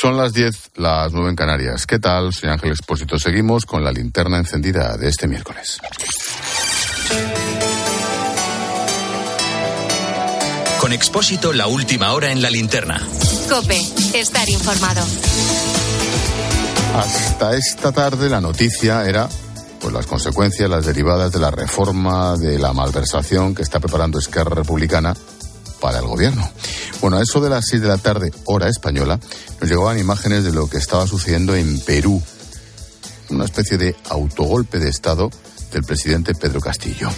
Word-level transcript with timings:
Son 0.00 0.16
las 0.16 0.32
10, 0.32 0.70
las 0.76 1.12
9 1.12 1.30
en 1.30 1.34
Canarias. 1.34 1.84
¿Qué 1.84 1.98
tal? 1.98 2.32
Soy 2.32 2.48
Ángel 2.48 2.70
Expósito. 2.70 3.18
Seguimos 3.18 3.66
con 3.66 3.82
la 3.82 3.90
linterna 3.90 4.38
encendida 4.38 4.96
de 4.96 5.08
este 5.08 5.26
miércoles. 5.26 5.80
Con 10.80 10.92
Expósito, 10.92 11.52
la 11.52 11.66
última 11.66 12.12
hora 12.12 12.30
en 12.30 12.40
la 12.40 12.48
linterna. 12.48 13.02
Cope, 13.48 13.80
estar 14.14 14.48
informado. 14.48 15.04
Hasta 16.94 17.56
esta 17.56 17.90
tarde 17.90 18.28
la 18.28 18.40
noticia 18.40 19.04
era 19.04 19.28
pues 19.80 19.92
las 19.92 20.06
consecuencias, 20.06 20.70
las 20.70 20.86
derivadas 20.86 21.32
de 21.32 21.40
la 21.40 21.50
reforma 21.50 22.36
de 22.36 22.56
la 22.60 22.72
malversación 22.72 23.52
que 23.52 23.62
está 23.62 23.80
preparando 23.80 24.20
Esquerra 24.20 24.54
Republicana 24.54 25.14
para 25.80 25.98
el 25.98 26.06
gobierno. 26.06 26.48
Bueno, 27.00 27.18
a 27.18 27.22
eso 27.22 27.40
de 27.40 27.50
las 27.50 27.66
6 27.68 27.82
de 27.82 27.88
la 27.88 27.98
tarde, 27.98 28.32
hora 28.44 28.68
española, 28.68 29.20
nos 29.60 29.70
llegaban 29.70 29.98
imágenes 29.98 30.44
de 30.44 30.52
lo 30.52 30.68
que 30.68 30.78
estaba 30.78 31.06
sucediendo 31.06 31.54
en 31.54 31.80
Perú. 31.80 32.22
Una 33.30 33.44
especie 33.44 33.76
de 33.76 33.94
autogolpe 34.08 34.78
de 34.78 34.88
Estado 34.88 35.30
del 35.72 35.84
presidente 35.84 36.34
Pedro 36.34 36.60
Castillo. 36.60 37.10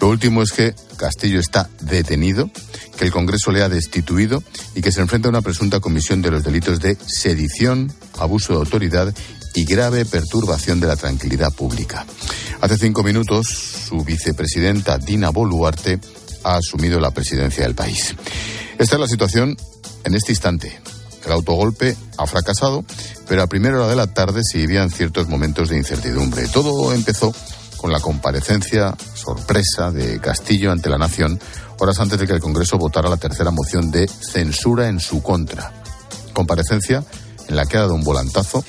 Lo 0.00 0.08
último 0.08 0.42
es 0.42 0.52
que 0.52 0.74
Castillo 0.96 1.40
está 1.40 1.68
detenido, 1.80 2.50
que 2.96 3.04
el 3.04 3.12
Congreso 3.12 3.52
le 3.52 3.62
ha 3.62 3.68
destituido 3.68 4.42
y 4.74 4.80
que 4.80 4.92
se 4.92 5.00
enfrenta 5.00 5.28
a 5.28 5.30
una 5.30 5.42
presunta 5.42 5.80
comisión 5.80 6.22
de 6.22 6.30
los 6.30 6.42
delitos 6.42 6.80
de 6.80 6.96
sedición, 7.06 7.92
abuso 8.18 8.54
de 8.54 8.60
autoridad 8.60 9.14
y 9.54 9.64
grave 9.64 10.04
perturbación 10.04 10.80
de 10.80 10.86
la 10.86 10.96
tranquilidad 10.96 11.52
pública. 11.52 12.06
Hace 12.60 12.78
cinco 12.78 13.02
minutos, 13.02 13.46
su 13.88 14.04
vicepresidenta 14.04 14.98
Dina 14.98 15.30
Boluarte 15.30 16.00
ha 16.44 16.56
asumido 16.56 17.00
la 17.00 17.10
presidencia 17.10 17.64
del 17.64 17.74
país. 17.74 18.14
Esta 18.78 18.96
es 18.96 19.00
la 19.00 19.08
situación 19.08 19.56
en 20.04 20.14
este 20.14 20.32
instante. 20.32 20.80
El 21.24 21.32
autogolpe 21.32 21.96
ha 22.16 22.26
fracasado, 22.26 22.84
pero 23.28 23.42
a 23.42 23.46
primera 23.46 23.76
hora 23.76 23.88
de 23.88 23.96
la 23.96 24.06
tarde 24.06 24.40
se 24.42 24.58
vivían 24.58 24.90
ciertos 24.90 25.28
momentos 25.28 25.68
de 25.68 25.76
incertidumbre. 25.76 26.48
Todo 26.48 26.92
empezó 26.94 27.34
con 27.76 27.92
la 27.92 28.00
comparecencia 28.00 28.96
sorpresa 29.14 29.90
de 29.90 30.20
Castillo 30.20 30.72
ante 30.72 30.88
la 30.88 30.98
Nación 30.98 31.38
horas 31.80 32.00
antes 32.00 32.18
de 32.18 32.26
que 32.26 32.32
el 32.32 32.40
Congreso 32.40 32.76
votara 32.76 33.08
la 33.08 33.16
tercera 33.16 33.50
moción 33.50 33.90
de 33.90 34.08
censura 34.08 34.88
en 34.88 35.00
su 35.00 35.22
contra. 35.22 35.72
Comparecencia 36.32 37.04
en 37.48 37.56
la 37.56 37.66
que 37.66 37.76
ha 37.76 37.80
dado 37.80 37.94
un 37.94 38.04
volantazo, 38.04 38.64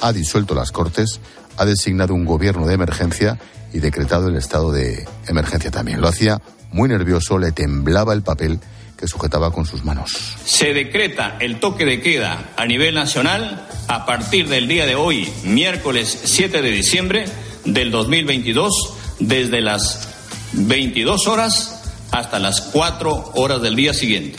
ha 0.00 0.12
disuelto 0.12 0.54
las 0.54 0.72
Cortes, 0.72 1.20
ha 1.56 1.64
designado 1.64 2.14
un 2.14 2.24
gobierno 2.24 2.66
de 2.66 2.74
emergencia 2.74 3.38
y 3.72 3.80
decretado 3.80 4.28
el 4.28 4.36
estado 4.36 4.72
de 4.72 5.08
emergencia 5.26 5.70
también. 5.70 6.00
Lo 6.00 6.08
hacía 6.08 6.40
muy 6.72 6.88
nervioso, 6.88 7.38
le 7.38 7.52
temblaba 7.52 8.12
el 8.12 8.22
papel 8.22 8.60
que 9.00 9.08
sujetaba 9.08 9.50
con 9.50 9.64
sus 9.64 9.82
manos. 9.82 10.10
Se 10.44 10.74
decreta 10.74 11.38
el 11.40 11.58
toque 11.58 11.86
de 11.86 12.00
queda 12.02 12.50
a 12.56 12.66
nivel 12.66 12.94
nacional 12.94 13.66
a 13.88 14.04
partir 14.04 14.46
del 14.48 14.68
día 14.68 14.84
de 14.84 14.94
hoy, 14.94 15.32
miércoles 15.42 16.20
7 16.24 16.60
de 16.60 16.70
diciembre 16.70 17.24
del 17.64 17.90
2022, 17.90 18.72
desde 19.18 19.62
las 19.62 20.08
22 20.52 21.26
horas 21.28 21.80
hasta 22.10 22.38
las 22.38 22.60
4 22.60 23.32
horas 23.36 23.62
del 23.62 23.74
día 23.74 23.94
siguiente. 23.94 24.38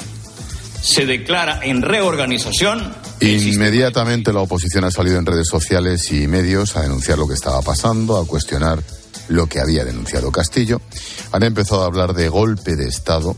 Se 0.82 1.06
declara 1.06 1.60
en 1.64 1.82
reorganización. 1.82 2.94
Inmediatamente 3.20 4.34
la 4.34 4.42
oposición 4.42 4.84
ha 4.84 4.92
salido 4.92 5.18
en 5.18 5.26
redes 5.26 5.48
sociales 5.48 6.12
y 6.12 6.28
medios 6.28 6.76
a 6.76 6.82
denunciar 6.82 7.18
lo 7.18 7.28
que 7.28 7.36
estaba 7.36 7.62
pasando, 7.62 8.20
a 8.20 8.26
cuestionar 8.26 8.80
lo 9.28 9.48
que 9.48 9.60
había 9.60 9.86
denunciado 9.86 10.32
Castillo. 10.32 10.82
Han 11.32 11.44
empezado 11.44 11.84
a 11.84 11.86
hablar 11.86 12.14
de 12.14 12.30
golpe 12.30 12.76
de 12.76 12.88
Estado. 12.88 13.36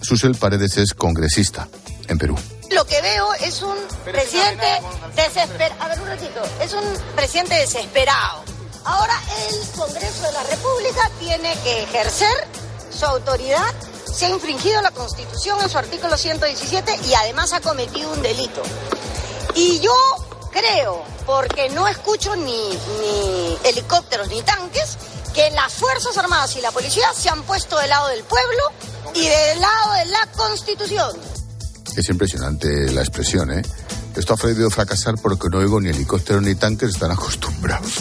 Susel 0.00 0.34
Paredes 0.34 0.76
es 0.76 0.94
congresista 0.94 1.68
en 2.08 2.18
Perú. 2.18 2.36
Lo 2.70 2.86
que 2.86 3.00
veo 3.02 3.34
es 3.34 3.62
un 3.62 3.76
presidente 4.04 4.66
desesperado. 5.14 5.82
A 5.82 5.88
ver, 5.88 6.00
un 6.00 6.06
ratito. 6.06 6.42
Es 6.60 6.72
un 6.72 6.84
presidente 7.14 7.54
desesperado. 7.56 8.44
Ahora 8.84 9.14
el 9.48 9.78
Congreso 9.78 10.22
de 10.22 10.32
la 10.32 10.42
República 10.44 11.10
tiene 11.20 11.54
que 11.62 11.82
ejercer 11.84 12.34
su 12.90 13.04
autoridad. 13.04 13.72
Se 14.12 14.26
ha 14.26 14.30
infringido 14.30 14.80
la 14.82 14.90
Constitución 14.90 15.58
en 15.62 15.68
su 15.68 15.78
artículo 15.78 16.16
117 16.16 16.98
y 17.08 17.14
además 17.14 17.52
ha 17.52 17.60
cometido 17.60 18.12
un 18.12 18.22
delito. 18.22 18.62
Y 19.54 19.80
yo 19.80 19.94
creo, 20.50 21.04
porque 21.26 21.68
no 21.70 21.86
escucho 21.88 22.34
ni, 22.36 22.70
ni 23.00 23.58
helicópteros 23.64 24.28
ni 24.28 24.42
tanques, 24.42 24.98
que 25.32 25.50
las 25.50 25.72
Fuerzas 25.74 26.16
Armadas 26.18 26.56
y 26.56 26.60
la 26.60 26.70
policía 26.70 27.06
se 27.14 27.28
han 27.28 27.42
puesto 27.42 27.78
del 27.78 27.88
lado 27.88 28.08
del 28.08 28.22
pueblo 28.24 28.62
y 29.14 29.26
del 29.26 29.60
lado 29.60 29.92
de 29.94 30.06
la 30.06 30.26
Constitución. 30.36 31.10
Es 31.96 32.08
impresionante 32.08 32.90
la 32.92 33.00
expresión, 33.00 33.50
¿eh? 33.50 33.62
Esto 34.16 34.34
ha 34.34 34.46
debido 34.46 34.68
fracasar 34.70 35.14
porque 35.22 35.48
no 35.50 35.58
oigo 35.58 35.80
ni 35.80 35.88
helicópteros 35.88 36.42
ni 36.42 36.54
tanques, 36.54 36.90
están 36.90 37.10
acostumbrados. 37.10 38.00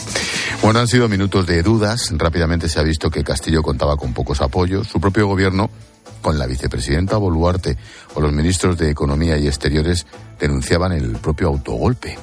Bueno, 0.62 0.80
han 0.80 0.88
sido 0.88 1.08
minutos 1.08 1.47
de 1.47 1.64
dudas. 1.64 2.09
Rápidamente 2.12 2.68
se 2.68 2.80
ha 2.80 2.84
visto 2.84 3.09
que 3.09 3.24
Castillo 3.24 3.63
contaba 3.63 3.96
con 3.96 4.13
pocos 4.13 4.42
apoyos. 4.42 4.88
Su 4.88 5.00
propio 5.00 5.28
gobierno, 5.28 5.69
con 6.21 6.37
la 6.37 6.45
vicepresidenta 6.45 7.17
Boluarte 7.17 7.77
o 8.13 8.21
los 8.21 8.31
ministros 8.31 8.77
de 8.77 8.89
Economía 8.89 9.37
y 9.37 9.47
Exteriores, 9.47 10.05
denunciaban 10.39 10.91
el 10.91 11.17
propio 11.17 11.47
autogolpe. 11.47 12.17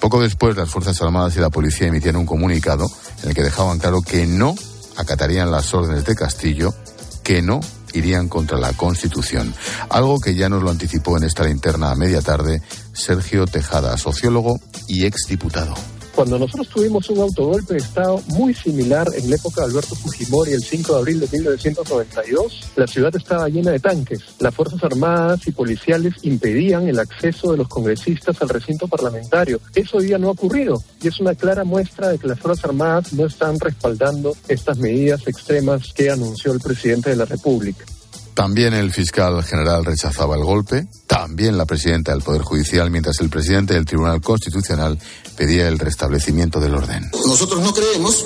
Poco 0.00 0.20
después, 0.20 0.56
las 0.56 0.70
Fuerzas 0.70 1.00
Armadas 1.02 1.36
y 1.36 1.40
la 1.40 1.50
policía 1.50 1.88
emitieron 1.88 2.20
un 2.20 2.26
comunicado 2.26 2.86
en 3.22 3.30
el 3.30 3.34
que 3.34 3.42
dejaban 3.42 3.78
claro 3.78 4.00
que 4.02 4.26
no 4.26 4.54
acatarían 4.96 5.50
las 5.50 5.72
órdenes 5.74 6.04
de 6.04 6.14
Castillo, 6.14 6.74
que 7.22 7.42
no 7.42 7.60
irían 7.94 8.28
contra 8.28 8.58
la 8.58 8.72
Constitución. 8.72 9.54
Algo 9.88 10.20
que 10.20 10.34
ya 10.34 10.48
nos 10.48 10.62
lo 10.62 10.70
anticipó 10.70 11.16
en 11.16 11.24
esta 11.24 11.44
linterna 11.44 11.90
a 11.90 11.96
media 11.96 12.20
tarde 12.20 12.62
Sergio 12.92 13.46
Tejada, 13.46 13.96
sociólogo 13.96 14.60
y 14.88 15.06
exdiputado. 15.06 15.74
Cuando 16.14 16.38
nosotros 16.38 16.68
tuvimos 16.68 17.10
un 17.10 17.18
autogolpe 17.18 17.74
de 17.74 17.80
Estado 17.80 18.22
muy 18.28 18.54
similar 18.54 19.08
en 19.16 19.28
la 19.28 19.34
época 19.36 19.62
de 19.62 19.66
Alberto 19.66 19.96
Fujimori, 19.96 20.52
el 20.52 20.62
5 20.62 20.92
de 20.92 20.98
abril 20.98 21.20
de 21.20 21.28
1992, 21.28 22.72
la 22.76 22.86
ciudad 22.86 23.16
estaba 23.16 23.48
llena 23.48 23.72
de 23.72 23.80
tanques. 23.80 24.20
Las 24.38 24.54
Fuerzas 24.54 24.84
Armadas 24.84 25.40
y 25.48 25.50
policiales 25.50 26.14
impedían 26.22 26.86
el 26.86 27.00
acceso 27.00 27.50
de 27.50 27.58
los 27.58 27.66
congresistas 27.66 28.40
al 28.40 28.48
recinto 28.48 28.86
parlamentario. 28.86 29.60
Eso 29.74 29.96
hoy 29.96 30.06
día 30.06 30.18
no 30.18 30.28
ha 30.28 30.32
ocurrido 30.32 30.80
y 31.02 31.08
es 31.08 31.18
una 31.18 31.34
clara 31.34 31.64
muestra 31.64 32.10
de 32.10 32.18
que 32.18 32.28
las 32.28 32.38
Fuerzas 32.38 32.64
Armadas 32.64 33.12
no 33.12 33.26
están 33.26 33.58
respaldando 33.58 34.36
estas 34.46 34.78
medidas 34.78 35.26
extremas 35.26 35.92
que 35.92 36.10
anunció 36.10 36.52
el 36.52 36.60
presidente 36.60 37.10
de 37.10 37.16
la 37.16 37.24
República. 37.24 37.84
También 38.34 38.74
el 38.74 38.92
fiscal 38.92 39.42
general 39.44 39.84
rechazaba 39.84 40.34
el 40.34 40.42
golpe, 40.42 40.88
también 41.06 41.56
la 41.56 41.66
presidenta 41.66 42.12
del 42.12 42.22
Poder 42.22 42.42
Judicial, 42.42 42.90
mientras 42.90 43.20
el 43.20 43.30
presidente 43.30 43.74
del 43.74 43.84
Tribunal 43.84 44.20
Constitucional 44.20 44.98
pedía 45.36 45.68
el 45.68 45.78
restablecimiento 45.78 46.58
del 46.58 46.74
orden. 46.74 47.10
Nosotros 47.26 47.62
no 47.62 47.72
creemos 47.72 48.24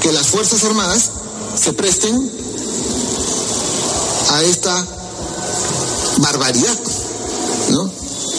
que 0.00 0.12
las 0.12 0.26
Fuerzas 0.26 0.64
Armadas 0.64 1.10
se 1.56 1.72
presten 1.72 2.14
a 4.30 4.42
esta 4.42 4.86
barbaridad, 6.18 6.78
¿no? 7.70 7.90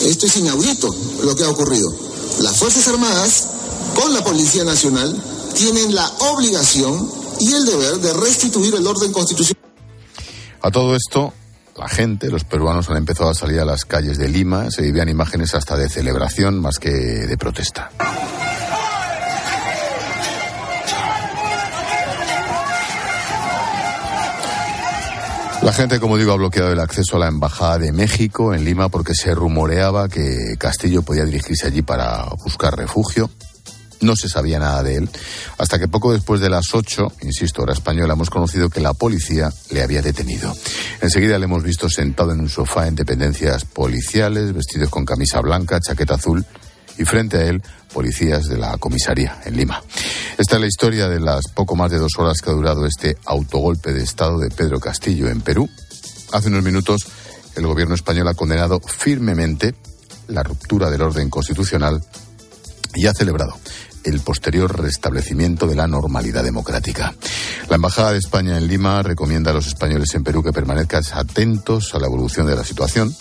Esto 0.03 0.25
es 0.25 0.37
inaudito 0.37 0.93
lo 1.23 1.35
que 1.35 1.43
ha 1.43 1.49
ocurrido. 1.49 1.93
Las 2.39 2.57
Fuerzas 2.57 2.87
Armadas, 2.89 3.47
con 3.95 4.13
la 4.13 4.23
Policía 4.23 4.65
Nacional, 4.65 5.15
tienen 5.55 5.95
la 5.95 6.07
obligación 6.33 7.09
y 7.39 7.53
el 7.53 7.65
deber 7.65 7.99
de 7.99 8.13
restituir 8.13 8.75
el 8.75 8.85
orden 8.85 9.11
constitucional. 9.13 9.68
A 10.61 10.71
todo 10.71 10.95
esto, 10.95 11.33
la 11.77 11.87
gente, 11.87 12.29
los 12.29 12.43
peruanos 12.43 12.89
han 12.89 12.97
empezado 12.97 13.29
a 13.29 13.33
salir 13.33 13.59
a 13.61 13.65
las 13.65 13.85
calles 13.85 14.17
de 14.17 14.27
Lima, 14.27 14.69
se 14.69 14.81
vivían 14.81 15.07
imágenes 15.07 15.55
hasta 15.55 15.77
de 15.77 15.87
celebración 15.87 16.59
más 16.59 16.79
que 16.79 16.89
de 16.89 17.37
protesta. 17.37 17.89
La 25.61 25.73
gente, 25.73 25.99
como 25.99 26.17
digo, 26.17 26.31
ha 26.31 26.37
bloqueado 26.37 26.71
el 26.71 26.79
acceso 26.79 27.17
a 27.17 27.19
la 27.19 27.27
Embajada 27.27 27.79
de 27.79 27.91
México 27.91 28.53
en 28.53 28.63
Lima 28.63 28.89
porque 28.89 29.13
se 29.13 29.35
rumoreaba 29.35 30.07
que 30.07 30.55
Castillo 30.57 31.01
podía 31.01 31.25
dirigirse 31.25 31.67
allí 31.67 31.81
para 31.81 32.25
buscar 32.43 32.77
refugio. 32.77 33.29
No 34.01 34.15
se 34.15 34.29
sabía 34.29 34.59
nada 34.59 34.81
de 34.81 34.95
él, 34.95 35.09
hasta 35.57 35.77
que 35.77 35.87
poco 35.87 36.13
después 36.13 36.39
de 36.39 36.49
las 36.49 36.73
8, 36.73 37.13
insisto, 37.23 37.63
hora 37.63 37.73
española, 37.73 38.13
hemos 38.13 38.29
conocido 38.29 38.69
que 38.69 38.79
la 38.79 38.93
policía 38.93 39.51
le 39.71 39.81
había 39.81 40.01
detenido. 40.01 40.55
Enseguida 41.01 41.37
le 41.37 41.45
hemos 41.45 41.63
visto 41.63 41.89
sentado 41.89 42.31
en 42.31 42.39
un 42.39 42.49
sofá 42.49 42.87
en 42.87 42.95
dependencias 42.95 43.65
policiales, 43.65 44.53
vestidos 44.53 44.89
con 44.89 45.03
camisa 45.03 45.41
blanca, 45.41 45.79
chaqueta 45.79 46.15
azul, 46.15 46.45
y 46.97 47.05
frente 47.05 47.37
a 47.37 47.45
él 47.45 47.63
policías 47.93 48.45
de 48.45 48.57
la 48.57 48.77
comisaría 48.77 49.41
en 49.45 49.57
Lima. 49.57 49.81
Esta 50.37 50.55
es 50.55 50.61
la 50.61 50.67
historia 50.67 51.07
de 51.07 51.19
las 51.19 51.47
poco 51.53 51.75
más 51.75 51.89
de 51.91 51.97
dos 51.97 52.11
horas 52.17 52.41
que 52.41 52.49
ha 52.49 52.53
durado 52.53 52.85
este 52.85 53.17
autogolpe 53.25 53.93
de 53.93 54.03
Estado 54.03 54.37
de 54.37 54.49
Pedro 54.49 54.79
Castillo 54.79 55.29
en 55.29 55.41
Perú. 55.41 55.69
Hace 56.31 56.49
unos 56.49 56.63
minutos 56.63 57.07
el 57.55 57.65
gobierno 57.65 57.95
español 57.95 58.27
ha 58.27 58.33
condenado 58.33 58.79
firmemente 58.79 59.73
la 60.27 60.43
ruptura 60.43 60.89
del 60.89 61.01
orden 61.01 61.29
constitucional 61.29 62.03
y 62.95 63.07
ha 63.07 63.13
celebrado 63.13 63.57
el 64.09 64.21
posterior 64.21 64.79
restablecimiento 64.81 65.67
de 65.67 65.75
la 65.75 65.87
normalidad 65.87 66.43
democrática. 66.43 67.13
La 67.69 67.75
Embajada 67.75 68.11
de 68.11 68.17
España 68.17 68.57
en 68.57 68.67
Lima 68.67 69.01
recomienda 69.03 69.51
a 69.51 69.53
los 69.53 69.67
españoles 69.67 70.13
en 70.15 70.23
Perú 70.23 70.43
que 70.43 70.51
permanezcan 70.51 71.03
atentos 71.13 71.93
a 71.93 71.99
la 71.99 72.07
evolución 72.07 72.47
de 72.47 72.55
la 72.55 72.63
situación 72.63 73.15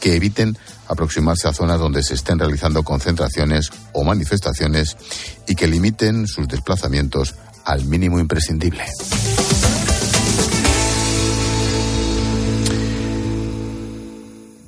que 0.00 0.16
eviten 0.16 0.58
aproximarse 0.88 1.46
a 1.46 1.52
zonas 1.52 1.78
donde 1.78 2.02
se 2.02 2.14
estén 2.14 2.38
realizando 2.38 2.82
concentraciones 2.82 3.70
o 3.92 4.02
manifestaciones 4.02 4.96
y 5.46 5.54
que 5.54 5.68
limiten 5.68 6.26
sus 6.26 6.48
desplazamientos 6.48 7.36
al 7.64 7.84
mínimo 7.84 8.18
imprescindible. 8.18 8.84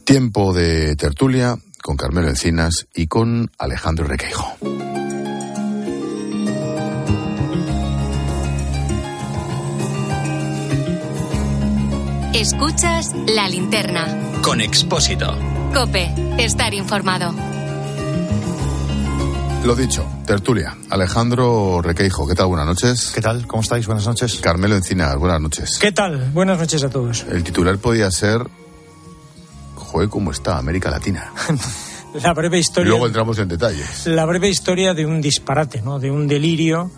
Tiempo 0.05 0.53
de 0.53 0.94
tertulia 0.94 1.56
con 1.82 1.97
Carmelo 1.97 2.29
Encinas 2.29 2.87
y 2.94 3.09
con 3.09 3.50
Alejandro 3.59 4.06
Requeijo. 4.06 4.56
Escuchas 12.34 13.12
la 13.28 13.48
linterna. 13.48 14.40
Con 14.42 14.60
Expósito. 14.60 15.38
Cope, 15.72 16.12
estar 16.36 16.75
informado. 16.75 17.32
Lo 19.64 19.76
dicho, 19.76 20.04
tertulia. 20.26 20.76
Alejandro 20.90 21.81
Requeijo, 21.81 22.26
¿qué 22.26 22.34
tal? 22.34 22.46
Buenas 22.46 22.66
noches. 22.66 23.12
¿Qué 23.14 23.20
tal? 23.20 23.46
¿Cómo 23.46 23.62
estáis? 23.62 23.86
Buenas 23.86 24.04
noches. 24.08 24.40
Carmelo 24.40 24.75
Encinas, 24.75 25.16
buenas 25.16 25.40
noches. 25.40 25.78
¿Qué 25.81 25.92
tal? 25.92 26.32
Buenas 26.32 26.58
noches 26.58 26.82
a 26.82 26.90
todos. 26.90 27.25
El 27.31 27.44
titular 27.44 27.78
podía 27.78 28.10
ser 28.10 28.40
Joder, 29.76 30.08
¿cómo 30.08 30.32
está 30.32 30.58
América 30.58 30.90
Latina? 30.90 31.32
la 32.20 32.34
breve 32.34 32.58
historia. 32.58 32.90
Luego 32.90 33.06
entramos 33.06 33.38
en 33.38 33.46
detalles. 33.46 34.08
La 34.08 34.26
breve 34.26 34.48
historia 34.48 34.92
de 34.92 35.06
un 35.06 35.20
disparate, 35.20 35.82
¿no? 35.82 36.00
De 36.00 36.10
un 36.10 36.26
delirio 36.26 36.90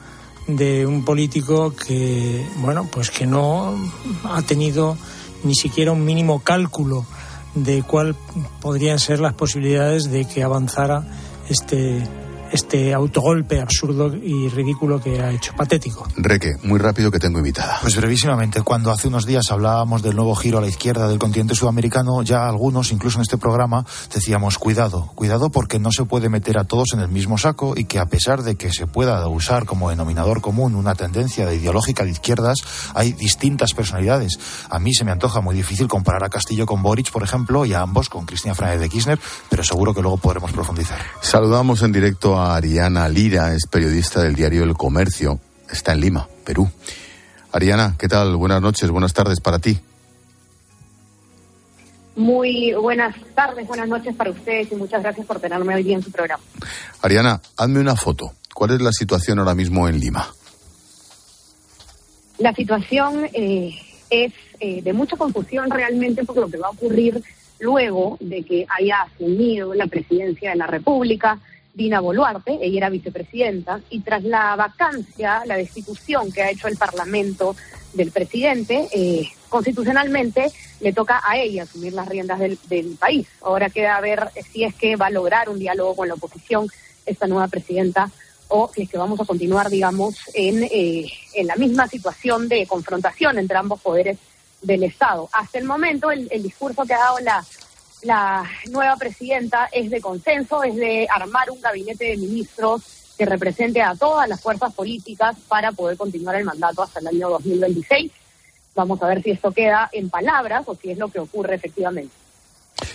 de 0.46 0.86
un 0.86 1.04
político 1.04 1.74
que, 1.74 2.46
bueno, 2.58 2.88
pues 2.90 3.10
que 3.10 3.26
no 3.26 3.76
ha 4.24 4.42
tenido 4.42 4.96
ni 5.44 5.54
siquiera 5.54 5.92
un 5.92 6.04
mínimo 6.04 6.40
cálculo 6.40 7.06
de 7.54 7.82
cuál 7.82 8.14
podrían 8.60 8.98
ser 8.98 9.20
las 9.20 9.34
posibilidades 9.34 10.10
de 10.10 10.26
que 10.26 10.42
avanzara 10.42 11.04
este 11.48 12.02
este 12.52 12.94
autogolpe 12.94 13.60
absurdo 13.60 14.14
y 14.14 14.48
ridículo 14.48 15.00
que 15.00 15.20
ha 15.20 15.30
hecho, 15.30 15.52
patético. 15.56 16.06
Reque, 16.16 16.56
muy 16.62 16.78
rápido 16.78 17.10
que 17.10 17.18
tengo 17.18 17.38
invitada. 17.38 17.78
Pues 17.82 17.96
brevísimamente, 17.96 18.62
cuando 18.62 18.90
hace 18.90 19.08
unos 19.08 19.26
días 19.26 19.50
hablábamos 19.50 20.02
del 20.02 20.16
nuevo 20.16 20.34
giro 20.34 20.58
a 20.58 20.60
la 20.60 20.68
izquierda 20.68 21.08
del 21.08 21.18
continente 21.18 21.54
sudamericano, 21.54 22.22
ya 22.22 22.48
algunos, 22.48 22.92
incluso 22.92 23.18
en 23.18 23.22
este 23.22 23.38
programa, 23.38 23.84
decíamos 24.12 24.58
cuidado, 24.58 25.10
cuidado 25.14 25.50
porque 25.50 25.78
no 25.78 25.90
se 25.92 26.04
puede 26.04 26.28
meter 26.28 26.58
a 26.58 26.64
todos 26.64 26.92
en 26.92 27.00
el 27.00 27.08
mismo 27.08 27.38
saco 27.38 27.74
y 27.76 27.84
que 27.84 27.98
a 27.98 28.06
pesar 28.06 28.42
de 28.42 28.56
que 28.56 28.72
se 28.72 28.86
pueda 28.86 29.26
usar 29.28 29.66
como 29.66 29.90
denominador 29.90 30.40
común 30.40 30.74
una 30.74 30.94
tendencia 30.94 31.46
de 31.46 31.56
ideológica 31.56 32.04
de 32.04 32.10
izquierdas, 32.10 32.58
hay 32.94 33.12
distintas 33.12 33.74
personalidades. 33.74 34.38
A 34.70 34.78
mí 34.78 34.94
se 34.94 35.04
me 35.04 35.12
antoja 35.12 35.40
muy 35.40 35.54
difícil 35.54 35.88
comparar 35.88 36.24
a 36.24 36.28
Castillo 36.28 36.66
con 36.66 36.82
Boric, 36.82 37.10
por 37.10 37.22
ejemplo, 37.22 37.64
y 37.64 37.72
a 37.72 37.80
ambos 37.80 38.08
con 38.08 38.26
Cristina 38.26 38.54
Fernández 38.54 38.80
de 38.80 38.88
Kirchner, 38.88 39.18
pero 39.48 39.64
seguro 39.64 39.94
que 39.94 40.02
luego 40.02 40.16
podremos 40.16 40.52
profundizar. 40.52 40.98
Saludamos 41.20 41.82
en 41.82 41.92
directo 41.92 42.35
Ariana 42.40 43.08
Lira, 43.08 43.54
es 43.54 43.66
periodista 43.66 44.22
del 44.22 44.34
diario 44.34 44.64
El 44.64 44.74
Comercio. 44.74 45.40
Está 45.70 45.92
en 45.92 46.00
Lima, 46.00 46.28
Perú. 46.44 46.68
Ariana, 47.52 47.94
¿qué 47.98 48.08
tal? 48.08 48.36
Buenas 48.36 48.60
noches, 48.60 48.90
buenas 48.90 49.12
tardes 49.12 49.40
para 49.40 49.58
ti. 49.58 49.78
Muy 52.16 52.72
buenas 52.72 53.14
tardes, 53.34 53.66
buenas 53.66 53.88
noches 53.88 54.14
para 54.14 54.30
ustedes 54.30 54.72
y 54.72 54.74
muchas 54.74 55.02
gracias 55.02 55.26
por 55.26 55.38
tenerme 55.38 55.74
hoy 55.74 55.82
día 55.82 55.96
en 55.96 56.02
su 56.02 56.10
programa. 56.10 56.42
Ariana, 57.02 57.40
hazme 57.56 57.80
una 57.80 57.96
foto. 57.96 58.32
¿Cuál 58.54 58.72
es 58.72 58.80
la 58.80 58.92
situación 58.92 59.38
ahora 59.38 59.54
mismo 59.54 59.86
en 59.88 60.00
Lima? 60.00 60.26
La 62.38 62.54
situación 62.54 63.28
eh, 63.32 63.74
es 64.08 64.32
eh, 64.60 64.82
de 64.82 64.92
mucha 64.92 65.16
confusión 65.16 65.70
realmente 65.70 66.24
por 66.24 66.36
lo 66.36 66.48
que 66.48 66.56
va 66.56 66.68
a 66.68 66.70
ocurrir 66.70 67.22
luego 67.58 68.16
de 68.20 68.42
que 68.42 68.66
haya 68.78 69.02
asumido 69.02 69.74
la 69.74 69.86
presidencia 69.86 70.50
de 70.50 70.56
la 70.56 70.66
República 70.66 71.38
Dina 71.76 72.00
Boluarte, 72.00 72.58
ella 72.62 72.78
era 72.78 72.88
vicepresidenta, 72.88 73.82
y 73.90 74.00
tras 74.00 74.24
la 74.24 74.56
vacancia, 74.56 75.42
la 75.44 75.58
destitución 75.58 76.32
que 76.32 76.40
ha 76.42 76.50
hecho 76.50 76.68
el 76.68 76.78
Parlamento 76.78 77.54
del 77.92 78.10
presidente, 78.12 78.88
eh, 78.92 79.28
constitucionalmente 79.50 80.50
le 80.80 80.94
toca 80.94 81.20
a 81.22 81.36
ella 81.36 81.64
asumir 81.64 81.92
las 81.92 82.08
riendas 82.08 82.38
del, 82.38 82.96
país. 82.98 83.28
Ahora 83.42 83.68
queda 83.68 84.00
ver 84.00 84.30
si 84.50 84.64
es 84.64 84.74
que 84.74 84.96
va 84.96 85.08
a 85.08 85.10
lograr 85.10 85.50
un 85.50 85.58
diálogo 85.58 85.94
con 85.96 86.08
la 86.08 86.14
oposición 86.14 86.66
esta 87.04 87.26
nueva 87.26 87.48
presidenta 87.48 88.10
o 88.48 88.70
si 88.74 88.82
es 88.82 88.90
que 88.90 88.96
vamos 88.96 89.20
a 89.20 89.26
continuar, 89.26 89.68
digamos, 89.68 90.16
en, 90.32 90.62
eh, 90.62 91.12
en 91.34 91.46
la 91.46 91.56
misma 91.56 91.88
situación 91.88 92.48
de 92.48 92.66
confrontación 92.66 93.38
entre 93.38 93.58
ambos 93.58 93.82
poderes 93.82 94.16
del 94.62 94.82
Estado. 94.84 95.28
Hasta 95.30 95.58
el 95.58 95.66
momento, 95.66 96.10
el 96.10 96.42
discurso 96.42 96.84
que 96.84 96.94
ha 96.94 96.98
dado 96.98 97.18
la 97.18 97.44
la 98.06 98.44
nueva 98.70 98.96
presidenta 98.96 99.68
es 99.72 99.90
de 99.90 100.00
consenso, 100.00 100.62
es 100.62 100.76
de 100.76 101.06
armar 101.14 101.50
un 101.50 101.60
gabinete 101.60 102.06
de 102.06 102.16
ministros 102.16 102.82
que 103.18 103.26
represente 103.26 103.82
a 103.82 103.94
todas 103.94 104.28
las 104.28 104.40
fuerzas 104.40 104.72
políticas 104.72 105.36
para 105.48 105.72
poder 105.72 105.96
continuar 105.96 106.36
el 106.36 106.44
mandato 106.44 106.82
hasta 106.82 107.00
el 107.00 107.08
año 107.08 107.30
2026. 107.30 108.12
Vamos 108.74 109.02
a 109.02 109.06
ver 109.06 109.22
si 109.22 109.30
esto 109.30 109.52
queda 109.52 109.88
en 109.92 110.10
palabras 110.10 110.64
o 110.66 110.74
si 110.74 110.90
es 110.90 110.98
lo 110.98 111.08
que 111.08 111.18
ocurre 111.18 111.56
efectivamente. 111.56 112.14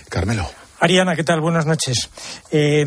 Carmelo. 0.10 0.48
Ariana, 0.80 1.16
¿qué 1.16 1.24
tal? 1.24 1.42
Buenas 1.42 1.66
noches. 1.66 2.10
Eh, 2.52 2.86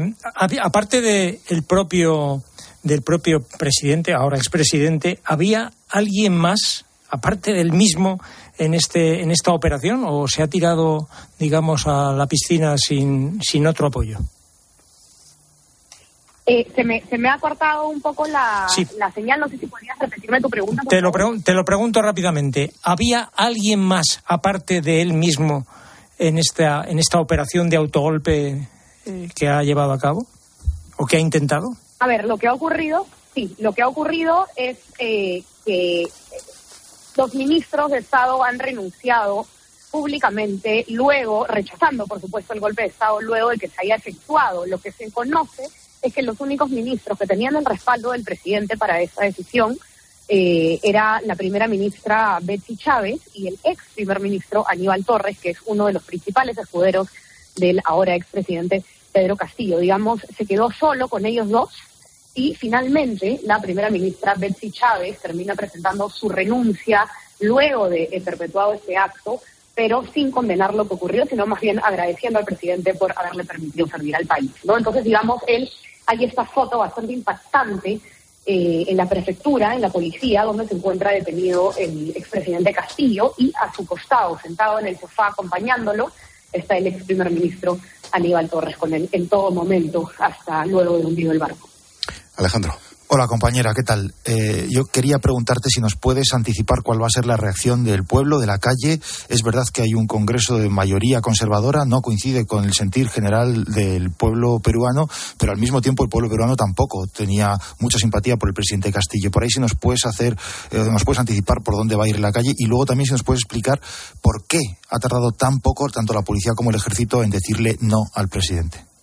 aparte 0.61 1.01
de 1.01 1.41
propio 1.67 2.43
del 2.85 3.03
propio 3.03 3.41
presidente, 3.59 4.13
ahora 4.13 4.37
expresidente, 4.37 5.19
¿había 5.25 5.73
alguien 5.89 6.37
más, 6.37 6.85
aparte 7.09 7.53
del 7.53 7.73
mismo, 7.73 8.21
en, 8.59 8.75
este, 8.75 9.23
en 9.23 9.31
esta 9.31 9.53
operación 9.53 10.05
o 10.07 10.27
se 10.29 10.43
ha 10.43 10.47
tirado, 10.47 11.09
digamos, 11.39 11.87
a 11.87 12.13
la 12.13 12.27
piscina 12.27 12.77
sin, 12.77 13.41
sin 13.43 13.67
otro 13.67 13.89
apoyo? 13.89 14.19
Eh, 16.47 16.71
se, 16.75 16.85
me, 16.85 17.03
se 17.09 17.17
me 17.17 17.31
ha 17.31 17.39
cortado 17.39 17.89
un 17.89 18.03
poco 18.03 18.27
la, 18.27 18.67
la 18.99 19.11
señal, 19.13 19.41
no 19.41 19.49
sé 19.49 19.57
si 19.57 19.67
podrías 19.67 19.99
repetirme 19.99 20.43
tu 20.43 20.51
pregunta. 20.51 20.83
Te 20.89 21.01
lo, 21.01 21.11
te 21.43 21.55
lo 21.55 21.65
pregunto 21.65 22.03
rápidamente. 22.03 22.71
¿Había 22.83 23.31
alguien 23.35 23.81
más, 23.81 24.23
aparte 24.27 24.83
de 24.83 25.01
él 25.01 25.15
mismo, 25.15 25.67
en 26.19 26.37
esta, 26.37 26.85
en 26.85 26.99
esta 26.99 27.19
operación 27.19 27.71
de 27.71 27.77
autogolpe 27.77 28.69
eh, 29.07 29.29
que 29.35 29.49
ha 29.49 29.63
llevado 29.63 29.93
a 29.93 29.99
cabo 29.99 30.27
o 30.97 31.07
que 31.07 31.17
ha 31.17 31.21
intentado? 31.21 31.77
A 31.99 32.07
ver, 32.07 32.27
lo 32.27 32.37
que 32.37 32.47
ha 32.47 32.53
ocurrido, 32.53 33.07
sí, 33.35 33.55
lo 33.59 33.73
que 33.73 33.81
ha 33.81 33.89
ocurrido 33.89 34.47
es 34.57 34.77
eh, 34.99 35.43
que 35.65 36.07
los 37.17 37.35
ministros 37.35 37.91
de 37.91 37.99
Estado 37.99 38.43
han 38.43 38.59
renunciado 38.59 39.47
públicamente, 39.91 40.85
luego, 40.89 41.47
rechazando, 41.47 42.07
por 42.07 42.21
supuesto, 42.21 42.53
el 42.53 42.61
golpe 42.61 42.83
de 42.83 42.89
Estado, 42.89 43.21
luego 43.21 43.51
de 43.51 43.59
que 43.59 43.69
se 43.69 43.81
haya 43.83 43.95
efectuado. 43.95 44.67
Lo 44.67 44.79
que 44.79 44.91
se 44.91 45.11
conoce 45.13 45.63
es 46.03 46.13
que 46.13 46.23
los 46.23 46.41
únicos 46.41 46.71
ministros 46.71 47.17
que 47.19 47.27
tenían 47.27 47.55
el 47.55 47.65
respaldo 47.65 48.11
del 48.11 48.25
presidente 48.25 48.77
para 48.77 49.01
esa 49.01 49.23
decisión 49.23 49.79
eh, 50.27 50.81
era 50.83 51.21
la 51.25 51.37
primera 51.37 51.69
ministra 51.69 52.39
Betsy 52.43 52.77
Chávez 52.77 53.21
y 53.35 53.47
el 53.47 53.59
ex 53.63 53.85
primer 53.95 54.21
ministro 54.21 54.65
Aníbal 54.69 55.05
Torres, 55.05 55.39
que 55.39 55.51
es 55.51 55.59
uno 55.67 55.87
de 55.87 55.93
los 55.93 56.03
principales 56.03 56.59
escuderos 56.59 57.09
del 57.57 57.81
ahora 57.85 58.17
expresidente 58.17 58.83
Pedro 59.13 59.37
Castillo. 59.37 59.79
Digamos, 59.79 60.23
se 60.37 60.45
quedó 60.45 60.73
solo 60.73 61.09
con 61.09 61.25
ellos 61.25 61.49
dos 61.49 61.71
y 62.35 62.55
finalmente 62.55 63.41
la 63.45 63.61
primera 63.61 63.91
ministra 63.91 64.35
Betsy 64.35 64.71
Chávez 64.71 65.19
termina 65.21 65.55
presentando 65.55 66.11
su 66.11 66.29
renuncia 66.29 67.09
luego 67.41 67.89
de 67.89 68.21
perpetuado 68.25 68.75
este 68.75 68.97
acto, 68.97 69.41
pero 69.75 70.05
sin 70.13 70.31
condenar 70.31 70.75
lo 70.75 70.87
que 70.87 70.95
ocurrió, 70.95 71.27
sino 71.27 71.47
más 71.47 71.61
bien 71.61 71.81
agradeciendo 71.83 72.39
al 72.39 72.45
presidente 72.45 72.95
por 72.95 73.13
haberle 73.17 73.45
permitido 73.45 73.87
servir 73.87 74.17
al 74.17 74.27
país. 74.27 74.51
¿no? 74.65 74.77
Entonces, 74.77 75.05
digamos, 75.05 75.43
él, 75.47 75.69
hay 76.07 76.25
esta 76.25 76.45
foto 76.45 76.79
bastante 76.79 77.13
impactante 77.13 78.01
eh, 78.47 78.85
en 78.89 78.97
la 78.97 79.09
prefectura, 79.09 79.75
en 79.75 79.81
la 79.81 79.89
policía, 79.89 80.43
donde 80.43 80.67
se 80.67 80.75
encuentra 80.75 81.13
detenido 81.13 81.73
el 81.79 82.11
expresidente 82.17 82.73
Castillo 82.73 83.33
y 83.39 83.53
a 83.61 83.73
su 83.73 83.87
costado, 83.87 84.39
sentado 84.39 84.79
en 84.81 84.89
el 84.89 84.99
sofá 84.99 85.29
acompañándolo, 85.29 86.11
está 86.53 86.77
el 86.77 86.89
ex 86.89 87.05
primer 87.05 87.31
ministro 87.31 87.79
Aníbal 88.13 88.49
Torres 88.49 88.77
con 88.77 88.93
él 88.93 89.09
en 89.11 89.29
todo 89.29 89.51
momento 89.51 90.09
hasta 90.19 90.65
luego 90.67 90.99
de 90.99 91.07
hundido 91.07 91.33
el 91.33 91.39
barco. 91.39 91.74
Alejandro. 92.37 92.75
Hola 93.07 93.29
compañera, 93.29 93.75
¿qué 93.75 93.83
tal? 93.83 94.15
Eh, 94.25 94.67
yo 94.71 94.87
quería 94.87 95.19
preguntarte 95.19 95.69
si 95.69 95.81
nos 95.81 95.95
puedes 95.95 96.33
anticipar 96.33 96.83
cuál 96.83 97.03
va 97.03 97.07
a 97.07 97.11
ser 97.11 97.27
la 97.27 97.37
reacción 97.37 97.85
del 97.85 98.03
pueblo, 98.05 98.41
de 98.41 98.47
la 98.47 98.59
calle. 98.59 98.99
Es 99.29 99.43
verdad 99.43 99.65
que 99.73 99.83
hay 99.83 99.95
un 99.95 100.07
Congreso 100.07 100.57
de 100.57 100.71
mayoría 100.71 101.21
conservadora, 101.21 101.85
no 101.85 102.01
coincide 102.01 102.47
con 102.47 102.65
el 102.65 102.73
sentir 102.73 103.09
general 103.09 103.65
del 103.67 104.11
pueblo 104.11 104.59
peruano, 104.59 105.07
pero 105.39 105.53
al 105.53 105.59
mismo 105.59 105.83
tiempo 105.83 106.03
el 106.03 106.09
pueblo 106.09 106.31
peruano 106.31 106.57
tampoco 106.57 107.07
tenía 107.07 107.57
mucha 107.79 107.99
simpatía 107.99 108.37
por 108.37 108.49
el 108.49 108.55
presidente 108.55 108.91
Castillo. 108.91 109.31
Por 109.31 109.45
ahí 109.45 109.51
si 109.51 109.61
nos 109.61 109.75
puedes 109.75 110.07
hacer, 110.07 110.37
eh, 110.71 110.79
nos 110.91 111.05
puedes 111.05 111.21
anticipar 111.21 111.59
por 111.63 111.77
dónde 111.77 111.97
va 111.97 112.05
a 112.05 112.09
ir 112.09 112.19
la 112.19 112.33
calle 112.33 112.53
y 112.57 112.67
luego 112.67 112.87
también 112.87 113.07
si 113.07 113.13
nos 113.13 113.23
puedes 113.23 113.43
explicar 113.43 113.81
por 114.23 114.45
qué 114.47 114.59
ha 114.89 114.99
tardado 114.99 115.31
tan 115.31 115.61
poco 115.61 115.89
tanto 115.89 116.15
la 116.15 116.23
policía 116.23 116.55
como 116.57 116.71
el 116.71 116.77
ejército 116.77 117.23
en 117.23 117.31
decirle 117.31 117.77
no 117.81 117.99
al 118.15 118.29
presidente. 118.29 118.94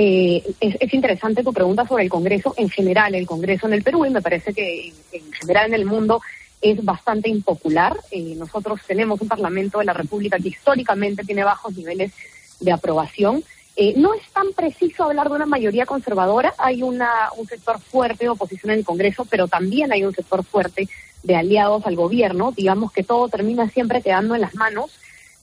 Eh, 0.00 0.44
es, 0.60 0.94
interesante 0.94 1.42
tu 1.42 1.52
pregunta 1.52 1.84
sobre 1.84 2.04
el 2.04 2.08
Congreso 2.08 2.54
en 2.56 2.70
general, 2.70 3.16
el 3.16 3.26
Congreso 3.26 3.66
en 3.66 3.72
el 3.72 3.82
Perú, 3.82 4.06
y 4.06 4.10
me 4.10 4.22
parece 4.22 4.54
que 4.54 4.92
en 5.10 5.32
general 5.32 5.66
en 5.66 5.74
el 5.74 5.86
mundo 5.86 6.20
es 6.60 6.84
bastante 6.84 7.28
impopular. 7.28 7.96
Eh, 8.12 8.36
nosotros 8.36 8.80
tenemos 8.86 9.20
un 9.20 9.26
Parlamento 9.26 9.80
de 9.80 9.86
la 9.86 9.94
República 9.94 10.38
que 10.38 10.50
históricamente 10.50 11.24
tiene 11.24 11.42
bajos 11.42 11.76
niveles 11.76 12.12
de 12.60 12.70
aprobación. 12.70 13.42
Eh, 13.74 13.94
no 13.96 14.14
es 14.14 14.22
tan 14.30 14.52
preciso 14.52 15.02
hablar 15.02 15.30
de 15.30 15.34
una 15.34 15.46
mayoría 15.46 15.84
conservadora. 15.84 16.54
Hay 16.58 16.84
una, 16.84 17.30
un 17.36 17.48
sector 17.48 17.80
fuerte 17.80 18.26
de 18.26 18.30
oposición 18.30 18.70
en 18.70 18.78
el 18.78 18.84
Congreso, 18.84 19.24
pero 19.24 19.48
también 19.48 19.90
hay 19.90 20.04
un 20.04 20.14
sector 20.14 20.44
fuerte 20.44 20.88
de 21.24 21.34
aliados 21.34 21.84
al 21.86 21.96
gobierno. 21.96 22.52
Digamos 22.52 22.92
que 22.92 23.02
todo 23.02 23.28
termina 23.28 23.68
siempre 23.68 24.00
quedando 24.00 24.36
en 24.36 24.42
las 24.42 24.54
manos 24.54 24.92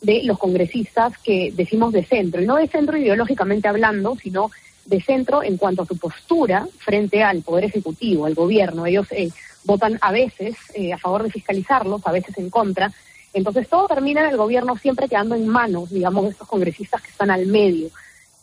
de 0.05 0.23
los 0.23 0.37
congresistas 0.37 1.17
que 1.17 1.51
decimos 1.55 1.91
de 1.91 2.05
centro, 2.05 2.41
y 2.41 2.45
no 2.45 2.55
de 2.55 2.67
centro 2.67 2.97
ideológicamente 2.97 3.67
hablando, 3.67 4.15
sino 4.21 4.51
de 4.85 5.01
centro 5.01 5.41
en 5.43 5.57
cuanto 5.57 5.81
a 5.81 5.85
su 5.85 5.97
postura 5.97 6.67
frente 6.77 7.23
al 7.23 7.41
Poder 7.41 7.65
Ejecutivo, 7.65 8.25
al 8.25 8.35
gobierno. 8.35 8.85
Ellos 8.85 9.07
eh, 9.11 9.29
votan 9.63 9.97
a 10.01 10.11
veces 10.11 10.55
eh, 10.73 10.93
a 10.93 10.97
favor 10.97 11.23
de 11.23 11.31
fiscalizarlos, 11.31 12.05
a 12.05 12.11
veces 12.11 12.37
en 12.37 12.49
contra. 12.49 12.91
Entonces 13.33 13.67
todo 13.67 13.87
termina 13.87 14.21
en 14.21 14.29
el 14.29 14.37
gobierno 14.37 14.77
siempre 14.77 15.09
quedando 15.09 15.35
en 15.35 15.47
manos, 15.47 15.89
digamos, 15.89 16.23
de 16.25 16.31
estos 16.31 16.47
congresistas 16.47 17.01
que 17.01 17.09
están 17.09 17.31
al 17.31 17.47
medio. 17.47 17.89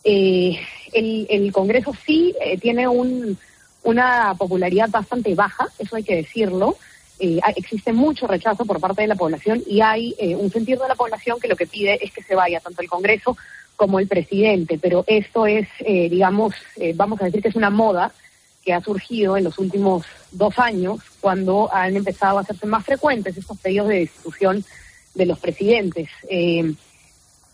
Eh, 0.03 0.59
el, 0.91 1.51
Congreso 1.51 1.93
sí 2.05 2.35
eh, 2.41 2.57
tiene 2.57 2.87
un, 2.87 3.37
una 3.83 4.35
popularidad 4.37 4.89
bastante 4.89 5.33
baja, 5.33 5.67
eso 5.79 5.95
hay 5.95 6.03
que 6.03 6.17
decirlo. 6.17 6.77
Existe 7.55 7.93
mucho 7.93 8.27
rechazo 8.27 8.65
por 8.65 8.79
parte 8.79 9.01
de 9.01 9.07
la 9.07 9.15
población 9.15 9.61
y 9.65 9.81
hay 9.81 10.15
un 10.37 10.51
sentido 10.51 10.83
de 10.83 10.89
la 10.89 10.95
población 10.95 11.39
que 11.39 11.47
lo 11.47 11.55
que 11.55 11.67
pide 11.67 11.97
es 12.03 12.11
que 12.11 12.23
se 12.23 12.35
vaya 12.35 12.59
tanto 12.59 12.81
el 12.81 12.89
Congreso 12.89 13.37
como 13.75 13.99
el 13.99 14.07
presidente. 14.07 14.77
Pero 14.81 15.03
esto 15.07 15.45
es, 15.47 15.67
digamos, 15.79 16.53
vamos 16.95 17.21
a 17.21 17.25
decir 17.25 17.41
que 17.41 17.49
es 17.49 17.55
una 17.55 17.69
moda 17.69 18.11
que 18.63 18.73
ha 18.73 18.81
surgido 18.81 19.37
en 19.37 19.43
los 19.43 19.57
últimos 19.59 20.05
dos 20.31 20.57
años, 20.57 20.99
cuando 21.19 21.69
han 21.73 21.95
empezado 21.95 22.37
a 22.37 22.41
hacerse 22.41 22.65
más 22.65 22.85
frecuentes 22.85 23.37
estos 23.37 23.57
pedidos 23.59 23.89
de 23.89 23.99
destitución 23.99 24.63
de 25.13 25.25
los 25.25 25.39
presidentes. 25.39 26.09
Eh, 26.29 26.73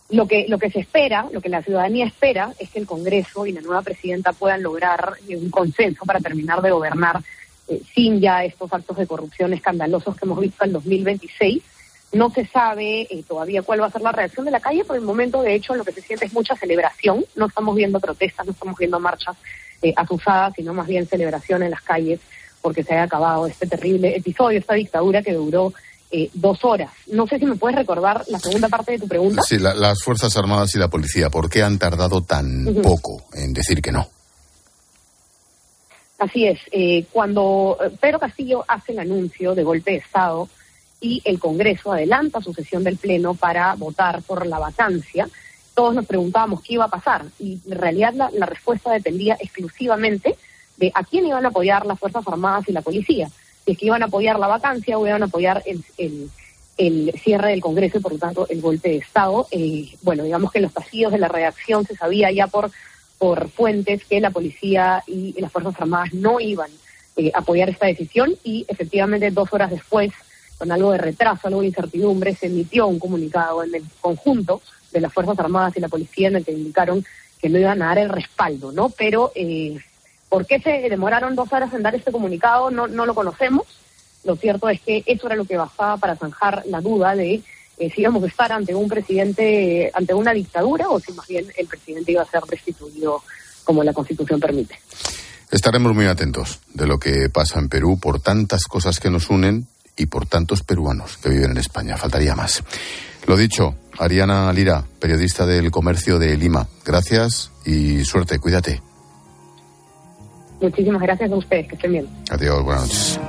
lo 0.10 0.28
que 0.28 0.48
lo 0.48 0.58
que 0.58 0.72
se 0.72 0.80
espera, 0.80 1.28
lo 1.32 1.42
que 1.42 1.50
la 1.50 1.62
ciudadanía 1.62 2.06
espera, 2.06 2.54
es 2.60 2.70
que 2.70 2.80
el 2.80 2.88
Congreso 2.88 3.46
y 3.46 3.52
la 3.52 3.62
nueva 3.62 3.82
presidenta 3.82 4.34
puedan 4.34 4.64
lograr 4.64 5.14
eh, 5.28 5.36
un 5.36 5.50
consenso 5.50 6.06
para 6.06 6.20
terminar 6.20 6.62
de 6.62 6.72
gobernar 6.72 7.22
eh, 7.70 7.82
sin 7.94 8.20
ya 8.20 8.44
estos 8.44 8.72
actos 8.74 8.98
de 8.98 9.08
corrupción 9.08 9.54
escandalosos 9.54 10.16
que 10.16 10.26
hemos 10.26 10.40
visto 10.40 10.66
en 10.66 10.74
2026. 10.74 11.64
No 12.12 12.32
se 12.32 12.46
sabe 12.48 13.08
todavía 13.28 13.62
cuál 13.62 13.82
va 13.82 13.86
a 13.86 13.92
ser 13.92 14.02
la 14.02 14.12
reacción 14.12 14.44
de 14.46 14.52
la 14.52 14.60
calle. 14.60 14.84
Por 14.84 14.96
el 14.96 15.04
momento, 15.04 15.44
de 15.44 15.54
hecho, 15.54 15.76
lo 15.76 15.86
que 15.86 15.92
se 15.92 16.02
siente 16.02 16.26
es 16.26 16.34
mucha 16.34 16.56
celebración. 16.56 17.24
No 17.36 17.46
estamos 17.46 17.76
viendo 17.76 18.00
protestas, 18.00 18.48
no 18.48 18.52
estamos 18.52 18.78
viendo 18.78 19.00
marchas 19.00 19.38
eh, 19.82 19.94
sino 20.56 20.74
más 20.74 20.88
bien 20.88 21.08
celebración 21.08 21.64
en 21.64 21.72
las 21.72 21.82
calles 21.82 22.20
porque 22.62 22.84
se 22.84 22.94
haya 22.94 23.04
acabado 23.04 23.48
este 23.48 23.68
terrible 23.68 24.16
episodio, 24.16 24.60
esta 24.60 24.74
dictadura 24.74 25.22
que 25.22 25.34
duró 25.34 25.74
eh, 26.12 26.30
dos 26.34 26.66
horas. 26.66 26.92
No 27.08 27.28
sé 27.28 27.40
si 27.40 27.46
me 27.46 27.56
puedes 27.56 27.78
recordar 27.78 28.24
la 28.28 28.40
segunda 28.40 28.68
parte 28.68 28.94
de 28.94 29.00
tu 29.00 29.08
pregunta. 29.08 29.42
Sí, 29.44 29.58
las 29.60 30.04
Fuerzas 30.04 30.36
Armadas 30.36 30.76
y 30.76 30.80
la 30.80 30.90
policía, 30.90 31.30
¿por 31.30 31.50
qué 31.50 31.64
han 31.64 31.80
tardado 31.80 32.22
tan 32.22 32.66
poco 32.84 33.24
en 33.34 33.54
decir 33.54 33.82
que 33.82 33.92
no? 33.92 34.10
Así 36.20 36.46
es, 36.46 36.60
eh, 36.74 37.06
cuando 37.14 37.78
eh, 37.82 37.92
Pedro 38.00 38.20
Castillo 38.20 38.66
hace 38.68 38.92
el 38.92 39.00
anuncio 39.00 39.56
de 39.56 39.64
golpe 39.64 39.92
de 39.92 39.98
Estado 39.98 40.50
y 41.00 41.22
el 41.24 41.40
Congreso 41.40 41.94
adelanta 41.94 42.42
su 42.42 42.54
sesión 42.54 42.84
del 42.84 42.98
Pleno 42.98 43.36
para 43.36 43.74
votar 43.76 44.22
por 44.24 44.46
la 44.46 44.60
vacancia, 44.60 45.30
todos 45.74 45.96
nos 45.96 46.06
preguntábamos 46.06 46.62
qué 46.62 46.74
iba 46.74 46.84
a 46.84 46.90
pasar 46.90 47.24
y 47.40 47.58
en 47.66 47.80
realidad 47.80 48.14
la, 48.14 48.46
respuesta 48.46 48.92
dependía 48.92 49.38
exclusivamente 49.40 50.36
de 50.76 50.92
a 50.94 51.06
quién 51.06 51.26
iban 51.26 51.46
a 51.46 51.50
apoyar 51.50 51.86
las 51.86 51.98
Fuerzas 51.98 52.28
Armadas 52.28 52.68
y 52.68 52.74
la 52.74 52.82
policía. 52.82 53.30
Si 53.64 53.72
es 53.72 53.78
que 53.78 53.86
iban 53.86 54.04
a 54.04 54.08
apoyar 54.08 54.38
la 54.40 54.48
vacancia 54.48 54.98
o 54.98 55.08
iban 55.08 55.24
a 55.24 55.28
apoyar 55.28 55.64
el, 55.66 55.82
el, 56.78 57.14
cierre 57.24 57.52
del 57.52 57.62
Congreso 57.62 57.98
y 57.98 58.02
por 58.02 58.12
lo 58.12 58.20
tanto 58.20 58.46
el 58.50 58.60
golpe 58.60 58.90
de 58.90 58.98
Estado. 58.98 59.48
Eh, 59.52 59.90
bueno, 60.02 60.24
digamos 60.24 60.52
que 60.52 60.60
los 60.60 60.74
pasillos 60.74 61.14
de 61.14 61.18
la 61.18 61.30
redacción 61.30 61.86
se 61.86 61.96
sabía 61.96 62.30
ya 62.32 62.48
por, 62.48 62.72
por 63.20 63.50
fuentes 63.50 64.04
que 64.06 64.20
la 64.20 64.32
policía 64.32 65.04
y 65.06 65.40
las 65.40 65.52
Fuerzas 65.52 65.76
Armadas 65.80 66.14
no 66.14 66.40
iban 66.40 66.72
eh, 67.18 67.32
a 67.36 67.40
apoyar 67.40 67.70
esta 67.70 67.86
decisión 67.86 68.34
y 68.44 68.66
efectivamente 68.68 69.30
dos 69.30 69.50
horas 69.52 69.70
después, 69.70 70.12
con 70.58 70.72
algo 70.72 70.94
de 70.94 70.98
retraso, 71.00 71.48
algo 71.48 71.62
de 71.62 71.68
incertidumbre, 71.68 72.34
se 72.34 72.48
emitió 72.48 72.88
un 72.88 72.98
comunicado 72.98 73.62
en 73.64 73.76
el 73.76 73.84
conjunto 74.00 74.62
de 74.92 75.02
las 75.02 75.14
Fuerzas 75.14 75.38
Armadas 75.38 75.76
y 75.76 75.82
la 75.82 75.90
Policía 75.90 76.30
en 76.30 76.38
el 76.38 76.46
que 76.46 76.54
indicaron 76.54 77.06
que 77.42 77.50
no 77.50 77.60
iban 77.60 77.82
a 77.82 77.88
dar 77.88 78.00
el 78.00 78.10
respaldo, 78.10 78.72
¿no? 78.72 78.90
Pero 78.90 79.32
eh, 79.36 79.78
¿por 80.30 80.46
qué 80.46 80.60
se 80.60 80.90
demoraron 80.90 81.36
dos 81.36 81.52
horas 81.52 81.74
en 81.74 81.84
dar 81.84 81.96
este 81.96 82.12
comunicado? 82.12 82.72
No, 82.72 82.88
no 82.88 83.06
lo 83.06 83.14
conocemos. 83.14 83.68
Lo 84.24 84.36
cierto 84.36 84.70
es 84.70 84.82
que 84.82 85.04
eso 85.06 85.28
era 85.28 85.36
lo 85.36 85.46
que 85.46 85.58
bastaba 85.58 85.98
para 85.98 86.16
zanjar 86.16 86.64
la 86.68 86.82
duda 86.82 87.16
de 87.16 87.42
eh, 87.80 87.90
si 87.94 88.02
íbamos 88.02 88.24
a 88.24 88.28
estar 88.28 88.52
ante 88.52 88.76
un 88.76 88.88
presidente, 88.88 89.90
ante 89.94 90.14
una 90.14 90.34
dictadura 90.34 90.90
o 90.90 91.00
si 91.00 91.14
más 91.14 91.28
bien 91.28 91.46
el 91.58 91.66
presidente 91.66 92.12
iba 92.12 92.22
a 92.22 92.26
ser 92.26 92.42
restituido 92.48 93.24
como 93.64 93.84
la 93.84 93.94
Constitución 93.94 94.40
permite. 94.40 94.80
Estaremos 95.50 95.96
muy 95.96 96.06
atentos 96.06 96.60
de 96.74 96.86
lo 96.86 97.00
que 97.00 97.30
pasa 97.30 97.58
en 97.60 97.70
Perú 97.70 97.98
por 98.00 98.20
tantas 98.20 98.66
cosas 98.66 99.00
que 99.00 99.10
nos 99.10 99.30
unen 99.30 99.68
y 99.98 100.06
por 100.06 100.28
tantos 100.28 100.64
peruanos 100.64 101.18
que 101.18 101.30
viven 101.30 101.52
en 101.52 101.58
España. 101.58 101.98
Faltaría 101.98 102.36
más. 102.36 102.64
Lo 103.26 103.36
dicho, 103.36 103.76
Ariana 103.98 104.52
Lira, 104.54 104.84
periodista 105.00 105.46
del 105.46 105.72
comercio 105.72 106.20
de 106.20 106.38
Lima. 106.38 106.68
Gracias 106.86 107.52
y 107.66 108.04
suerte, 108.06 108.40
cuídate. 108.40 108.82
Muchísimas 110.62 111.02
gracias 111.02 111.32
a 111.32 111.36
ustedes, 111.36 111.68
que 111.68 111.76
estén 111.76 111.92
bien. 111.94 112.10
Adiós, 112.30 112.64
buenas 112.64 112.84
noches. 112.84 113.20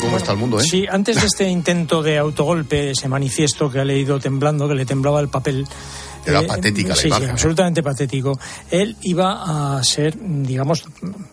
¿Cómo 0.00 0.16
está 0.16 0.32
el 0.32 0.38
mundo, 0.38 0.58
eh? 0.58 0.62
Sí, 0.62 0.86
antes 0.90 1.20
de 1.20 1.26
este 1.26 1.48
intento 1.48 2.02
de 2.02 2.18
autogolpe, 2.18 2.90
ese 2.90 3.08
manifiesto 3.08 3.70
que 3.70 3.80
ha 3.80 3.84
leído 3.84 4.18
temblando, 4.18 4.66
que 4.68 4.74
le 4.74 4.86
temblaba 4.86 5.20
el 5.20 5.28
papel, 5.28 5.66
era 6.26 6.40
eh, 6.40 6.46
patética 6.46 6.90
la 6.90 6.96
sí, 6.96 7.08
imagen. 7.08 7.26
Sí, 7.26 7.32
absolutamente 7.32 7.82
patético. 7.82 8.38
Él 8.70 8.96
iba 9.02 9.76
a 9.76 9.84
ser, 9.84 10.16
digamos, 10.20 10.84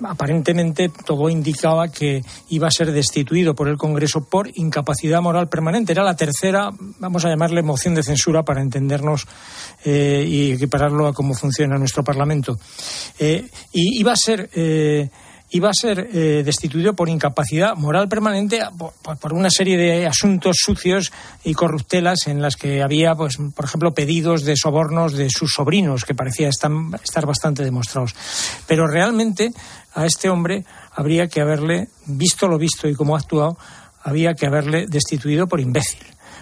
aparentemente 0.03 0.89
todo 1.05 1.29
indicaba 1.29 1.87
que 1.89 2.23
iba 2.49 2.67
a 2.67 2.71
ser 2.71 2.91
destituido 2.91 3.55
por 3.55 3.67
el 3.67 3.77
Congreso 3.77 4.23
por 4.23 4.49
incapacidad 4.55 5.21
moral 5.21 5.47
permanente. 5.47 5.93
Era 5.93 6.03
la 6.03 6.15
tercera, 6.15 6.69
vamos 6.99 7.25
a 7.25 7.29
llamarle 7.29 7.61
moción 7.61 7.95
de 7.95 8.03
censura 8.03 8.43
para 8.43 8.61
entendernos 8.61 9.27
eh, 9.85 10.25
y 10.27 10.51
equipararlo 10.51 11.07
a 11.07 11.13
cómo 11.13 11.33
funciona 11.33 11.77
nuestro 11.77 12.03
Parlamento. 12.03 12.59
Eh, 13.17 13.49
y 13.71 13.99
iba 13.99 14.11
a 14.11 14.17
ser 14.17 14.49
iba 15.51 15.69
a 15.69 15.73
ser 15.73 16.09
eh, 16.13 16.43
destituido 16.43 16.93
por 16.95 17.09
incapacidad 17.09 17.75
moral 17.75 18.07
permanente 18.07 18.61
por, 19.19 19.33
una 19.33 19.49
serie 19.49 19.77
de 19.77 20.07
asuntos 20.07 20.57
sucios 20.59 21.11
y 21.43 21.53
corruptelas 21.53 22.27
en 22.27 22.41
las 22.41 22.55
que 22.55 22.81
había, 22.81 23.15
pues, 23.15 23.37
por 23.53 23.65
ejemplo, 23.65 23.93
pedidos 23.93 24.43
de 24.43 24.55
sobornos 24.55 25.13
de 25.13 25.29
sus 25.29 25.51
sobrinos, 25.51 26.05
que 26.05 26.15
parecía 26.15 26.47
estar, 26.47 26.71
estar 27.03 27.25
bastante 27.25 27.63
demostrados. 27.63 28.15
Pero 28.65 28.87
realmente 28.87 29.51
a 29.93 30.05
este 30.05 30.29
hombre 30.29 30.65
habría 30.93 31.27
que 31.27 31.41
haberle, 31.41 31.89
visto 32.05 32.47
lo 32.47 32.57
visto 32.57 32.87
y 32.87 32.95
cómo 32.95 33.15
ha 33.15 33.19
actuado, 33.19 33.57
había 34.03 34.33
que 34.33 34.47
haberle 34.47 34.87
destituido 34.87 35.47
por 35.47 35.59
imbécil 35.59 35.99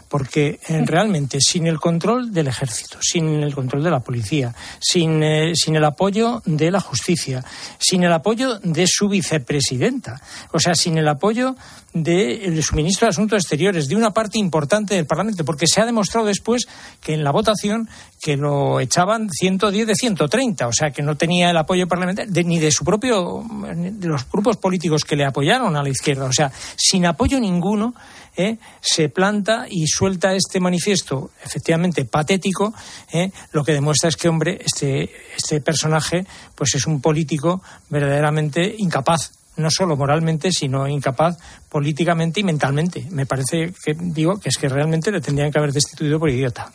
porque 0.10 0.60
eh, 0.68 0.84
realmente 0.86 1.38
sin 1.40 1.68
el 1.68 1.80
control 1.80 2.34
del 2.34 2.48
ejército, 2.48 2.98
sin 3.02 3.28
el 3.44 3.54
control 3.54 3.84
de 3.84 3.92
la 3.92 4.00
policía, 4.00 4.54
sin, 4.80 5.24
eh, 5.24 5.54
sin 5.56 5.76
el 5.76 5.86
apoyo 5.86 6.42
de 6.46 6.72
la 6.72 6.82
justicia, 6.82 7.46
sin 7.78 8.04
el 8.04 8.12
apoyo 8.12 8.60
de 8.60 8.86
su 8.88 9.08
vicepresidenta, 9.08 10.22
o 10.52 10.60
sea, 10.60 10.74
sin 10.74 10.98
el 10.98 11.08
apoyo 11.08 11.56
de, 11.94 12.60
su 12.62 12.76
ministro 12.76 13.06
de 13.06 13.10
Asuntos 13.10 13.42
Exteriores, 13.42 13.88
de 13.88 13.96
una 13.96 14.12
parte 14.12 14.38
importante 14.38 14.96
del 14.96 15.06
Parlamento, 15.06 15.46
porque 15.46 15.68
se 15.68 15.82
ha 15.82 15.86
demostrado 15.86 16.28
después 16.28 16.68
que 17.02 17.14
en 17.14 17.24
la 17.24 17.32
votación 17.32 17.88
que 18.22 18.36
lo 18.36 18.80
echaban 18.80 19.30
110 19.30 19.88
de 19.88 19.96
130, 19.96 20.68
o 20.68 20.74
sea, 20.74 20.92
que 20.92 21.02
no 21.02 21.16
tenía 21.16 21.52
el 21.52 21.58
apoyo 21.58 21.88
parlamentario 21.88 22.32
ni 22.46 22.60
de 22.60 22.72
su 22.72 22.84
propio, 22.84 23.44
de 23.76 24.08
los 24.08 24.30
grupos 24.30 24.58
políticos 24.58 25.06
que 25.06 25.16
le 25.16 25.26
apoyaron 25.26 25.76
a 25.76 25.84
la 25.84 25.90
izquierda, 25.90 26.26
o 26.26 26.34
sea, 26.34 26.52
sin 26.76 27.06
apoyo 27.06 27.40
ninguno 27.40 27.94
¿eh? 28.40 28.58
se 28.80 29.10
planta 29.10 29.66
y 29.70 29.86
suelta 29.88 30.34
este 30.34 30.62
manifiesto 30.62 31.32
efectivamente 31.44 32.06
patético, 32.06 32.74
¿eh? 33.12 33.32
lo 33.52 33.64
que 33.66 33.74
demuestra 33.74 34.08
es 34.08 34.16
que, 34.16 34.30
hombre, 34.30 34.60
este, 34.64 35.12
este 35.36 35.60
personaje 35.60 36.26
pues 36.56 36.74
es 36.76 36.88
un 36.88 37.02
político 37.02 37.62
verdaderamente 37.90 38.76
incapaz 38.78 39.34
no 39.58 39.70
solo 39.70 39.98
moralmente, 39.98 40.54
sino 40.54 40.88
incapaz 40.88 41.38
políticamente 41.68 42.40
y 42.40 42.46
mentalmente. 42.46 43.06
Me 43.12 43.26
parece 43.26 43.74
que 43.84 43.94
digo 43.94 44.40
que 44.40 44.48
es 44.48 44.58
que 44.58 44.70
realmente 44.70 45.12
le 45.12 45.20
tendrían 45.20 45.52
que 45.52 45.60
haber 45.60 45.74
destituido 45.74 46.18
por 46.18 46.30
idiota. 46.30 46.72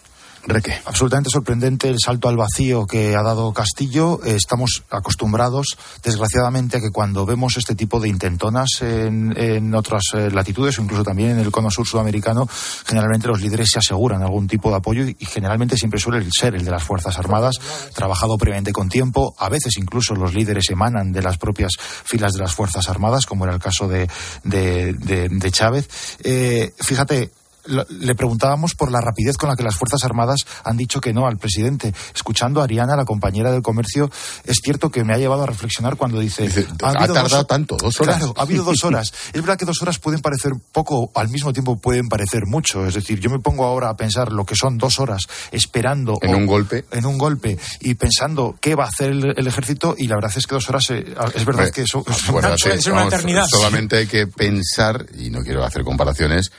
Reque. 0.47 0.75
Absolutamente 0.85 1.31
sorprendente 1.31 1.89
el 1.89 1.99
salto 1.99 2.29
al 2.29 2.37
vacío 2.37 2.87
que 2.87 3.17
ha 3.17 3.23
dado 3.23 3.53
Castillo. 3.53 4.21
Eh, 4.25 4.35
estamos 4.35 4.85
acostumbrados, 4.91 5.79
desgraciadamente, 6.03 6.77
a 6.77 6.81
que 6.81 6.91
cuando 6.91 7.25
vemos 7.25 7.57
este 7.57 7.75
tipo 7.75 7.99
de 7.99 8.09
intentonas 8.09 8.83
en, 8.83 9.35
en 9.39 9.75
otras 9.75 10.03
eh, 10.15 10.31
latitudes 10.31 10.79
o 10.79 10.83
incluso 10.83 11.03
también 11.03 11.31
en 11.31 11.39
el 11.39 11.51
cono 11.51 11.71
sur 11.71 11.87
sudamericano, 11.87 12.47
generalmente 12.85 13.29
los 13.29 13.41
líderes 13.41 13.71
se 13.71 13.79
aseguran 13.79 14.23
algún 14.23 14.47
tipo 14.47 14.69
de 14.71 14.77
apoyo 14.77 15.05
y, 15.07 15.17
generalmente 15.25 15.77
siempre 15.77 15.99
suele 15.99 16.27
ser 16.31 16.55
el 16.55 16.65
de 16.65 16.71
las 16.71 16.83
Fuerzas 16.83 17.19
Armadas, 17.19 17.57
trabajado 17.95 18.37
previamente 18.37 18.73
con 18.73 18.89
tiempo. 18.89 19.35
A 19.39 19.49
veces 19.49 19.79
incluso 19.79 20.15
los 20.15 20.35
líderes 20.35 20.69
emanan 20.69 21.13
de 21.13 21.23
las 21.23 21.39
propias 21.39 21.73
filas 21.79 22.35
de 22.35 22.41
las 22.41 22.55
Fuerzas 22.55 22.89
Armadas, 22.89 23.25
como 23.25 23.45
era 23.45 23.55
el 23.55 23.61
caso 23.61 23.89
de, 23.89 24.09
de, 24.43 24.93
de, 24.93 25.29
de 25.31 25.51
Chávez. 25.51 25.89
Eh, 26.23 26.75
fíjate, 26.79 27.31
le 27.67 28.15
preguntábamos 28.15 28.75
por 28.75 28.91
la 28.91 29.01
rapidez 29.01 29.37
con 29.37 29.49
la 29.49 29.57
que 29.57 29.63
las 29.63 29.77
Fuerzas 29.77 30.05
Armadas 30.05 30.47
han 30.65 30.77
dicho 30.77 31.01
que 31.01 31.13
no 31.13 31.27
al 31.27 31.39
presidente. 31.39 31.95
Escuchando 32.15 32.61
a 32.61 32.65
Ariana, 32.65 32.97
la 32.97 33.05
compañera 33.05 33.51
del 33.51 33.63
comercio, 33.63 34.11
es 34.45 34.59
cierto 34.63 34.91
que 34.91 35.05
me 35.05 35.15
ha 35.15 35.19
llevado 35.19 35.43
a 35.43 35.47
reflexionar 35.47 35.97
cuando 35.97 36.21
dice... 36.21 36.43
Dice, 36.43 36.67
ha, 36.83 36.93
tardado 36.93 37.39
dos... 37.39 37.47
tanto, 37.47 37.77
dos 37.77 38.01
horas. 38.01 38.19
Claro, 38.19 38.35
ha 38.37 38.43
habido 38.43 38.65
dos 38.65 38.85
horas. 38.85 39.13
es 39.33 39.41
verdad 39.41 39.57
que 39.57 39.65
dos 39.65 39.81
horas 39.83 39.99
pueden 39.99 40.21
parecer 40.21 40.53
poco, 40.73 41.11
al 41.15 41.29
mismo 41.29 41.53
tiempo 41.53 41.77
pueden 41.77 42.09
parecer 42.09 42.47
mucho. 42.47 42.87
Es 42.87 42.95
decir, 42.95 43.21
yo 43.21 43.31
me 43.31 43.39
pongo 43.39 43.65
ahora 43.65 43.91
a 43.91 43.97
pensar 43.97 44.33
lo 44.33 44.45
que 44.45 44.57
son 44.57 44.79
dos 44.79 44.99
horas 44.99 45.27
esperando... 45.51 46.19
En 46.23 46.35
o, 46.35 46.39
un 46.39 46.47
golpe. 46.47 46.85
En 46.91 47.07
un 47.07 47.19
golpe 47.19 47.59
y 47.81 47.95
pensando 47.95 48.57
qué 48.61 48.75
va 48.75 48.85
a 48.85 48.89
hacer 48.89 49.11
el, 49.11 49.35
el 49.37 49.47
ejército 49.47 49.95
y 49.97 50.07
la 50.07 50.17
verdad 50.17 50.33
es 50.37 50.47
que 50.47 50.55
dos 50.55 50.69
horas 50.69 50.91
eh, 50.91 51.05
es 51.35 51.45
verdad 51.45 51.71
que 51.71 51.83
eso 51.83 52.05
acuérdate, 52.27 52.59
suele 52.59 52.83
ser 52.83 52.93
una 52.93 53.03
vamos, 53.03 53.15
eternidad. 53.15 53.47
Solamente 53.49 53.97
hay 53.97 54.07
que 54.07 54.27
pensar, 54.27 55.07
y 55.19 55.31
no 55.31 55.43
quiero 55.43 55.65
hacer 55.65 55.83
comparaciones, 55.85 56.53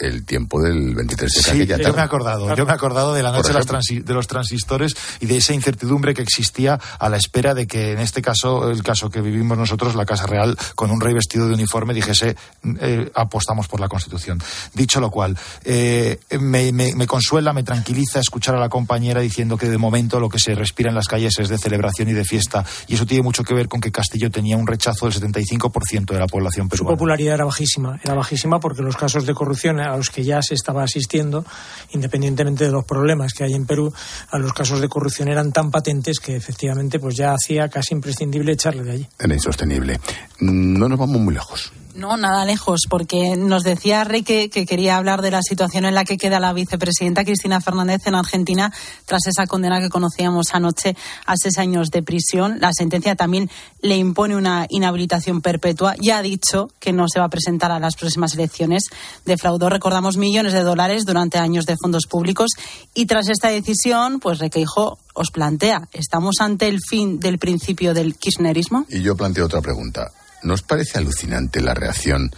el 0.00 0.24
tiempo 0.24 0.60
del 0.62 0.94
23 0.94 1.30
de 1.32 1.40
Sí, 1.42 1.50
aquella 1.50 1.76
yo 1.78 1.92
me 1.92 2.00
he 2.00 2.04
acordado, 2.04 2.54
yo 2.56 2.64
me 2.64 2.72
he 2.72 2.74
acordado 2.74 3.12
de 3.14 3.22
la 3.22 3.30
noche 3.32 3.48
de 3.48 3.54
los, 3.54 3.66
ejemplo. 3.66 3.78
transi- 3.80 4.02
de 4.04 4.14
los 4.14 4.26
transistores 4.26 4.94
y 5.20 5.26
de 5.26 5.36
esa 5.36 5.52
incertidumbre 5.54 6.14
que 6.14 6.22
existía 6.22 6.78
a 6.98 7.08
la 7.08 7.16
espera 7.18 7.54
de 7.54 7.66
que 7.66 7.92
en 7.92 7.98
este 8.00 8.22
caso, 8.22 8.70
el 8.70 8.82
caso 8.82 9.10
que 9.10 9.20
vivimos 9.20 9.58
nosotros, 9.58 9.94
la 9.94 10.06
Casa 10.06 10.26
Real, 10.26 10.56
con 10.74 10.90
un 10.90 11.00
rey 11.00 11.12
vestido 11.14 11.46
de 11.48 11.54
uniforme, 11.54 11.92
dijese 11.94 12.36
eh, 12.80 13.10
apostamos 13.14 13.68
por 13.68 13.80
la 13.80 13.88
Constitución. 13.88 14.40
Dicho 14.74 15.00
lo 15.00 15.10
cual, 15.10 15.36
eh, 15.64 16.18
me, 16.40 16.72
me- 16.72 16.94
me 16.94 17.06
consuela, 17.06 17.52
me 17.52 17.62
tranquiliza 17.62 18.20
escuchar 18.20 18.54
a 18.54 18.58
la 18.60 18.68
compañera 18.68 19.20
diciendo 19.20 19.56
que 19.58 19.68
de 19.68 19.78
momento 19.78 20.18
lo 20.20 20.28
que 20.28 20.38
se 20.38 20.54
respira 20.54 20.88
en 20.88 20.94
las 20.96 21.08
calles 21.08 21.34
es 21.38 21.48
de 21.48 21.58
celebración 21.58 22.08
y 22.08 22.12
de 22.12 22.24
fiesta 22.24 22.64
y 22.88 22.94
eso 22.94 23.04
tiene 23.06 23.22
mucho 23.22 23.44
que 23.44 23.54
ver 23.54 23.68
con 23.68 23.80
que 23.80 23.92
Castillo 23.92 24.30
tenía 24.30 24.56
un 24.56 24.66
rechazo 24.66 25.06
del 25.08 25.14
75% 25.14 26.06
de 26.14 26.18
la 26.18 26.26
población 26.26 26.66
Su 26.66 26.70
peruana. 26.70 26.96
popularidad 26.96 27.34
era 27.34 27.44
bajísima, 27.44 27.98
era 28.02 28.14
bajísima 28.14 28.60
porque 28.60 28.82
los 28.82 28.96
casos 28.96 29.26
de 29.26 29.34
corrupción 29.34 29.78
a 29.92 29.96
los 29.96 30.10
que 30.10 30.24
ya 30.24 30.40
se 30.42 30.54
estaba 30.54 30.82
asistiendo, 30.82 31.44
independientemente 31.90 32.64
de 32.64 32.70
los 32.70 32.84
problemas 32.84 33.32
que 33.32 33.44
hay 33.44 33.54
en 33.54 33.66
Perú, 33.66 33.92
a 34.30 34.38
los 34.38 34.52
casos 34.52 34.80
de 34.80 34.88
corrupción 34.88 35.28
eran 35.28 35.52
tan 35.52 35.70
patentes 35.70 36.20
que 36.20 36.36
efectivamente 36.36 36.98
pues 36.98 37.16
ya 37.16 37.34
hacía 37.34 37.68
casi 37.68 37.94
imprescindible 37.94 38.52
echarle 38.52 38.84
de 38.84 38.92
allí. 38.92 39.08
Era 39.18 39.34
insostenible. 39.34 40.00
No 40.40 40.88
nos 40.88 40.98
vamos 40.98 41.20
muy 41.20 41.34
lejos. 41.34 41.72
No, 42.00 42.16
nada 42.16 42.46
lejos, 42.46 42.84
porque 42.88 43.36
nos 43.36 43.62
decía 43.62 44.04
Rey 44.04 44.22
que, 44.22 44.48
que 44.48 44.64
quería 44.64 44.96
hablar 44.96 45.20
de 45.20 45.30
la 45.30 45.42
situación 45.42 45.84
en 45.84 45.94
la 45.94 46.06
que 46.06 46.16
queda 46.16 46.40
la 46.40 46.54
vicepresidenta 46.54 47.26
Cristina 47.26 47.60
Fernández 47.60 48.06
en 48.06 48.14
Argentina 48.14 48.72
tras 49.04 49.26
esa 49.26 49.46
condena 49.46 49.80
que 49.82 49.90
conocíamos 49.90 50.54
anoche 50.54 50.96
a 51.26 51.34
seis 51.36 51.58
años 51.58 51.90
de 51.90 52.02
prisión. 52.02 52.56
La 52.58 52.70
sentencia 52.72 53.16
también 53.16 53.50
le 53.82 53.98
impone 53.98 54.34
una 54.34 54.64
inhabilitación 54.70 55.42
perpetua. 55.42 55.94
Ya 56.00 56.16
ha 56.16 56.22
dicho 56.22 56.70
que 56.80 56.94
no 56.94 57.04
se 57.06 57.18
va 57.18 57.26
a 57.26 57.28
presentar 57.28 57.70
a 57.70 57.78
las 57.78 57.96
próximas 57.96 58.32
elecciones. 58.32 58.84
Defraudó, 59.26 59.68
recordamos, 59.68 60.16
millones 60.16 60.54
de 60.54 60.62
dólares 60.62 61.04
durante 61.04 61.36
años 61.36 61.66
de 61.66 61.76
fondos 61.76 62.06
públicos 62.06 62.52
y 62.94 63.04
tras 63.04 63.28
esta 63.28 63.48
decisión, 63.48 64.20
pues 64.20 64.38
Requeijo 64.38 64.98
os 65.12 65.30
plantea, 65.30 65.86
¿estamos 65.92 66.36
ante 66.40 66.66
el 66.66 66.78
fin 66.80 67.20
del 67.20 67.38
principio 67.38 67.92
del 67.92 68.14
kirchnerismo? 68.14 68.86
Y 68.88 69.02
yo 69.02 69.14
planteo 69.16 69.44
otra 69.44 69.60
pregunta. 69.60 70.10
¿Nos 70.42 70.62
parece 70.62 70.98
alucinante 70.98 71.60
la 71.60 71.74
reacción 71.74 72.30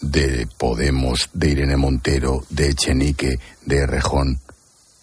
de 0.00 0.48
Podemos, 0.58 1.30
de 1.32 1.50
Irene 1.50 1.76
Montero, 1.76 2.44
de 2.50 2.68
Echenique, 2.68 3.38
de 3.64 3.86
Rejón? 3.86 4.40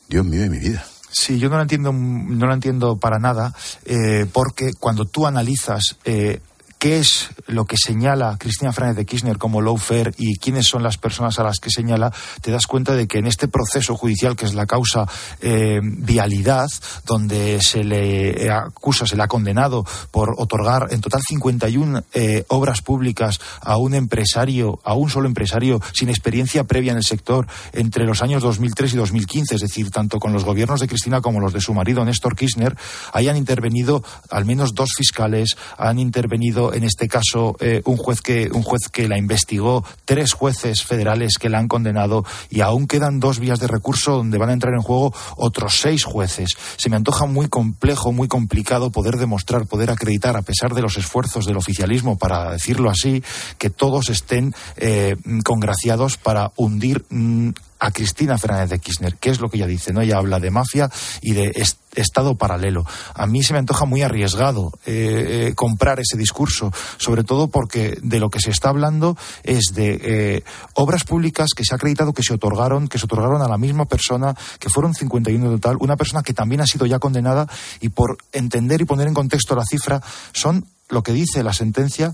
Dios 0.07 0.25
mío 0.25 0.41
de 0.41 0.49
mi 0.49 0.59
vida. 0.59 0.85
Sí, 1.11 1.39
yo 1.39 1.49
no 1.49 1.55
lo 1.55 1.63
entiendo, 1.63 1.91
no 1.91 2.45
lo 2.45 2.53
entiendo 2.53 2.97
para 2.97 3.17
nada, 3.17 3.53
eh, 3.85 4.25
porque 4.31 4.73
cuando 4.73 5.05
tú 5.05 5.25
analizas 5.25 5.97
eh, 6.05 6.39
qué 6.79 6.99
es 6.99 7.29
lo 7.45 7.65
que 7.65 7.75
señala 7.77 8.37
Cristina 8.39 8.71
Fernández 8.71 8.97
de 8.97 9.05
Kirchner 9.05 9.37
como 9.37 9.61
lawfare 9.61 10.13
y 10.17 10.37
quiénes 10.37 10.65
son 10.65 10.81
las 10.81 10.97
personas 10.97 11.37
a 11.37 11.43
las 11.43 11.59
que 11.59 11.69
señala, 11.69 12.13
te 12.41 12.51
das 12.51 12.67
cuenta 12.67 12.95
de 12.95 13.05
que 13.05 13.17
en 13.17 13.27
este 13.27 13.49
proceso 13.49 13.97
judicial, 13.97 14.37
que 14.37 14.45
es 14.45 14.53
la 14.53 14.65
causa 14.65 15.05
eh, 15.41 15.81
vialidad, 15.83 16.69
donde 17.05 17.59
se 17.61 17.83
le 17.83 18.49
acusa, 18.49 19.05
se 19.05 19.17
le 19.17 19.23
ha 19.23 19.27
condenado 19.27 19.85
por 20.11 20.35
otorgar 20.37 20.87
en 20.91 21.01
total 21.01 21.21
51 21.27 22.03
eh, 22.13 22.45
obras 22.47 22.81
públicas 22.81 23.41
a 23.61 23.75
un 23.75 23.93
empresario, 23.93 24.79
a 24.85 24.93
un 24.93 25.09
solo 25.09 25.27
empresario 25.27 25.81
sin 25.93 26.07
experiencia 26.07 26.63
previa 26.63 26.93
en 26.93 26.97
el 26.97 27.03
sector 27.03 27.45
entre 27.73 28.05
los 28.05 28.21
años 28.21 28.41
2003 28.41 28.93
y 28.93 28.97
2015, 28.97 29.55
es 29.55 29.61
decir, 29.61 29.91
tanto 29.91 30.19
con 30.19 30.31
los 30.31 30.45
gobiernos 30.45 30.79
de 30.79 30.87
Cristina 30.87 31.19
como 31.19 31.41
los 31.41 31.51
de 31.51 31.59
su 31.59 31.73
marido 31.73 32.05
Néstor 32.05 32.37
Kirchner, 32.37 32.77
hayan 33.11 33.35
intervenido 33.35 34.01
al 34.29 34.45
menos 34.45 34.73
dos 34.73 34.91
fiscales, 34.95 35.57
han 35.77 35.99
intervenido 35.99 36.68
en 36.73 36.83
este 36.83 37.07
caso 37.07 37.55
eh, 37.59 37.81
un 37.85 37.97
juez 37.97 38.21
que 38.21 38.49
un 38.51 38.63
juez 38.63 38.89
que 38.91 39.07
la 39.07 39.17
investigó, 39.17 39.83
tres 40.05 40.33
jueces 40.33 40.83
federales 40.83 41.37
que 41.39 41.49
la 41.49 41.59
han 41.59 41.67
condenado 41.67 42.25
y 42.49 42.61
aún 42.61 42.87
quedan 42.87 43.19
dos 43.19 43.39
vías 43.39 43.59
de 43.59 43.67
recurso 43.67 44.17
donde 44.17 44.37
van 44.37 44.49
a 44.49 44.53
entrar 44.53 44.73
en 44.73 44.81
juego 44.81 45.13
otros 45.35 45.79
seis 45.79 46.03
jueces. 46.03 46.49
Se 46.77 46.89
me 46.89 46.95
antoja 46.95 47.25
muy 47.25 47.47
complejo, 47.47 48.11
muy 48.11 48.27
complicado 48.27 48.91
poder 48.91 49.17
demostrar, 49.17 49.65
poder 49.65 49.91
acreditar, 49.91 50.35
a 50.37 50.41
pesar 50.41 50.73
de 50.73 50.81
los 50.81 50.97
esfuerzos 50.97 51.45
del 51.45 51.57
oficialismo, 51.57 52.17
para 52.17 52.51
decirlo 52.51 52.89
así, 52.89 53.23
que 53.57 53.69
todos 53.69 54.09
estén 54.09 54.53
eh, 54.77 55.15
congraciados 55.43 56.17
para 56.17 56.51
hundir 56.55 57.05
mm, 57.09 57.49
a 57.79 57.91
Cristina 57.91 58.37
Fernández 58.37 58.69
de 58.69 58.79
Kirchner, 58.79 59.15
que 59.15 59.29
es 59.29 59.39
lo 59.39 59.49
que 59.49 59.57
ella 59.57 59.67
dice, 59.67 59.93
¿no? 59.93 60.01
Ella 60.01 60.17
habla 60.17 60.39
de 60.39 60.51
mafia 60.51 60.89
y 61.21 61.33
de 61.33 61.51
est 61.55 61.79
Estado 61.95 62.35
paralelo. 62.35 62.85
A 63.15 63.25
mí 63.25 63.41
se 63.43 63.53
me 63.53 63.59
antoja 63.59 63.85
muy 63.85 64.03
arriesgado 64.03 64.71
eh, 64.85 65.47
eh, 65.49 65.55
comprar 65.55 65.99
ese 65.99 66.17
discurso, 66.17 66.71
sobre 66.97 67.23
todo 67.23 67.47
porque 67.47 67.97
de 68.03 68.19
lo 68.19 68.29
que 68.29 68.39
se 68.39 68.51
está 68.51 68.69
hablando 68.69 69.17
es 69.43 69.73
de 69.73 69.99
eh, 70.03 70.43
obras 70.75 71.03
públicas 71.03 71.49
que 71.55 71.63
se 71.65 71.73
ha 71.73 71.77
acreditado 71.77 72.13
que 72.13 72.23
se 72.23 72.33
otorgaron, 72.33 72.87
que 72.87 72.99
se 72.99 73.05
otorgaron 73.05 73.41
a 73.41 73.47
la 73.47 73.57
misma 73.57 73.85
persona, 73.85 74.35
que 74.59 74.69
fueron 74.69 74.93
51 74.93 75.45
en 75.45 75.59
total, 75.59 75.77
una 75.79 75.95
persona 75.95 76.21
que 76.21 76.33
también 76.33 76.61
ha 76.61 76.67
sido 76.67 76.85
ya 76.85 76.99
condenada 76.99 77.47
y 77.81 77.89
por 77.89 78.17
entender 78.33 78.81
y 78.81 78.85
poner 78.85 79.07
en 79.07 79.13
contexto 79.13 79.55
la 79.55 79.65
cifra 79.65 80.01
son 80.31 80.65
lo 80.89 81.03
que 81.03 81.13
dice 81.13 81.43
la 81.43 81.53
sentencia, 81.53 82.13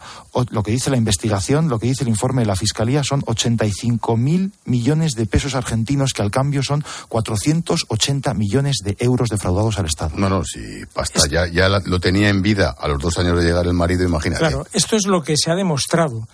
lo 0.49 0.63
que 0.63 0.71
dice 0.71 0.89
la 0.89 0.97
investigación, 0.97 1.69
lo 1.69 1.79
que 1.79 1.88
dice 1.88 2.03
el 2.03 2.09
informe 2.09 2.41
de 2.41 2.47
la 2.47 2.55
Fiscalía 2.55 3.03
son 3.03 3.23
85 3.25 4.17
mil 4.17 4.51
millones 4.65 5.13
de 5.13 5.25
pesos 5.25 5.55
argentinos, 5.55 6.13
que 6.13 6.21
al 6.21 6.31
cambio 6.31 6.61
son 6.61 6.83
480 7.09 8.33
millones 8.33 8.77
de 8.83 8.95
euros 8.99 9.29
defraudados 9.29 9.79
al 9.79 9.85
Estado. 9.85 10.17
No, 10.17 10.29
no, 10.29 10.43
si 10.43 10.83
basta, 10.93 11.21
ya, 11.29 11.47
ya 11.47 11.69
lo 11.69 11.99
tenía 11.99 12.29
en 12.29 12.41
vida 12.41 12.75
a 12.77 12.88
los 12.88 13.01
dos 13.01 13.17
años 13.17 13.39
de 13.39 13.45
llegar 13.45 13.65
el 13.65 13.73
marido, 13.73 14.03
imagínate. 14.03 14.39
Claro, 14.39 14.65
esto 14.73 14.95
es 14.95 15.07
lo 15.07 15.23
que 15.23 15.35
se 15.38 15.51
ha 15.51 15.55
demostrado, 15.55 16.27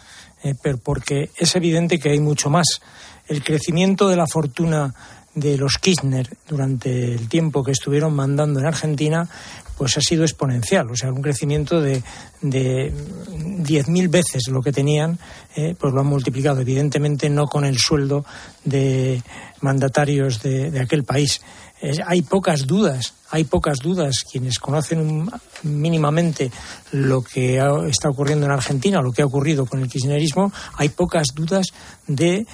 eh, 0.44 0.56
pero 0.62 0.80
porque 0.80 1.30
es 1.38 1.56
evidente 1.56 2.00
que 2.00 2.10
hay 2.10 2.20
mucho 2.20 2.50
más. 2.50 2.82
El 3.28 3.44
crecimiento 3.44 4.10
de 4.10 4.18
la 4.18 4.26
fortuna 4.28 4.94
de 5.36 5.58
los 5.58 5.78
Kirchner 5.78 6.28
durante 6.48 7.14
el 7.14 7.30
tiempo 7.30 7.64
que 7.64 7.72
estuvieron 7.72 8.14
mandando 8.14 8.60
en 8.60 8.66
Argentina, 8.66 9.30
pues 9.78 9.98
ha 9.98 10.02
sido 10.02 10.24
exponencial, 10.24 10.92
o 10.92 10.96
sea, 10.96 11.12
un 11.12 11.22
crecimiento 11.22 11.82
de, 11.82 12.04
de 12.42 12.94
10.000 12.94 14.10
veces 14.10 14.44
lo 14.50 14.62
que 14.62 14.72
tenían, 14.72 15.18
eh, 15.56 15.76
pues 15.80 15.94
lo 15.94 16.02
han 16.02 16.08
multiplicado, 16.08 16.62
evidentemente 16.62 17.30
no 17.30 17.48
con 17.48 17.66
el 17.66 17.78
sueldo 17.80 18.24
de 18.64 19.24
mandatarios 19.62 20.42
de, 20.44 20.70
de 20.70 20.80
aquel 20.80 21.04
país. 21.04 21.42
Hay 22.06 22.22
pocas 22.22 22.68
dudas, 22.68 23.14
hay 23.32 23.44
pocas 23.44 23.80
dudas. 23.80 24.24
Quienes 24.30 24.60
conocen 24.60 25.30
mínimamente 25.64 26.52
lo 26.92 27.22
que 27.24 27.60
ha- 27.60 27.88
está 27.88 28.10
ocurriendo 28.10 28.46
en 28.46 28.52
Argentina, 28.52 29.02
lo 29.02 29.12
que 29.12 29.22
ha 29.24 29.26
ocurrido 29.26 29.66
con 29.66 29.82
el 29.82 29.90
kirchnerismo, 29.90 30.52
hay 30.76 30.90
pocas 30.90 31.30
dudas 31.34 31.68
del 32.08 32.46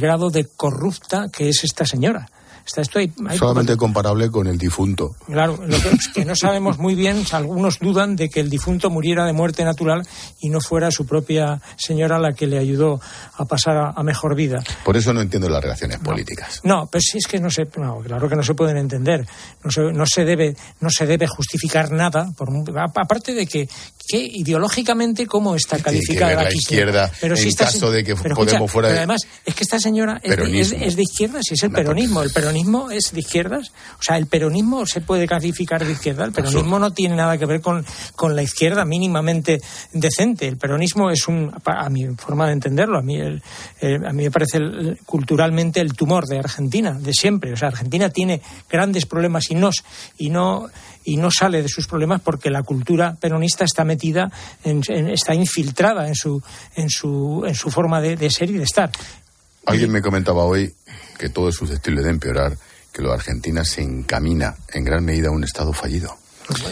grado 0.00 0.30
de 0.30 0.44
corrupta 0.46 1.28
que 1.32 1.48
es 1.48 1.62
esta 1.64 1.84
señora. 1.84 2.28
Esto 2.76 2.98
hay- 2.98 3.12
hay 3.28 3.38
Solamente 3.38 3.76
comparable 3.76 4.30
con 4.30 4.46
el 4.46 4.56
difunto. 4.58 5.14
Claro, 5.26 5.58
lo 5.66 5.80
que, 5.80 5.88
es 5.90 6.08
que 6.08 6.24
no 6.24 6.34
sabemos 6.36 6.78
muy 6.78 6.94
bien, 6.94 7.24
algunos 7.32 7.78
dudan 7.78 8.16
de 8.16 8.28
que 8.30 8.40
el 8.40 8.48
difunto 8.50 8.88
muriera 8.90 9.26
de 9.26 9.32
muerte 9.32 9.64
natural 9.64 10.06
y 10.40 10.48
no 10.48 10.60
fuera 10.60 10.90
su 10.90 11.06
propia 11.06 11.60
señora 11.76 12.18
la 12.18 12.32
que 12.32 12.46
le 12.46 12.58
ayudó 12.58 13.00
a 13.36 13.44
pasar 13.44 13.76
a, 13.76 13.90
a 13.90 14.02
mejor 14.02 14.34
vida. 14.34 14.62
Por 14.84 14.96
eso 14.96 15.12
no 15.12 15.20
entiendo 15.20 15.48
las 15.48 15.62
reacciones 15.62 15.98
políticas. 15.98 16.60
No, 16.64 16.86
pero 16.90 17.00
sí 17.02 17.18
es 17.18 17.26
que 17.26 17.40
no 17.40 17.50
se, 17.50 17.66
no, 17.76 17.98
claro 18.00 18.28
que 18.28 18.36
no 18.36 18.42
se 18.42 18.54
pueden 18.54 18.76
entender. 18.76 19.26
No 19.64 19.70
se, 19.70 19.80
no 19.92 20.04
se 20.06 20.24
debe, 20.24 20.56
no 20.80 20.88
se 20.90 21.06
debe 21.06 21.26
justificar 21.26 21.90
nada. 21.90 22.32
Por, 22.36 22.48
aparte 22.76 23.34
de 23.34 23.46
que 23.46 23.68
que 24.12 24.18
ideológicamente 24.18 25.26
cómo 25.26 25.56
está 25.56 25.78
calificada 25.78 26.44
la, 26.44 26.52
izquierda 26.52 27.10
pero 27.18 27.34
en 27.34 27.54
caso 27.54 27.90
de 27.90 28.04
que 28.04 28.14
Podemos 28.14 28.70
fuera 28.70 28.88
pero 28.88 28.98
además 28.98 29.22
es 29.46 29.54
que 29.54 29.64
esta 29.64 29.78
señora 29.78 30.20
es, 30.22 30.72
es, 30.72 30.96
de 30.96 31.02
izquierdas 31.02 31.44
si 31.48 31.54
es 31.54 31.62
el 31.62 31.70
peronismo. 31.70 32.22
El 32.22 32.30
peronismo 32.30 32.90
es 32.90 33.12
de 33.12 33.20
izquierdas. 33.20 33.72
O 33.98 34.02
sea 34.02 34.18
el 34.18 34.26
peronismo 34.26 34.84
se 34.84 35.00
puede 35.00 35.26
calificar 35.26 35.82
de 35.82 35.92
izquierda. 35.92 36.26
El 36.26 36.32
peronismo 36.32 36.78
no 36.78 36.90
tiene 36.90 37.16
nada 37.16 37.38
que 37.38 37.46
ver 37.46 37.62
con, 37.62 37.86
con 38.14 38.36
la 38.36 38.42
izquierda 38.42 38.84
mínimamente 38.84 39.62
decente. 39.94 40.46
El 40.46 40.58
peronismo 40.58 41.10
es 41.10 41.26
un 41.26 41.50
a 41.64 41.88
mi 41.88 42.04
forma 42.16 42.46
de 42.48 42.52
entenderlo 42.52 42.98
a 42.98 43.02
mí 43.02 43.18
a 43.18 44.12
mí 44.12 44.24
me 44.24 44.30
parece 44.30 44.58
culturalmente 45.06 45.80
el 45.80 45.94
tumor 45.94 46.26
de 46.26 46.38
Argentina 46.38 46.98
de 47.00 47.14
siempre. 47.14 47.54
O 47.54 47.56
sea 47.56 47.68
Argentina 47.68 48.10
tiene 48.10 48.42
grandes 48.68 49.06
problemas 49.06 49.50
y 49.50 49.54
no 49.54 49.70
y 50.18 50.28
no 50.28 50.68
y 51.04 51.16
no 51.16 51.30
sale 51.30 51.62
de 51.62 51.68
sus 51.68 51.86
problemas 51.86 52.20
porque 52.20 52.50
la 52.50 52.62
cultura 52.62 53.16
peronista 53.20 53.64
está 53.64 53.84
metida, 53.84 54.30
está 54.64 55.34
infiltrada 55.34 56.08
en 56.08 56.14
su, 56.14 56.42
en 56.76 56.88
su, 56.88 57.44
en 57.46 57.54
su 57.54 57.70
forma 57.70 58.00
de, 58.00 58.30
ser 58.30 58.50
y 58.50 58.58
de 58.58 58.64
estar. 58.64 58.90
Alguien 59.66 59.90
me 59.90 60.02
comentaba 60.02 60.44
hoy 60.44 60.74
que 61.18 61.28
todo 61.28 61.48
es 61.48 61.54
susceptible 61.54 62.02
de 62.02 62.10
empeorar, 62.10 62.56
que 62.92 63.02
lo 63.02 63.12
Argentina 63.12 63.64
se 63.64 63.82
encamina 63.82 64.54
en 64.72 64.84
gran 64.84 65.04
medida 65.04 65.28
a 65.28 65.32
un 65.32 65.44
Estado 65.44 65.72
fallido. 65.72 66.16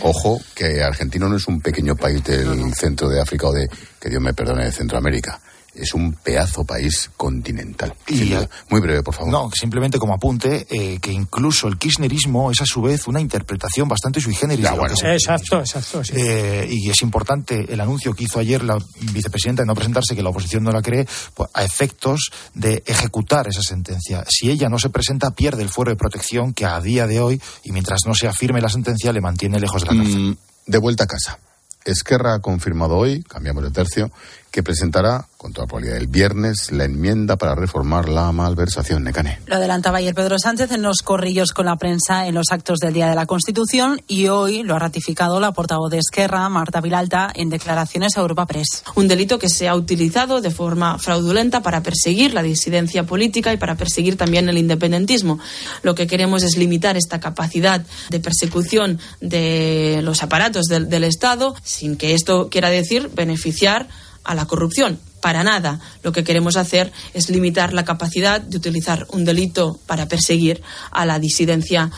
Ojo, 0.03 0.41
que 0.55 0.83
Argentina 0.83 1.29
no 1.29 1.37
es 1.37 1.47
un 1.47 1.61
pequeño 1.61 1.95
país 1.95 2.23
del 2.25 2.75
centro 2.75 3.09
de 3.09 3.21
África 3.21 3.47
o 3.47 3.53
de, 3.53 3.69
que 4.01 4.09
Dios 4.11 4.21
me 4.21 4.35
perdone, 4.35 4.65
de 4.65 4.73
Centroamérica 4.73 5.41
es 5.75 5.95
un 5.95 6.13
pedazo 6.13 6.65
país 6.65 7.11
continental. 7.17 7.95
Y, 8.09 8.35
muy 8.69 8.81
breve, 8.81 9.03
por 9.03 9.15
favor. 9.15 9.31
No, 9.31 9.51
simplemente 9.53 9.99
como 9.99 10.15
apunte, 10.15 10.67
eh, 10.69 10.99
que 11.01 11.13
incluso 11.13 11.69
el 11.69 11.79
kirchnerismo 11.79 12.51
es 12.51 12.61
a 12.61 12.67
su 12.67 12.83
vez 12.83 13.07
una 13.07 13.21
interpretación 13.21 13.89
bastante 13.89 14.21
sui 14.21 14.35
generis. 14.35 14.67
exacto, 15.03 15.61
exacto. 15.61 16.03
Eh, 16.13 16.69
y 16.71 16.91
es 16.91 17.03
importante 17.03 17.67
el 17.73 17.81
anuncio 17.81 18.15
que 18.15 18.25
hizo 18.25 18.39
ayer 18.39 18.63
la 18.65 18.79
vicepresidenta 19.13 19.63
de 19.63 19.67
no 19.67 19.75
presentarse, 19.75 20.17
que 20.17 20.23
la 20.23 20.31
oposición 20.31 20.65
no 20.65 20.73
la 20.73 20.83
cree, 20.83 21.07
pues, 21.35 21.51
a 21.55 21.65
efectos 21.65 22.31
de 22.55 22.83
ejecutar 22.87 23.49
esa 23.49 23.63
sentencia. 23.63 24.25
Si 24.29 24.51
ella 24.51 24.69
no 24.69 24.79
se 24.79 24.91
presenta, 24.91 25.31
pierde 25.31 25.63
el 25.63 25.69
fuero 25.69 25.91
de 25.91 25.97
protección 25.97 26.53
que 26.53 26.67
a 26.67 26.81
día 26.81 27.07
de 27.07 27.21
hoy, 27.21 27.41
y 27.65 27.73
mientras 27.73 28.01
no 28.07 28.15
se 28.15 28.29
afirme 28.29 28.61
la 28.61 28.69
sentencia, 28.69 29.13
le 29.13 29.21
mantiene 29.21 29.61
lejos 29.61 29.83
de 29.83 29.95
la 29.95 30.03
cárcel. 30.03 30.21
Mm, 30.21 30.37
de 30.67 30.79
vuelta 30.79 31.05
a 31.05 31.07
casa. 31.07 31.39
Esquerra 31.85 32.35
ha 32.35 32.41
confirmado 32.41 32.97
hoy, 32.97 33.23
cambiamos 33.23 33.63
de 33.63 33.71
tercio, 33.71 34.11
que 34.51 34.63
presentará, 34.63 35.27
con 35.37 35.53
toda 35.53 35.67
probabilidad 35.67 35.99
el 35.99 36.09
viernes, 36.09 36.73
la 36.73 36.85
enmienda 36.85 37.37
para 37.37 37.55
reformar 37.55 38.09
la 38.09 38.31
malversación. 38.33 39.05
Necane. 39.05 39.39
Lo 39.47 39.57
adelantaba 39.57 39.99
ayer 39.99 40.15
Pedro 40.15 40.37
Sánchez 40.39 40.73
en 40.73 40.83
los 40.83 40.99
corrillos 41.03 41.53
con 41.53 41.67
la 41.67 41.77
prensa 41.77 42.27
en 42.27 42.35
los 42.35 42.51
actos 42.51 42.79
del 42.79 42.93
Día 42.93 43.09
de 43.09 43.15
la 43.15 43.27
Constitución 43.27 44.03
y 44.09 44.27
hoy 44.29 44.63
lo 44.63 44.75
ha 44.75 44.79
ratificado 44.79 45.41
la 45.41 45.53
portavoz 45.53 45.91
de 45.91 45.99
Esquerra, 45.99 46.49
Marta 46.49 46.81
Vilalta, 46.81 47.33
en 47.35 47.49
declaraciones 47.49 48.17
a 48.17 48.21
Europa 48.21 48.47
Press. 48.47 48.83
Un 48.97 49.09
delito 49.09 49.39
que 49.39 49.49
se 49.49 49.69
ha 49.69 49.75
utilizado 49.75 50.41
de 50.41 50.51
forma 50.51 50.99
fraudulenta 50.99 51.63
para 51.63 51.83
perseguir 51.83 52.35
la 52.35 52.43
disidencia 52.43 53.05
política 53.05 53.53
y 53.53 53.57
para 53.57 53.77
perseguir 53.77 54.17
también 54.17 54.49
el 54.49 54.59
independentismo. 54.59 55.39
Lo 55.83 55.95
que 55.95 56.07
queremos 56.07 56.43
es 56.43 56.57
limitar 56.57 56.97
esta 56.97 57.21
capacidad 57.21 57.85
de 58.11 58.21
persecución 58.21 58.99
de 59.21 60.01
los 60.03 60.23
aparatos 60.23 60.67
del, 60.67 60.89
del 60.89 61.05
Estado, 61.05 61.55
sin 61.63 61.97
que 61.97 62.15
esto 62.15 62.49
quiera 62.51 62.71
decir 62.71 63.11
beneficiar 63.15 63.89
a 64.25 64.35
la 64.35 64.47
corrupción. 64.47 65.01
Para 65.21 65.45
nada. 65.45 65.81
Lo 66.03 66.13
que 66.13 66.25
queremos 66.25 66.57
hacer 66.57 66.93
es 67.13 67.29
limitar 67.29 67.73
la 67.73 67.85
capacidad 67.85 68.41
de 68.41 68.57
utilizar 68.57 69.07
un 69.11 69.25
delito 69.25 69.79
para 69.87 70.07
perseguir 70.07 70.63
a 70.91 71.05
la 71.05 71.19
disidencia 71.19 71.91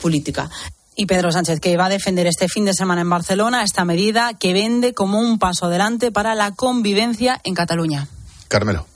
política. 0.00 0.48
Y 0.94 1.06
Pedro 1.06 1.32
Sánchez, 1.32 1.60
que 1.60 1.76
va 1.76 1.86
a 1.86 1.90
defender 1.90 2.26
este 2.26 2.48
fin 2.48 2.64
de 2.64 2.74
semana 2.74 3.00
en 3.00 3.10
Barcelona 3.10 3.62
esta 3.62 3.84
medida 3.84 4.34
que 4.38 4.52
vende 4.52 4.92
como 4.92 5.20
un 5.20 5.38
paso 5.38 5.66
adelante 5.66 6.12
para 6.12 6.34
la 6.34 6.52
convivencia 6.52 7.40
en 7.44 7.54
Cataluña. 7.54 8.08
Carmelo. 8.48 8.86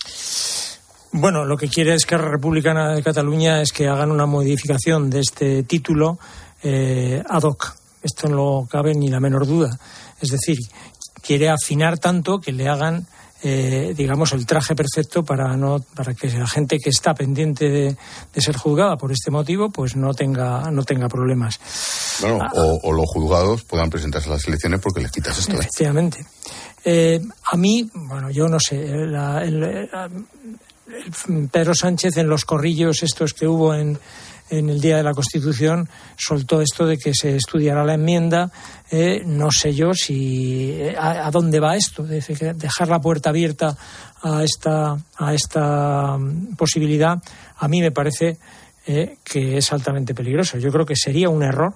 Bueno, 1.12 1.47
lo 1.47 1.57
que 1.57 1.69
quiere 1.69 1.95
es 1.95 2.05
que 2.05 2.17
la 2.17 2.29
Republicana 2.29 2.95
de 2.95 3.03
Cataluña 3.03 3.62
es 3.62 3.73
que 3.73 3.89
hagan 3.89 4.11
una 4.11 4.27
modificación 4.27 5.09
de 5.09 5.21
este 5.21 5.62
título 5.62 6.19
eh, 6.62 7.23
ad 7.27 7.43
hoc. 7.43 7.75
Esto 8.03 8.29
no 8.29 8.69
cabe 8.71 8.95
ni 8.95 9.09
la 9.09 9.19
menor 9.19 9.47
duda. 9.47 9.79
Es 10.21 10.29
decir, 10.29 10.59
quiere 11.27 11.49
afinar 11.49 11.99
tanto 11.99 12.39
que 12.39 12.53
le 12.53 12.69
hagan 12.69 13.07
eh, 13.43 13.93
digamos 13.95 14.33
el 14.33 14.47
traje 14.47 14.75
perfecto 14.75 15.23
para 15.23 15.57
no 15.57 15.85
para 15.95 16.15
que 16.15 16.31
la 16.31 16.47
gente 16.47 16.79
que 16.79 16.89
está 16.89 17.15
pendiente 17.15 17.69
de, 17.69 17.97
ser 18.41 18.57
juzgada 18.57 18.97
por 18.97 19.12
este 19.12 19.31
motivo 19.31 19.69
pues 19.71 19.95
no 19.95 20.15
tenga 20.15 20.71
no 20.71 20.85
tenga 20.85 21.09
problemas. 21.09 21.61
Bueno, 22.21 22.39
ah, 22.41 22.51
o, 22.55 22.93
los 22.93 23.07
juzgados 23.07 23.62
puedan 23.65 23.91
presentarse 23.91 24.31
a 24.31 24.33
las 24.33 24.49
elecciones 24.49 24.81
porque 24.81 25.01
les 25.01 25.12
quitas 25.12 25.39
esto 25.39 25.53
¿eh? 25.53 25.59
efectivamente. 25.61 26.25
Eh, 26.85 27.21
a 27.53 27.57
mí 27.57 27.91
bueno 27.93 28.31
yo 28.31 28.49
no 28.49 28.59
sé 28.59 28.81
el, 28.81 29.91
Pedro 31.53 31.75
Sánchez 31.75 32.17
en 32.17 32.29
los 32.29 32.45
corrillos 32.45 33.03
estos 33.03 33.35
que 33.35 33.47
hubo 33.47 33.75
en 33.75 33.99
en 34.50 34.68
el 34.70 34.80
Día 34.80 34.96
de 34.96 35.02
la 35.02 35.14
Constitución 35.14 35.88
soltó 36.16 36.61
esto 36.61 36.87
de 36.87 36.98
que 36.98 37.12
se 37.14 37.37
estudiará 37.37 37.85
la 37.85 37.94
enmienda. 37.94 38.50
Eh, 38.90 39.22
no 39.24 39.50
sé 39.50 39.74
yo 39.74 39.92
si 39.92 40.70
eh, 40.72 40.96
a, 40.98 41.30
dónde 41.30 41.61
va 41.61 41.76
esto, 41.76 42.02
de 42.02 42.20
dejar 42.54 42.88
la 42.88 43.00
puerta 43.00 43.30
abierta 43.30 43.76
a 44.22 44.44
esta, 44.44 44.96
a 45.16 45.35
esta 45.35 46.16
mm, 46.18 46.56
posibilidad. 46.56 47.18
A 47.56 47.68
mí 47.68 47.80
me 47.80 47.90
parece 47.90 48.38
eh, 48.87 49.16
que 49.24 49.56
es 49.56 49.72
altamente 49.72 50.14
peligroso. 50.14 50.59
Yo 50.59 50.70
creo 50.70 50.87
que 50.87 50.96
sería 50.96 51.28
un 51.28 51.42
error 51.42 51.74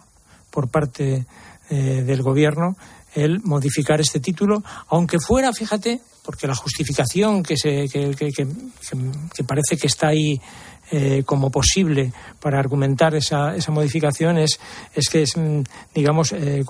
por 0.51 0.69
parte 0.69 1.27
del 1.71 2.21
Gobierno 2.21 2.77
el 3.15 3.41
modificar 3.45 4.01
este 4.01 4.19
título, 4.19 4.65
aunque 4.89 5.19
fuera, 5.21 5.53
fíjate, 5.53 6.01
porque 6.25 6.49
la 6.49 6.55
justificación 6.57 7.45
que, 7.45 7.57
se, 7.57 7.89
que, 7.89 8.11
que, 8.17 8.33
que 8.33 9.45
parece 9.45 9.77
que 9.77 9.87
está 9.87 10.09
ahí 10.09 10.41
eh, 10.91 11.23
como 11.25 11.51
posible 11.51 12.13
para 12.41 12.59
argumentar 12.59 13.15
esa, 13.15 13.55
esa 13.55 13.71
modificación 13.71 14.39
es, 14.39 14.59
es 14.95 15.09
que 15.09 15.23
es, 15.23 15.37
mm, 15.37 15.61
digamos, 15.95 16.33
eh, 16.33 16.65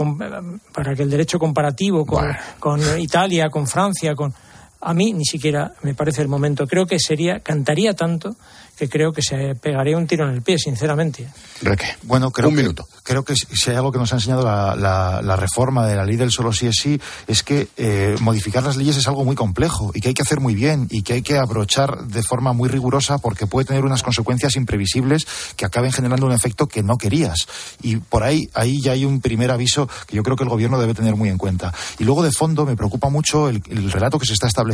para 0.73 0.95
que 0.95 1.03
el 1.03 1.11
derecho 1.11 1.39
comparativo 1.39 2.05
con, 2.05 2.27
con 2.59 2.81
Italia, 3.01 3.49
con 3.49 3.67
Francia, 3.67 4.15
con 4.15 4.35
a 4.81 4.95
mí 4.95 5.13
ni 5.13 5.25
siquiera 5.25 5.75
me 5.83 5.95
parece 5.95 6.23
el 6.23 6.29
momento. 6.29 6.67
Creo 6.67 6.87
que 6.87 6.99
sería, 6.99 7.41
cantaría 7.41 7.95
tanto 7.95 8.37
que 8.81 8.89
creo 8.89 9.13
que 9.13 9.21
se 9.21 9.55
pegaría 9.57 9.95
un 9.95 10.07
tiro 10.07 10.27
en 10.27 10.35
el 10.35 10.41
pie, 10.41 10.59
sinceramente. 10.59 11.29
Bueno, 12.05 12.31
creo 12.31 12.49
un 12.49 12.57
que, 12.57 12.63
minuto. 12.63 12.89
Creo 13.03 13.23
que 13.23 13.35
si 13.37 13.69
hay 13.69 13.77
algo 13.77 13.93
que 13.93 13.99
nos 13.99 14.11
ha 14.15 14.17
enseñado 14.17 14.43
la, 14.43 14.75
la, 15.23 15.37
reforma 15.37 15.87
de 15.87 15.97
la 15.97 16.07
ley 16.07 16.17
del 16.17 16.31
solo 16.31 16.51
sí 16.51 16.67
es 16.67 16.77
sí, 16.81 16.99
es 17.27 17.43
que 17.43 17.69
eh, 17.77 18.17
modificar 18.21 18.63
las 18.63 18.79
leyes 18.79 18.97
es 18.97 19.07
algo 19.07 19.23
muy 19.23 19.37
complejo 19.37 19.91
y 19.93 20.01
que 20.01 20.09
hay 20.09 20.15
que 20.15 20.23
hacer 20.23 20.41
muy 20.41 20.55
bien 20.55 20.87
y 20.89 21.03
que 21.03 21.13
hay 21.13 21.23
que 21.23 21.37
abrochar 21.37 22.07
de 22.07 22.23
forma 22.23 22.55
muy 22.55 22.71
rigurosa 22.71 23.19
porque 23.19 23.47
puede 23.47 23.67
tener 23.67 23.85
unas 23.85 24.03
consecuencias 24.03 24.57
imprevisibles 24.57 25.27
que 25.57 25.67
acaben 25.67 25.93
generando 25.93 26.25
un 26.25 26.33
efecto 26.33 26.67
que 26.67 26.83
no 26.83 26.97
querías. 26.97 27.49
Y 27.83 27.97
por 27.97 28.23
ahí, 28.23 28.49
ahí 28.55 28.81
ya 28.81 28.93
hay 28.93 29.05
un 29.05 29.21
primer 29.21 29.51
aviso 29.51 29.91
que 30.07 30.17
yo 30.17 30.23
creo 30.23 30.37
que 30.37 30.45
el 30.45 30.51
gobierno 30.51 30.81
debe 30.81 30.95
tener 30.95 31.17
muy 31.17 31.29
en 31.29 31.37
cuenta. 31.37 31.75
Y 31.99 32.05
luego, 32.05 32.23
de 32.23 32.33
fondo, 32.33 32.65
me 32.65 32.77
preocupa 32.77 33.11
mucho 33.11 33.51
el, 33.51 33.63
el 33.69 33.93
relato 33.93 34.19
que 34.19 34.25
se 34.25 34.33
está 34.33 34.47
estableciendo 34.47 34.70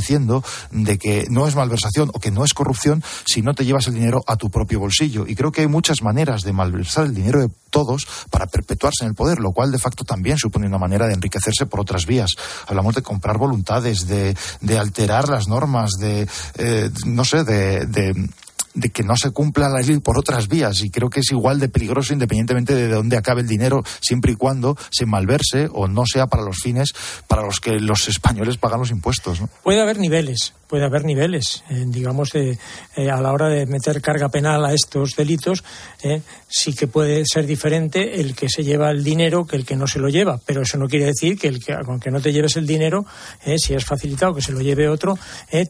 de 0.71 0.99
que 0.99 1.27
no 1.31 1.47
es 1.47 1.55
malversación 1.55 2.11
o 2.13 2.21
que 2.21 2.31
no 2.31 2.45
es 2.45 2.55
corrupción 2.55 3.03
si 3.27 3.43
no 3.43 3.55
te 3.55 3.65
llevas 3.65 3.87
el 3.89 3.95
dinero 3.95 4.23
a 4.27 4.37
tu 4.37 4.51
propio 4.51 4.81
bolsillo. 4.81 5.27
Y 5.27 5.35
creo 5.35 5.53
que 5.53 5.63
hay 5.63 5.67
muchas 5.67 6.03
maneras 6.03 6.43
de 6.43 6.53
malversar 6.53 7.07
el 7.07 7.15
dinero 7.15 7.41
de 7.41 7.51
todos 7.71 8.07
para 8.31 8.47
perpetuarse 8.47 9.05
en 9.05 9.11
el 9.11 9.15
poder, 9.15 9.39
lo 9.39 9.53
cual 9.53 9.73
de 9.73 9.79
facto 9.79 10.05
también 10.05 10.39
supone 10.39 10.67
una 10.67 10.79
manera 10.79 11.07
de 11.07 11.15
enriquecerse 11.15 11.67
por 11.67 11.81
otras 11.81 12.07
vías. 12.07 12.31
Hablamos 12.67 12.95
de 12.95 13.03
comprar 13.03 13.39
voluntades, 13.39 14.07
de, 14.07 14.35
alterar 14.79 15.29
las 15.29 15.49
normas, 15.49 15.91
de, 15.99 16.29
eh, 16.59 16.91
no 17.05 17.25
sé, 17.25 17.45
de 17.45 17.87
de 18.77 18.91
que 18.91 19.03
no 19.03 19.17
se 19.17 19.31
cumpla 19.33 19.69
la 19.69 19.81
ley 19.81 19.99
por 19.99 20.19
otras 20.19 20.47
vías 20.49 20.83
y 20.83 20.91
creo 20.91 21.11
que 21.11 21.21
es 21.21 21.33
igual 21.33 21.59
de 21.59 21.69
peligroso 21.69 22.13
independientemente 22.13 22.75
de 22.75 22.89
dónde 22.89 23.17
acabe 23.17 23.41
el 23.41 23.49
dinero, 23.49 23.83
siempre 24.01 24.33
y 24.33 24.37
cuando 24.37 24.77
se 24.91 25.07
malverse 25.07 25.69
o 25.73 25.89
no 25.89 26.05
sea 26.07 26.27
para 26.29 26.45
los 26.45 26.59
fines 26.59 26.93
para 27.27 27.43
los 27.43 27.59
que 27.59 27.81
los 27.81 28.09
españoles 28.09 28.59
pagan 28.59 28.81
los 28.81 28.91
impuestos. 28.91 29.41
Puede 29.63 29.81
haber 29.81 29.99
niveles, 29.99 30.53
puede 30.67 30.85
haber 30.85 31.05
niveles, 31.05 31.65
eh, 31.71 31.85
digamos, 31.87 32.35
eh, 32.35 32.59
a 32.97 33.21
la 33.21 33.33
hora 33.33 33.49
de 33.49 33.67
meter 33.67 34.01
carga 34.01 34.29
penal 34.29 34.65
a 34.65 34.75
estos 34.75 35.15
delitos, 35.17 35.65
eh, 36.03 36.23
sí 36.49 36.75
que 36.75 36.87
puede 36.87 37.25
ser 37.25 37.47
diferente 37.47 38.21
el 38.21 38.35
que 38.35 38.49
se 38.49 38.65
lleva 38.65 38.91
el 38.91 39.05
dinero 39.05 39.47
que 39.47 39.57
el 39.57 39.65
que 39.65 39.77
no 39.77 39.87
se 39.87 39.99
lo 39.99 40.09
lleva, 40.09 40.41
pero 40.45 40.63
eso 40.63 40.79
no 40.79 40.89
quiere 40.89 41.07
decir 41.07 41.39
que 41.39 41.49
el 41.49 41.65
que, 41.65 41.77
con 41.85 42.01
que 42.01 42.11
no 42.11 42.21
te 42.21 42.33
lleves 42.33 42.57
el 42.57 42.67
dinero, 42.67 43.07
si 43.59 43.75
es 43.75 43.85
facilitado 43.85 44.35
que 44.35 44.43
se 44.43 44.53
lo 44.53 44.61
lleve 44.61 44.89
otro, 44.89 45.19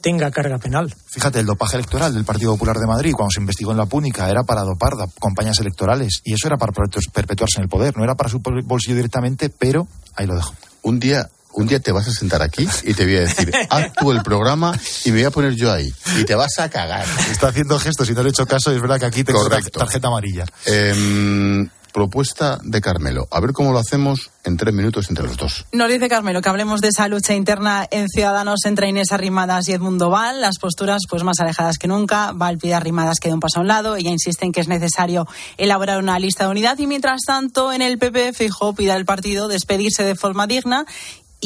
tenga 0.00 0.30
carga 0.30 0.58
penal. 0.58 0.94
Fíjate, 1.06 1.40
el 1.40 1.46
dopaje 1.46 1.76
electoral 1.76 2.14
del 2.14 2.24
Partido 2.24 2.52
Popular 2.52 2.76
de 2.78 2.86
Madrid 2.86 3.12
cuando 3.12 3.30
se 3.30 3.40
investigó 3.40 3.72
en 3.72 3.78
la 3.78 3.86
Púnica, 3.86 4.30
era 4.30 4.42
para 4.44 4.62
dopar 4.62 4.92
campañas 5.20 5.58
electorales 5.60 6.20
y 6.24 6.34
eso 6.34 6.46
era 6.46 6.56
para 6.56 6.72
perpetuarse 6.72 7.58
en 7.58 7.64
el 7.64 7.68
poder, 7.68 7.96
no 7.96 8.04
era 8.04 8.14
para 8.14 8.30
su 8.30 8.40
bolsillo 8.40 8.96
directamente, 8.96 9.50
pero 9.50 9.86
ahí 10.14 10.26
lo 10.26 10.34
dejo. 10.34 10.54
Un 10.82 10.98
día 10.98 11.28
un 11.56 11.66
día 11.66 11.80
te 11.80 11.90
vas 11.90 12.06
a 12.06 12.12
sentar 12.12 12.42
aquí 12.42 12.68
y 12.84 12.94
te 12.94 13.04
voy 13.04 13.16
a 13.16 13.20
decir, 13.20 13.50
haz 13.70 13.92
tú 13.94 14.12
el 14.12 14.22
programa 14.22 14.78
y 15.04 15.10
me 15.10 15.18
voy 15.18 15.24
a 15.24 15.30
poner 15.30 15.54
yo 15.54 15.72
ahí. 15.72 15.92
Y 16.18 16.24
te 16.24 16.34
vas 16.34 16.58
a 16.58 16.68
cagar. 16.68 17.06
Está 17.30 17.48
haciendo 17.48 17.78
gestos 17.78 18.08
y 18.10 18.12
no 18.12 18.22
le 18.22 18.28
he 18.28 18.30
hecho 18.30 18.46
caso 18.46 18.72
y 18.72 18.76
es 18.76 18.80
verdad 18.80 19.00
que 19.00 19.06
aquí 19.06 19.24
tengo 19.24 19.48
tarjeta 19.48 20.08
amarilla. 20.08 20.44
Em, 20.66 21.68
propuesta 21.94 22.58
de 22.62 22.82
Carmelo. 22.82 23.26
A 23.30 23.40
ver 23.40 23.52
cómo 23.52 23.72
lo 23.72 23.78
hacemos 23.78 24.30
en 24.44 24.58
tres 24.58 24.74
minutos 24.74 25.08
entre 25.08 25.24
los 25.24 25.38
dos. 25.38 25.64
Nos 25.72 25.88
dice 25.88 26.10
Carmelo 26.10 26.42
que 26.42 26.48
hablemos 26.50 26.82
de 26.82 26.88
esa 26.88 27.08
lucha 27.08 27.32
interna 27.32 27.88
en 27.90 28.08
Ciudadanos 28.08 28.66
entre 28.66 28.90
Inés 28.90 29.12
Arrimadas 29.12 29.66
y 29.68 29.72
Edmundo 29.72 30.10
Val. 30.10 30.42
Las 30.42 30.58
posturas 30.58 31.04
pues 31.08 31.22
más 31.22 31.40
alejadas 31.40 31.78
que 31.78 31.88
nunca. 31.88 32.32
Val 32.34 32.58
pide 32.58 32.74
Arrimadas 32.74 33.18
que 33.18 33.28
dé 33.28 33.34
un 33.34 33.40
paso 33.40 33.60
a 33.60 33.62
un 33.62 33.68
lado. 33.68 33.96
Ella 33.96 34.10
insiste 34.10 34.44
en 34.44 34.52
que 34.52 34.60
es 34.60 34.68
necesario 34.68 35.26
elaborar 35.56 35.98
una 35.98 36.18
lista 36.18 36.44
de 36.44 36.50
unidad. 36.50 36.78
Y 36.78 36.86
mientras 36.86 37.22
tanto, 37.26 37.72
en 37.72 37.80
el 37.80 37.96
PP, 37.96 38.34
Fijó 38.34 38.74
pide 38.74 38.92
al 38.92 39.06
partido 39.06 39.48
despedirse 39.48 40.04
de 40.04 40.16
forma 40.16 40.46
digna 40.46 40.84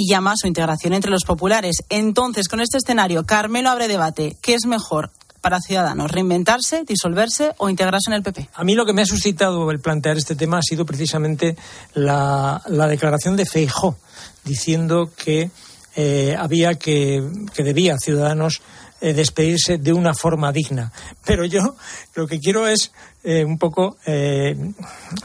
y 0.00 0.08
llama 0.08 0.32
a 0.32 0.36
su 0.36 0.46
integración 0.46 0.94
entre 0.94 1.10
los 1.10 1.24
populares. 1.24 1.82
Entonces, 1.90 2.48
con 2.48 2.60
este 2.60 2.78
escenario, 2.78 3.26
Carmelo 3.26 3.68
abre 3.68 3.86
debate. 3.86 4.38
¿Qué 4.40 4.54
es 4.54 4.64
mejor? 4.64 5.10
para 5.42 5.58
Ciudadanos? 5.58 6.10
¿Reinventarse, 6.10 6.84
disolverse 6.84 7.54
o 7.56 7.70
integrarse 7.70 8.10
en 8.10 8.14
el 8.14 8.22
PP? 8.22 8.50
A 8.52 8.62
mí 8.62 8.74
lo 8.74 8.84
que 8.84 8.92
me 8.92 9.00
ha 9.00 9.06
suscitado 9.06 9.70
el 9.70 9.80
plantear 9.80 10.18
este 10.18 10.34
tema 10.34 10.58
ha 10.58 10.62
sido 10.62 10.84
precisamente 10.84 11.56
la, 11.94 12.62
declaración 12.90 13.36
de 13.36 13.46
Feijó, 13.46 13.96
diciendo 14.44 15.10
que 15.16 15.50
eh, 15.96 16.36
había 16.38 16.74
que, 16.74 17.26
que 17.54 17.62
debía 17.62 17.96
Ciudadanos 17.96 18.60
eh, 19.00 19.14
despedirse 19.14 19.78
de 19.78 19.92
una 19.92 20.12
forma 20.12 20.52
digna. 20.52 20.92
Pero 21.24 21.46
yo 21.46 21.74
lo 22.14 22.26
que 22.26 22.38
quiero 22.38 22.68
es 22.68 22.92
eh, 23.24 23.44
un 23.44 23.58
poco 23.58 23.96
eh, 24.04 24.54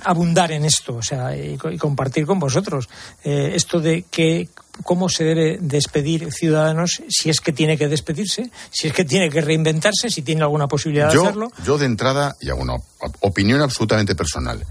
abundar 0.04 0.52
en 0.54 0.64
esto, 0.64 0.96
o 0.96 1.02
sea, 1.02 1.36
y, 1.36 1.58
compartir 1.78 2.26
con 2.26 2.40
vosotros 2.40 2.88
esto 3.24 3.80
de 3.80 4.04
que 4.04 4.50
cómo 4.84 5.10
se 5.10 5.24
debe 5.24 5.58
despedir 5.60 6.32
ciudadanos 6.32 7.02
si 7.10 7.30
es 7.30 7.40
que 7.42 7.52
tiene 7.52 7.78
que 7.78 7.88
despedirse, 7.88 8.50
si 8.72 8.88
es 8.88 8.94
que 8.94 9.06
tiene 9.06 9.30
que 9.30 9.42
reinventarse, 9.42 10.10
si 10.10 10.22
tiene 10.22 10.42
alguna 10.42 10.68
posibilidad 10.68 11.12
de 11.12 11.20
hacerlo. 11.20 11.52
Yo 11.66 11.78
de 11.78 11.86
entrada, 11.86 12.36
y 12.40 12.50
hago 12.50 12.62
una 12.62 12.76
opinión 13.22 13.62
absolutamente 13.62 14.16
personal, 14.16 14.66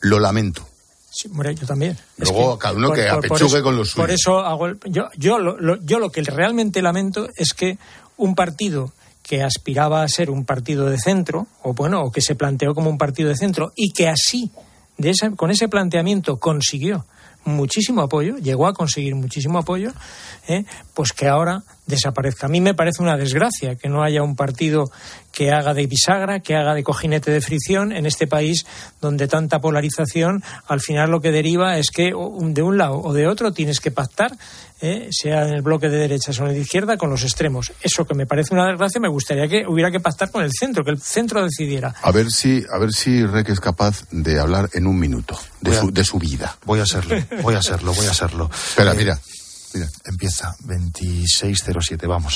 lo 0.00 0.18
lamento. 0.18 0.66
Sí, 1.10 1.30
yo 1.32 1.66
también. 1.66 1.96
Luego 2.18 2.58
cada 2.58 2.74
uno 2.74 2.92
que 2.92 3.08
apechugue 3.08 3.62
con 3.62 3.74
los 3.74 3.88
suyos. 3.88 4.04
Por 4.06 4.10
eso 4.10 4.38
hago 4.40 4.68
yo, 4.84 5.08
yo, 5.16 5.38
yo 5.82 5.98
lo 5.98 6.10
que 6.10 6.20
realmente 6.22 6.82
lamento 6.82 7.28
es 7.36 7.54
que 7.54 7.78
un 8.16 8.34
partido 8.34 8.92
que 9.22 9.42
aspiraba 9.42 10.02
a 10.02 10.08
ser 10.08 10.30
un 10.30 10.44
partido 10.44 10.86
de 10.86 10.98
centro, 10.98 11.46
o 11.62 11.74
bueno, 11.74 12.02
o 12.02 12.12
que 12.12 12.20
se 12.20 12.36
planteó 12.36 12.74
como 12.74 12.90
un 12.90 12.98
partido 12.98 13.28
de 13.28 13.36
centro, 13.36 13.72
y 13.74 13.92
que 13.92 14.08
así, 14.08 14.50
de 14.98 15.12
con 15.36 15.50
ese 15.50 15.68
planteamiento, 15.68 16.38
consiguió 16.38 17.06
muchísimo 17.44 18.02
apoyo, 18.02 18.38
llegó 18.38 18.66
a 18.66 18.72
conseguir 18.74 19.14
muchísimo 19.14 19.58
apoyo, 19.58 19.92
¿eh? 20.48 20.64
pues 20.94 21.12
que 21.12 21.26
ahora 21.26 21.62
desaparezca. 21.86 22.46
A 22.46 22.48
mí 22.48 22.60
me 22.60 22.74
parece 22.74 23.02
una 23.02 23.16
desgracia 23.16 23.76
que 23.76 23.88
no 23.88 24.02
haya 24.02 24.22
un 24.22 24.36
partido 24.36 24.90
que 25.32 25.52
haga 25.52 25.74
de 25.74 25.86
bisagra, 25.86 26.40
que 26.40 26.56
haga 26.56 26.74
de 26.74 26.82
cojinete 26.82 27.30
de 27.30 27.40
fricción 27.40 27.92
en 27.92 28.06
este 28.06 28.26
país 28.26 28.66
donde 29.00 29.28
tanta 29.28 29.60
polarización 29.60 30.42
al 30.66 30.80
final 30.80 31.10
lo 31.10 31.20
que 31.20 31.30
deriva 31.30 31.78
es 31.78 31.90
que 31.90 32.04
de 32.06 32.62
un 32.62 32.78
lado 32.78 33.00
o 33.02 33.12
de 33.12 33.28
otro 33.28 33.52
tienes 33.52 33.80
que 33.80 33.90
pactar, 33.90 34.32
¿eh? 34.80 35.08
sea 35.10 35.46
en 35.46 35.54
el 35.54 35.62
bloque 35.62 35.88
de 35.88 35.98
derechas 35.98 36.38
o 36.40 36.44
en 36.44 36.50
el 36.50 36.54
de 36.54 36.62
izquierda, 36.62 36.96
con 36.96 37.10
los 37.10 37.22
extremos. 37.22 37.72
Eso 37.82 38.06
que 38.06 38.14
me 38.14 38.26
parece 38.26 38.54
una 38.54 38.66
desgracia, 38.66 39.00
me 39.00 39.08
gustaría 39.08 39.46
que 39.46 39.64
hubiera 39.66 39.90
que 39.90 40.00
pactar 40.00 40.30
con 40.30 40.42
el 40.42 40.52
centro, 40.52 40.84
que 40.84 40.90
el 40.90 41.00
centro 41.00 41.44
decidiera. 41.44 41.94
A 42.02 42.10
ver 42.12 42.30
si, 42.30 42.64
a 42.72 42.78
ver 42.78 42.92
si 42.92 43.24
Reque 43.24 43.52
es 43.52 43.60
capaz 43.60 44.04
de 44.10 44.40
hablar 44.40 44.70
en 44.72 44.86
un 44.86 44.98
minuto 44.98 45.38
de, 45.60 45.78
su, 45.78 45.90
de 45.92 46.04
su 46.04 46.18
vida. 46.18 46.56
Voy 46.64 46.80
a 46.80 46.84
hacerlo, 46.84 47.16
voy 47.42 47.54
a 47.54 47.58
hacerlo, 47.58 47.92
voy 47.92 48.06
a 48.06 48.10
hacerlo. 48.10 48.50
Espera, 48.52 48.92
eh, 48.92 48.96
mira. 48.96 49.20
Empieza, 50.04 50.56
2607, 50.60 52.06
vamos. 52.06 52.34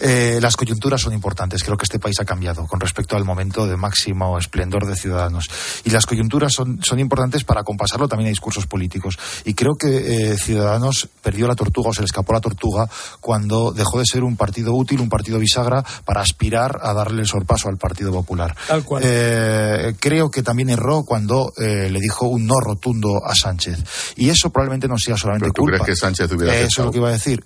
Eh, 0.00 0.38
las 0.40 0.56
coyunturas 0.56 1.00
son 1.00 1.12
importantes. 1.12 1.62
Creo 1.62 1.76
que 1.76 1.84
este 1.84 1.98
país 1.98 2.18
ha 2.20 2.24
cambiado 2.24 2.66
con 2.66 2.80
respecto 2.80 3.16
al 3.16 3.24
momento 3.24 3.66
de 3.66 3.76
máximo 3.76 4.38
esplendor 4.38 4.86
de 4.86 4.96
ciudadanos. 4.96 5.48
Y 5.84 5.90
las 5.90 6.06
coyunturas 6.06 6.52
son, 6.52 6.80
son 6.82 6.98
importantes 6.98 7.44
para 7.44 7.62
compasarlo 7.62 8.08
también 8.08 8.28
a 8.28 8.30
discursos 8.30 8.66
políticos. 8.66 9.18
Y 9.44 9.54
creo 9.54 9.74
que 9.74 10.32
eh, 10.32 10.38
Ciudadanos 10.38 11.08
perdió 11.22 11.46
la 11.46 11.54
tortuga 11.54 11.90
o 11.90 11.94
se 11.94 12.00
le 12.00 12.06
escapó 12.06 12.32
la 12.32 12.40
tortuga 12.40 12.88
cuando 13.20 13.72
dejó 13.72 13.98
de 13.98 14.06
ser 14.06 14.24
un 14.24 14.36
partido 14.36 14.74
útil, 14.74 15.00
un 15.00 15.08
partido 15.08 15.38
bisagra, 15.38 15.84
para 16.04 16.20
aspirar 16.20 16.78
a 16.82 16.92
darle 16.92 17.22
el 17.22 17.28
sorpaso 17.28 17.68
al 17.68 17.76
Partido 17.76 18.12
Popular. 18.12 18.56
Tal 18.66 18.84
cual. 18.84 19.02
Eh, 19.04 19.94
creo 19.98 20.30
que 20.30 20.42
también 20.42 20.70
erró 20.70 21.04
cuando 21.04 21.52
le 21.56 22.00
dijo 22.00 22.26
un 22.26 22.46
no 22.46 22.58
rotundo 22.60 23.24
a 23.24 23.34
Sánchez. 23.34 23.78
Y 24.16 24.28
eso 24.28 24.50
probablemente 24.50 24.88
no 24.88 24.98
sea 24.98 25.16
solamente 25.16 25.44
¿Pero 25.44 25.52
tú 25.52 25.62
culpa. 25.62 25.84
crees 25.84 25.98
que 25.98 26.00
Sánchez 26.00 26.32
hubiera 26.32 26.56
Eso 26.56 26.79
es 26.80 26.86
lo 26.86 26.92
que 26.92 26.98
iba 26.98 27.08
a 27.08 27.12
decir. 27.12 27.44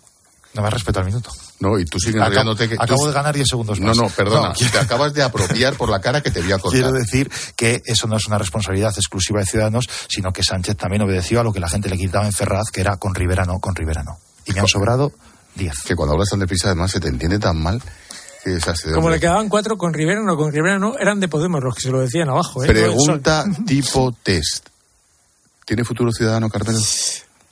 No 0.54 0.62
me 0.62 0.70
respeto 0.70 1.00
al 1.00 1.06
minuto. 1.06 1.30
No, 1.58 1.78
y 1.78 1.84
tú 1.84 1.98
sigues 1.98 2.22
acabo, 2.22 2.54
que... 2.54 2.76
Acabo 2.78 3.08
de 3.08 3.12
ganar 3.12 3.34
10 3.34 3.48
segundos 3.48 3.80
más. 3.80 3.96
No, 3.96 4.04
no, 4.04 4.10
perdona. 4.10 4.52
te 4.52 4.78
acabas 4.78 5.12
de 5.12 5.22
apropiar 5.22 5.74
por 5.74 5.88
la 5.88 6.00
cara 6.00 6.20
que 6.20 6.30
te 6.30 6.40
voy 6.42 6.52
a. 6.52 6.58
Quiero 6.58 6.92
decir 6.92 7.30
que 7.56 7.82
eso 7.84 8.06
no 8.06 8.16
es 8.16 8.26
una 8.26 8.38
responsabilidad 8.38 8.92
exclusiva 8.96 9.40
de 9.40 9.46
Ciudadanos, 9.46 9.88
sino 10.08 10.32
que 10.32 10.44
Sánchez 10.44 10.76
también 10.76 11.02
obedeció 11.02 11.40
a 11.40 11.42
lo 11.42 11.52
que 11.52 11.60
la 11.60 11.68
gente 11.68 11.88
le 11.88 11.96
quitaba 11.96 12.26
en 12.26 12.32
Ferraz, 12.32 12.70
que 12.72 12.80
era 12.80 12.96
con 12.96 13.14
Rivera 13.14 13.44
no, 13.44 13.58
con 13.58 13.74
Rivera 13.74 14.04
no. 14.04 14.18
Y 14.46 14.52
me 14.52 14.60
han 14.60 14.68
sobrado 14.68 15.12
10. 15.56 15.72
Que 15.86 15.96
cuando 15.96 16.14
hablas 16.14 16.28
tan 16.28 16.38
deprisa, 16.38 16.68
además, 16.68 16.90
se 16.90 17.00
te 17.00 17.08
entiende 17.08 17.38
tan 17.38 17.60
mal. 17.60 17.82
Que 18.44 18.58
Como 18.92 19.08
le 19.08 19.18
quedaban 19.18 19.48
cuatro 19.48 19.78
con 19.78 19.94
Rivera 19.94 20.20
no, 20.20 20.36
con 20.36 20.52
Rivera 20.52 20.78
no, 20.78 20.98
eran 20.98 21.18
de 21.18 21.28
Podemos 21.28 21.64
los 21.64 21.74
que 21.74 21.80
se 21.80 21.90
lo 21.90 22.00
decían 22.00 22.28
abajo. 22.28 22.62
¿eh? 22.62 22.66
Pregunta 22.66 23.44
tipo 23.66 24.14
test. 24.22 24.68
¿Tiene 25.64 25.82
futuro 25.82 26.12
ciudadano 26.12 26.50
Carmelo? 26.50 26.78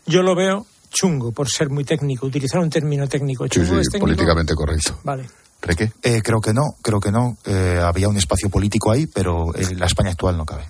Yo 0.05 0.23
lo 0.23 0.35
veo 0.35 0.67
chungo, 0.93 1.33
por 1.33 1.49
ser 1.49 1.71
muy 1.71 1.85
técnico, 1.85 2.27
utilizar 2.27 2.61
un 2.61 2.71
término 2.71 3.09
técnico. 3.09 3.49
¿Chungo 3.49 3.83
sí, 3.83 3.99
políticamente 3.99 4.55
correcto. 4.55 4.99
Vale. 5.03 5.29
¿Requé? 5.61 5.93
Eh, 6.03 6.21
creo 6.23 6.41
que 6.41 6.53
no, 6.53 6.75
creo 6.83 7.01
que 7.01 7.11
no. 7.11 7.37
Eh, 7.45 7.81
había 7.83 8.09
un 8.09 8.17
espacio 8.17 8.51
político 8.51 8.91
ahí, 8.91 9.07
pero 9.07 9.57
en 9.57 9.79
la 9.79 9.87
España 9.87 10.11
actual 10.11 10.37
no 10.37 10.45
cabe. 10.45 10.65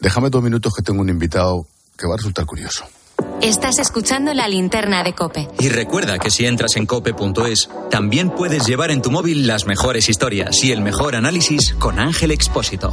Déjame 0.00 0.30
dos 0.30 0.42
minutos 0.42 0.72
que 0.74 0.82
tengo 0.82 1.00
un 1.00 1.08
invitado 1.08 1.66
que 1.96 2.06
va 2.06 2.14
a 2.14 2.16
resultar 2.16 2.46
curioso. 2.46 2.84
Estás 3.42 3.78
escuchando 3.78 4.32
la 4.32 4.48
linterna 4.48 5.02
de 5.02 5.12
Cope. 5.12 5.48
Y 5.58 5.68
recuerda 5.68 6.18
que 6.18 6.30
si 6.30 6.46
entras 6.46 6.76
en 6.76 6.86
cope.es, 6.86 7.68
también 7.90 8.30
puedes 8.30 8.66
llevar 8.66 8.90
en 8.90 9.02
tu 9.02 9.10
móvil 9.10 9.46
las 9.46 9.66
mejores 9.66 10.08
historias 10.08 10.62
y 10.64 10.72
el 10.72 10.80
mejor 10.80 11.14
análisis 11.14 11.74
con 11.74 11.98
Ángel 11.98 12.30
Expósito. 12.30 12.92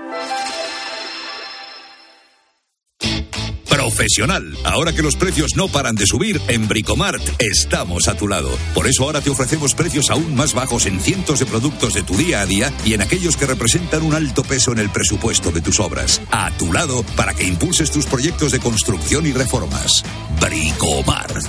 Profesional. 3.91 4.57
Ahora 4.63 4.93
que 4.93 5.01
los 5.01 5.17
precios 5.17 5.57
no 5.57 5.67
paran 5.67 5.95
de 5.95 6.05
subir, 6.05 6.39
en 6.47 6.65
Bricomart 6.67 7.21
estamos 7.39 8.07
a 8.07 8.15
tu 8.15 8.25
lado. 8.25 8.49
Por 8.73 8.87
eso 8.87 9.03
ahora 9.03 9.19
te 9.19 9.29
ofrecemos 9.29 9.75
precios 9.75 10.09
aún 10.09 10.33
más 10.33 10.53
bajos 10.53 10.85
en 10.85 11.01
cientos 11.01 11.39
de 11.39 11.45
productos 11.45 11.93
de 11.93 12.01
tu 12.01 12.15
día 12.15 12.39
a 12.39 12.45
día 12.45 12.71
y 12.85 12.93
en 12.93 13.01
aquellos 13.01 13.35
que 13.35 13.45
representan 13.45 14.03
un 14.03 14.13
alto 14.13 14.43
peso 14.43 14.71
en 14.71 14.79
el 14.79 14.89
presupuesto 14.89 15.51
de 15.51 15.59
tus 15.59 15.81
obras. 15.81 16.21
A 16.31 16.51
tu 16.51 16.71
lado 16.71 17.03
para 17.17 17.33
que 17.33 17.43
impulses 17.43 17.91
tus 17.91 18.05
proyectos 18.05 18.53
de 18.53 18.59
construcción 18.59 19.27
y 19.27 19.33
reformas. 19.33 20.03
Bricomart. 20.39 21.43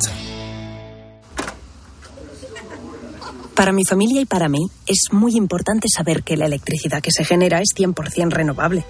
Para 3.55 3.71
mi 3.71 3.85
familia 3.85 4.21
y 4.21 4.27
para 4.27 4.49
mí 4.49 4.67
es 4.87 5.13
muy 5.13 5.37
importante 5.37 5.87
saber 5.89 6.25
que 6.25 6.37
la 6.37 6.47
electricidad 6.47 7.01
que 7.01 7.13
se 7.13 7.25
genera 7.25 7.61
es 7.61 7.69
100% 7.77 8.31
renovable. 8.31 8.85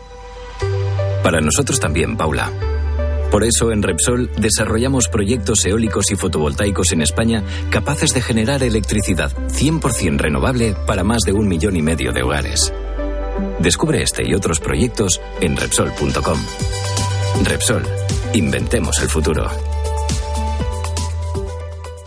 Para 1.23 1.41
nosotros 1.43 1.79
también, 1.79 2.17
Paula. 2.17 2.51
Por 3.33 3.45
eso 3.45 3.73
en 3.73 3.83
Repsol 3.83 4.31
desarrollamos 4.37 5.09
proyectos 5.09 5.65
eólicos 5.65 6.11
y 6.11 6.17
fotovoltaicos 6.17 6.93
en 6.93 7.01
España 7.01 7.43
capaces 7.71 8.13
de 8.13 8.21
generar 8.21 8.63
electricidad 8.63 9.33
100% 9.49 10.19
renovable 10.19 10.77
para 10.87 11.03
más 11.03 11.23
de 11.23 11.33
un 11.33 11.49
millón 11.49 11.77
y 11.77 11.81
medio 11.83 12.13
de 12.13 12.23
hogares. 12.23 12.75
Descubre 13.59 14.03
este 14.03 14.29
y 14.29 14.35
otros 14.35 14.61
proyectos 14.61 15.19
en 15.41 15.57
Repsol.com. 15.57 16.39
Repsol, 17.45 17.83
inventemos 18.35 19.01
el 19.01 19.09
futuro. 19.09 19.51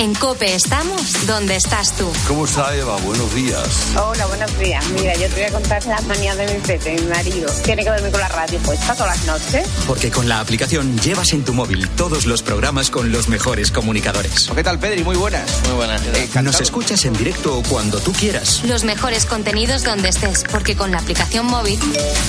En 0.00 0.14
Cope 0.14 0.54
estamos 0.54 1.26
donde 1.26 1.56
estás 1.56 1.94
tú. 1.94 2.10
¿Cómo 2.26 2.46
está 2.46 2.74
Eva? 2.74 2.96
Buenos 3.04 3.34
días. 3.34 3.88
Hola, 4.02 4.24
buenos 4.28 4.58
días. 4.58 4.82
Mira, 4.98 5.12
yo 5.12 5.28
te 5.28 5.34
voy 5.34 5.42
a 5.42 5.52
contar 5.52 5.84
las 5.84 6.02
manías 6.06 6.38
de 6.38 6.54
mi 6.54 6.58
pepe, 6.58 6.98
mi 6.98 7.06
marido. 7.06 7.52
Tiene 7.62 7.84
que 7.84 7.90
dormir 7.90 8.10
con 8.10 8.20
la 8.22 8.28
radio 8.28 8.58
puesta 8.60 8.94
todas 8.94 9.18
las 9.18 9.26
noches. 9.26 9.68
Porque 9.86 10.10
con 10.10 10.26
la 10.26 10.40
aplicación 10.40 10.98
llevas 11.00 11.34
en 11.34 11.44
tu 11.44 11.52
móvil 11.52 11.86
todos 11.90 12.24
los 12.24 12.42
programas 12.42 12.88
con 12.88 13.12
los 13.12 13.28
mejores 13.28 13.70
comunicadores. 13.70 14.50
¿Qué 14.54 14.64
tal, 14.64 14.78
Pedri? 14.78 15.04
Muy 15.04 15.16
buenas. 15.16 15.50
Muy 15.66 15.74
buenas. 15.74 16.00
Nos 16.42 16.62
escuchas 16.62 17.04
en 17.04 17.12
directo 17.12 17.58
o 17.58 17.62
cuando 17.62 18.00
tú 18.00 18.14
quieras. 18.14 18.64
Los 18.64 18.84
mejores 18.84 19.26
contenidos 19.26 19.84
donde 19.84 20.08
estés, 20.08 20.44
porque 20.50 20.76
con 20.76 20.92
la 20.92 20.98
aplicación 21.00 21.44
móvil 21.44 21.78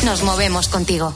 nos 0.03 0.23
movemos 0.23 0.67
contigo. 0.67 1.15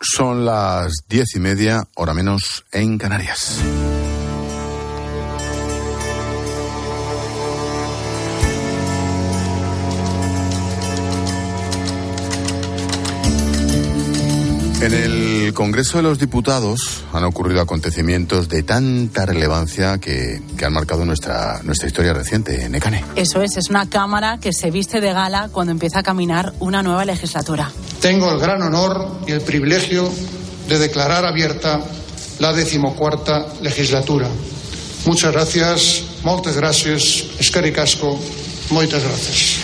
Son 0.00 0.46
las 0.46 0.92
diez 1.08 1.34
y 1.34 1.40
media, 1.40 1.84
hora 1.94 2.14
menos, 2.14 2.64
en 2.72 2.96
Canarias. 2.96 3.60
Congreso 15.80 15.96
de 15.96 16.02
los 16.02 16.18
Diputados 16.18 17.04
han 17.10 17.24
ocurrido 17.24 17.62
acontecimientos 17.62 18.50
de 18.50 18.62
tanta 18.62 19.24
relevancia 19.24 19.96
que, 19.96 20.42
que 20.58 20.66
han 20.66 20.74
marcado 20.74 21.06
nuestra, 21.06 21.62
nuestra 21.62 21.88
historia 21.88 22.12
reciente, 22.12 22.68
Necane. 22.68 23.02
Eso 23.16 23.40
es, 23.40 23.56
es 23.56 23.70
una 23.70 23.88
Cámara 23.88 24.36
que 24.38 24.52
se 24.52 24.70
viste 24.70 25.00
de 25.00 25.14
gala 25.14 25.48
cuando 25.50 25.72
empieza 25.72 26.00
a 26.00 26.02
caminar 26.02 26.52
una 26.60 26.82
nueva 26.82 27.06
legislatura. 27.06 27.72
Tengo 27.98 28.30
el 28.30 28.38
gran 28.38 28.60
honor 28.60 29.22
y 29.26 29.32
el 29.32 29.40
privilegio 29.40 30.06
de 30.68 30.78
declarar 30.78 31.24
abierta 31.24 31.80
la 32.40 32.52
decimocuarta 32.52 33.46
legislatura. 33.62 34.28
Muchas 35.06 35.32
gracias, 35.32 36.02
moltes 36.24 36.58
gracias, 36.58 37.24
escaricasco, 37.38 38.20
muchas 38.68 39.02
gracias. 39.02 39.59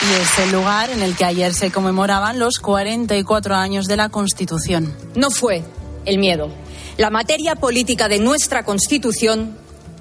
Y 0.00 0.12
es 0.20 0.38
el 0.38 0.52
lugar 0.52 0.90
en 0.90 1.02
el 1.02 1.16
que 1.16 1.24
ayer 1.24 1.52
se 1.52 1.72
conmemoraban 1.72 2.38
los 2.38 2.60
44 2.60 3.56
años 3.56 3.86
de 3.86 3.96
la 3.96 4.10
Constitución. 4.10 4.94
No 5.16 5.30
fue 5.30 5.64
el 6.04 6.18
miedo. 6.18 6.50
La 6.98 7.10
materia 7.10 7.56
política 7.56 8.08
de 8.08 8.20
nuestra 8.20 8.64
Constitución 8.64 9.58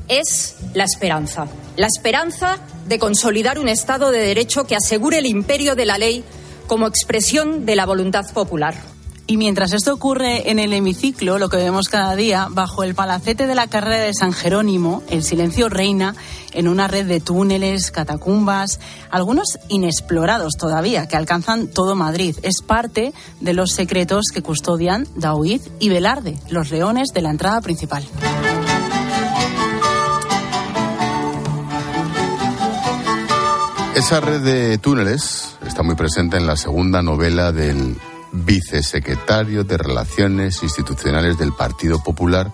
es 0.07 0.55
la 0.75 0.83
esperanza. 0.83 1.47
La 1.77 1.87
esperanza 1.87 2.59
de 2.87 2.99
consolidar 2.99 3.57
un 3.57 3.69
Estado 3.69 4.11
de 4.11 4.19
Derecho 4.19 4.65
que 4.65 4.75
asegure 4.75 5.17
el 5.17 5.25
imperio 5.25 5.75
de 5.75 5.85
la 5.85 5.97
ley 5.97 6.23
como 6.67 6.85
expresión 6.85 7.65
de 7.65 7.75
la 7.75 7.85
voluntad 7.85 8.25
popular. 8.33 8.75
Y 9.29 9.35
mientras 9.35 9.73
esto 9.73 9.93
ocurre 9.93 10.49
en 10.49 10.57
el 10.57 10.71
hemiciclo, 10.71 11.37
lo 11.37 11.49
que 11.49 11.57
vemos 11.57 11.89
cada 11.89 12.15
día, 12.15 12.47
bajo 12.49 12.83
el 12.83 12.95
palacete 12.95 13.45
de 13.45 13.55
la 13.55 13.67
carrera 13.67 13.97
de 13.97 14.13
San 14.13 14.31
Jerónimo, 14.31 15.03
el 15.09 15.21
silencio 15.21 15.67
reina 15.67 16.15
en 16.53 16.69
una 16.69 16.87
red 16.87 17.05
de 17.05 17.19
túneles, 17.19 17.91
catacumbas, 17.91 18.79
algunos 19.11 19.59
inexplorados 19.67 20.53
todavía, 20.57 21.09
que 21.09 21.17
alcanzan 21.17 21.67
todo 21.67 21.93
Madrid. 21.93 22.37
Es 22.41 22.61
parte 22.61 23.13
de 23.41 23.53
los 23.53 23.71
secretos 23.71 24.27
que 24.33 24.41
custodian 24.41 25.05
Daoíz 25.17 25.69
y 25.81 25.89
Velarde, 25.89 26.39
los 26.49 26.71
leones 26.71 27.09
de 27.13 27.21
la 27.21 27.29
entrada 27.29 27.59
principal. 27.59 28.07
Esa 33.93 34.21
red 34.21 34.41
de 34.41 34.77
túneles 34.77 35.57
está 35.65 35.83
muy 35.83 35.95
presente 35.95 36.37
en 36.37 36.47
la 36.47 36.55
segunda 36.55 37.01
novela 37.01 37.51
del 37.51 37.97
vicesecretario 38.31 39.63
de 39.63 39.77
Relaciones 39.77 40.63
Institucionales 40.63 41.37
del 41.37 41.53
Partido 41.53 42.03
Popular, 42.03 42.51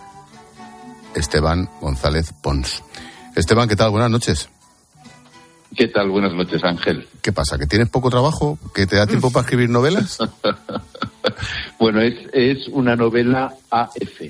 Esteban 1.16 1.70
González 1.82 2.34
Pons. 2.42 2.84
Esteban, 3.36 3.68
¿qué 3.68 3.76
tal? 3.76 3.92
Buenas 3.92 4.12
noches. 4.12 4.50
¿Qué 5.76 5.88
tal? 5.88 6.10
Buenas 6.10 6.34
noches, 6.34 6.64
Ángel. 6.64 7.08
¿Qué 7.22 7.32
pasa? 7.32 7.58
¿Que 7.58 7.66
tienes 7.66 7.90
poco 7.90 8.10
trabajo? 8.10 8.60
¿Que 8.76 8.86
te 8.86 8.96
da 8.96 9.08
tiempo 9.08 9.32
para 9.32 9.44
escribir 9.44 9.70
novelas? 9.70 10.20
bueno, 11.80 12.02
es, 12.02 12.14
es 12.32 12.68
una 12.68 12.96
novela 12.96 13.54
AF, 13.72 14.22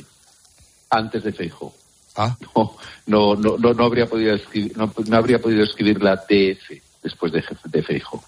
antes 0.89 1.23
de 1.23 1.33
Feijo. 1.33 1.73
Ah. 2.15 2.37
No, 2.55 2.75
no, 3.07 3.35
no, 3.35 3.73
no, 3.73 3.83
habría 3.83 4.05
podido 4.05 4.35
escribir, 4.35 4.77
no, 4.77 4.93
no 5.07 5.17
habría 5.17 5.39
podido 5.39 5.63
escribir 5.63 6.01
la 6.01 6.15
DF 6.15 6.81
después 7.01 7.33
de, 7.33 7.43
de 7.65 7.83
Feijo. 7.83 8.23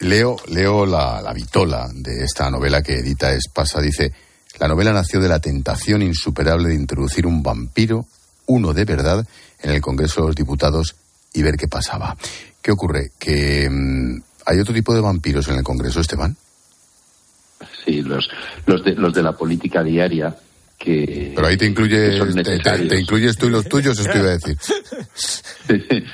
Leo, 0.00 0.36
leo 0.48 0.84
la, 0.86 1.22
la 1.22 1.32
vitola 1.32 1.88
de 1.92 2.24
esta 2.24 2.50
novela 2.50 2.82
que 2.82 2.98
edita 2.98 3.32
Espasa. 3.32 3.80
Dice, 3.80 4.12
la 4.58 4.68
novela 4.68 4.92
nació 4.92 5.20
de 5.20 5.28
la 5.28 5.38
tentación 5.40 6.02
insuperable 6.02 6.68
de 6.68 6.74
introducir 6.74 7.26
un 7.26 7.42
vampiro, 7.42 8.06
uno 8.46 8.72
de 8.72 8.84
verdad, 8.84 9.26
en 9.60 9.70
el 9.70 9.80
Congreso 9.80 10.20
de 10.22 10.26
los 10.28 10.36
Diputados 10.36 10.94
y 11.32 11.42
ver 11.42 11.56
qué 11.56 11.68
pasaba. 11.68 12.16
¿Qué 12.60 12.70
ocurre? 12.72 13.12
¿Que 13.18 13.68
mm, 13.70 14.20
hay 14.46 14.58
otro 14.60 14.74
tipo 14.74 14.94
de 14.94 15.00
vampiros 15.00 15.48
en 15.48 15.56
el 15.56 15.62
Congreso, 15.64 16.00
Esteban? 16.00 16.36
Sí, 17.84 18.02
los, 18.02 18.28
los, 18.66 18.84
de, 18.84 18.92
los 18.94 19.14
de 19.14 19.22
la 19.22 19.32
política 19.32 19.82
diaria. 19.82 20.36
Que, 20.78 21.32
Pero 21.34 21.46
ahí 21.46 21.56
te, 21.56 21.66
incluye, 21.66 22.10
que 22.10 22.18
son 22.18 22.34
te, 22.34 22.58
te- 22.58 22.86
te 22.88 23.00
incluyes 23.00 23.36
tú 23.38 23.46
y 23.46 23.50
los 23.50 23.66
tuyos, 23.68 23.98
esto 23.98 24.18
iba 24.18 24.28
a 24.28 24.32
decir. 24.38 24.58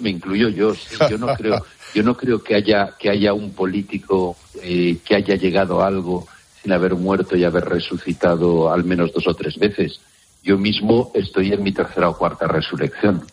me 0.00 0.10
incluyo 0.10 0.48
yo. 0.48 0.74
Yo 1.08 1.18
no 1.18 1.34
creo, 1.36 1.64
yo 1.94 2.02
no 2.02 2.16
creo 2.16 2.42
que 2.42 2.56
haya 2.56 2.96
que 2.98 3.08
haya 3.08 3.32
un 3.32 3.52
político 3.52 4.36
eh, 4.62 4.98
que 5.04 5.14
haya 5.14 5.36
llegado 5.36 5.80
a 5.80 5.86
algo 5.86 6.26
sin 6.60 6.72
haber 6.72 6.96
muerto 6.96 7.36
y 7.36 7.44
haber 7.44 7.64
resucitado 7.64 8.72
al 8.72 8.84
menos 8.84 9.12
dos 9.12 9.28
o 9.28 9.34
tres 9.34 9.56
veces. 9.58 10.00
Yo 10.42 10.58
mismo 10.58 11.12
estoy 11.14 11.52
en 11.52 11.62
mi 11.62 11.72
tercera 11.72 12.08
o 12.08 12.18
cuarta 12.18 12.46
resurrección 12.48 13.24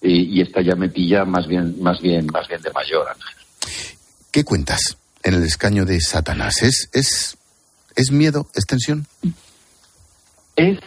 eh, 0.00 0.08
y 0.08 0.40
esta 0.40 0.62
ya 0.62 0.74
me 0.74 0.88
pilla 0.88 1.24
más 1.24 1.46
bien, 1.46 1.76
más 1.80 2.00
bien, 2.00 2.26
más 2.32 2.48
bien 2.48 2.62
de 2.62 2.72
mayor. 2.72 3.06
Ángel. 3.08 3.36
¿Qué 4.30 4.44
cuentas 4.44 4.96
en 5.22 5.34
el 5.34 5.42
escaño 5.44 5.84
de 5.84 6.00
Satanás? 6.00 6.62
¿Es, 6.62 6.88
es, 6.92 7.36
es 7.94 8.10
miedo? 8.10 8.48
¿Es 8.54 8.64
tensión? 8.66 9.06
Es, 10.56 10.78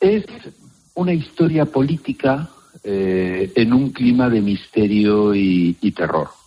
es 0.00 0.24
una 0.94 1.12
historia 1.12 1.66
política 1.66 2.48
eh, 2.82 3.52
en 3.54 3.72
un 3.74 3.90
clima 3.90 4.30
de 4.30 4.40
misterio 4.40 5.34
y, 5.34 5.76
y 5.80 5.92
terror. 5.92 6.39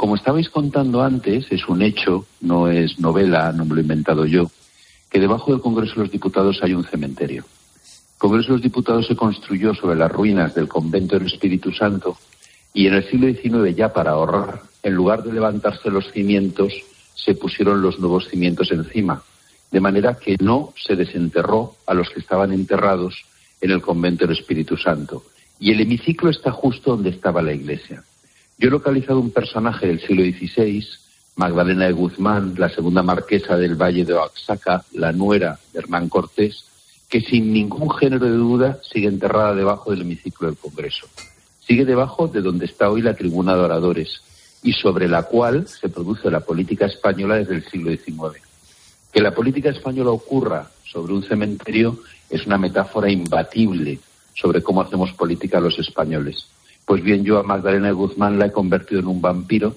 Como 0.00 0.16
estabais 0.16 0.48
contando 0.48 1.02
antes, 1.02 1.44
es 1.52 1.68
un 1.68 1.82
hecho, 1.82 2.24
no 2.40 2.68
es 2.68 2.98
novela, 2.98 3.52
no 3.52 3.66
me 3.66 3.74
lo 3.74 3.80
he 3.80 3.82
inventado 3.82 4.24
yo, 4.24 4.50
que 5.10 5.20
debajo 5.20 5.52
del 5.52 5.60
Congreso 5.60 5.96
de 5.96 6.00
los 6.04 6.10
Diputados 6.10 6.60
hay 6.62 6.72
un 6.72 6.84
cementerio. 6.84 7.44
El 7.44 8.18
Congreso 8.18 8.48
de 8.48 8.54
los 8.54 8.62
Diputados 8.62 9.06
se 9.06 9.14
construyó 9.14 9.74
sobre 9.74 9.96
las 9.96 10.10
ruinas 10.10 10.54
del 10.54 10.68
convento 10.68 11.18
del 11.18 11.26
Espíritu 11.26 11.70
Santo 11.72 12.16
y 12.72 12.86
en 12.86 12.94
el 12.94 13.10
siglo 13.10 13.26
XIX 13.26 13.76
ya 13.76 13.92
para 13.92 14.12
ahorrar, 14.12 14.62
en 14.82 14.94
lugar 14.94 15.22
de 15.22 15.34
levantarse 15.34 15.90
los 15.90 16.10
cimientos, 16.12 16.72
se 17.14 17.34
pusieron 17.34 17.82
los 17.82 17.98
nuevos 17.98 18.26
cimientos 18.26 18.72
encima, 18.72 19.22
de 19.70 19.80
manera 19.80 20.14
que 20.14 20.38
no 20.40 20.72
se 20.82 20.96
desenterró 20.96 21.74
a 21.86 21.92
los 21.92 22.08
que 22.08 22.20
estaban 22.20 22.52
enterrados 22.52 23.22
en 23.60 23.70
el 23.70 23.82
convento 23.82 24.26
del 24.26 24.38
Espíritu 24.38 24.78
Santo. 24.78 25.24
Y 25.58 25.72
el 25.72 25.82
hemiciclo 25.82 26.30
está 26.30 26.52
justo 26.52 26.92
donde 26.92 27.10
estaba 27.10 27.42
la 27.42 27.52
iglesia. 27.52 28.02
Yo 28.60 28.68
he 28.68 28.70
localizado 28.70 29.20
un 29.20 29.30
personaje 29.30 29.86
del 29.86 30.02
siglo 30.02 30.22
XVI, 30.22 30.86
Magdalena 31.36 31.86
de 31.86 31.92
Guzmán, 31.92 32.56
la 32.58 32.68
segunda 32.68 33.02
marquesa 33.02 33.56
del 33.56 33.74
Valle 33.74 34.04
de 34.04 34.12
Oaxaca, 34.12 34.84
la 34.92 35.12
nuera 35.12 35.58
de 35.72 35.78
Hernán 35.78 36.10
Cortés, 36.10 36.62
que 37.08 37.22
sin 37.22 37.54
ningún 37.54 37.90
género 37.90 38.26
de 38.26 38.32
duda 38.32 38.78
sigue 38.82 39.08
enterrada 39.08 39.54
debajo 39.54 39.92
del 39.92 40.02
hemiciclo 40.02 40.48
del 40.48 40.58
Congreso. 40.58 41.06
Sigue 41.66 41.86
debajo 41.86 42.28
de 42.28 42.42
donde 42.42 42.66
está 42.66 42.90
hoy 42.90 43.00
la 43.00 43.14
tribuna 43.14 43.54
de 43.54 43.62
oradores 43.62 44.20
y 44.62 44.74
sobre 44.74 45.08
la 45.08 45.22
cual 45.22 45.66
se 45.66 45.88
produce 45.88 46.30
la 46.30 46.40
política 46.40 46.84
española 46.84 47.36
desde 47.36 47.54
el 47.54 47.64
siglo 47.64 47.90
XIX. 47.90 48.42
Que 49.10 49.22
la 49.22 49.34
política 49.34 49.70
española 49.70 50.10
ocurra 50.10 50.70
sobre 50.84 51.14
un 51.14 51.22
cementerio 51.22 52.00
es 52.28 52.44
una 52.44 52.58
metáfora 52.58 53.10
imbatible 53.10 54.00
sobre 54.34 54.62
cómo 54.62 54.82
hacemos 54.82 55.14
política 55.14 55.60
los 55.60 55.78
españoles. 55.78 56.46
Pues 56.90 57.04
bien, 57.04 57.22
yo 57.22 57.38
a 57.38 57.44
Magdalena 57.44 57.92
Guzmán 57.92 58.36
la 58.36 58.46
he 58.46 58.50
convertido 58.50 59.00
en 59.00 59.06
un 59.06 59.22
vampiro 59.22 59.76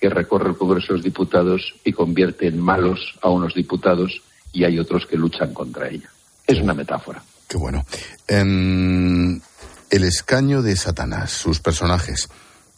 que 0.00 0.08
recorre 0.08 0.50
el 0.50 0.56
Congreso 0.56 0.92
de 0.92 0.98
los 0.98 1.02
Diputados 1.02 1.74
y 1.82 1.92
convierte 1.92 2.46
en 2.46 2.60
malos 2.60 3.00
a 3.20 3.30
unos 3.30 3.52
diputados 3.54 4.22
y 4.52 4.62
hay 4.62 4.78
otros 4.78 5.04
que 5.06 5.16
luchan 5.16 5.52
contra 5.52 5.88
ella. 5.88 6.08
Es 6.46 6.60
una 6.60 6.72
metáfora. 6.72 7.20
Qué 7.48 7.56
bueno. 7.56 7.84
En 8.28 9.42
el 9.90 10.04
escaño 10.04 10.62
de 10.62 10.76
Satanás, 10.76 11.32
sus 11.32 11.58
personajes, 11.58 12.28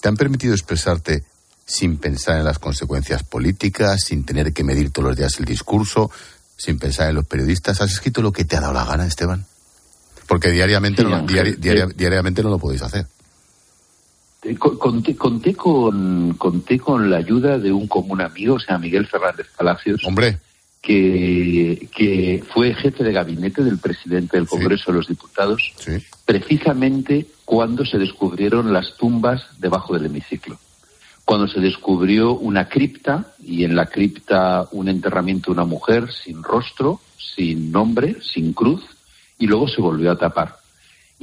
¿te 0.01 0.09
han 0.09 0.16
permitido 0.16 0.55
expresarte 0.55 1.22
sin 1.66 1.99
pensar 1.99 2.39
en 2.39 2.47
las 2.47 2.59
consecuencias 2.59 3.22
políticas, 3.22 4.01
sin 4.05 4.24
tener 4.24 4.55
que 4.55 4.64
medir 4.64 4.93
todos 4.93 5.09
los 5.09 5.16
días 5.18 5.39
el 5.41 5.45
discurso, 5.45 6.11
sin 6.57 6.78
pensar 6.78 7.11
en 7.11 7.16
los 7.16 7.26
periodistas? 7.26 7.82
¿Has 7.82 7.93
escrito 7.93 8.22
lo 8.22 8.32
que 8.32 8.47
te 8.47 8.57
ha 8.57 8.61
dado 8.62 8.72
la 8.72 8.87
gana, 8.87 9.07
Esteban? 9.07 9.45
Porque 10.26 10.51
diariamente, 10.51 11.03
Sí, 11.03 11.09
no, 11.09 11.16
Ángel, 11.16 11.61
diari- 11.61 11.89
sí. 11.91 11.95
diariamente 11.99 12.43
no 12.43 12.49
lo 12.49 12.59
podéis 12.59 12.80
hacer. 12.80 13.07
Conté, 14.59 15.16
conté 15.16 15.55
con, 15.55 16.34
conté 16.34 16.78
con 16.78 17.11
la 17.11 17.16
ayuda 17.16 17.59
de 17.59 17.72
un 17.72 17.88
común 17.88 18.20
amigo, 18.20 18.57
o 18.57 18.61
sea, 18.61 18.76
Miguel 18.78 19.07
Fernández 19.07 19.47
Palacios. 19.57 20.05
Hombre. 20.05 20.38
Que, 20.82 21.88
que 21.97 22.45
fue 22.53 22.74
jefe 22.74 23.03
de 23.03 23.12
gabinete 23.12 23.64
del 23.64 23.78
presidente 23.78 24.36
del 24.36 24.47
Congreso 24.47 24.92
de 24.92 24.99
los 24.99 25.09
Diputados, 25.09 25.72
precisamente 26.26 27.26
cuando 27.47 27.86
se 27.86 27.97
descubrieron 27.97 28.70
las 28.70 28.95
tumbas 28.99 29.47
debajo 29.59 29.95
del 29.95 30.07
hemiciclo. 30.07 30.59
Cuando 31.24 31.49
se 31.49 31.61
descubrió 31.61 32.34
una 32.34 32.68
cripta, 32.68 33.32
y 33.42 33.64
en 33.64 33.74
la 33.74 33.86
cripta 33.86 34.68
un 34.72 34.90
enterramiento 34.90 35.51
de 35.51 35.55
una 35.55 35.64
mujer 35.64 36.12
sin 36.12 36.42
rostro, 36.42 37.01
sin 37.16 37.72
nombre, 37.72 38.16
sin 38.20 38.53
cruz, 38.53 38.82
y 39.38 39.47
luego 39.47 39.68
se 39.68 39.80
volvió 39.80 40.12
a 40.12 40.18
tapar. 40.18 40.64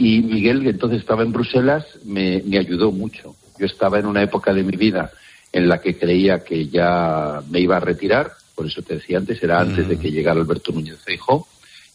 Y 0.04 0.20
Miguel, 0.24 0.64
que 0.64 0.70
entonces 0.70 1.00
estaba 1.00 1.22
en 1.22 1.32
Bruselas, 1.32 1.86
me, 2.06 2.42
me 2.44 2.58
ayudó 2.58 2.92
mucho. 2.92 3.36
Yo 3.60 3.68
estaba 3.68 4.00
en 4.00 4.08
una 4.08 4.24
época 4.24 4.52
de 4.52 4.64
mi 4.64 4.76
vida 4.76 5.12
en 5.54 5.70
la 5.70 5.80
que 5.80 5.96
creía 5.96 6.44
que 6.44 6.70
ya 6.70 7.40
me 7.52 7.60
iba 7.60 7.78
a 7.78 7.82
retirar, 7.82 8.32
por 8.56 8.66
eso 8.66 8.82
te 8.82 8.96
decía 8.96 9.20
antes, 9.20 9.44
era 9.44 9.60
antes 9.60 9.88
de 9.88 10.00
que 10.00 10.10
llegara 10.10 10.42
Alberto 10.42 10.72
Núñez 10.72 10.98
Feijóo, 11.04 11.46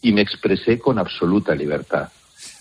y 0.01 0.13
me 0.13 0.21
expresé 0.21 0.79
con 0.79 0.99
absoluta 0.99 1.53
libertad. 1.53 2.07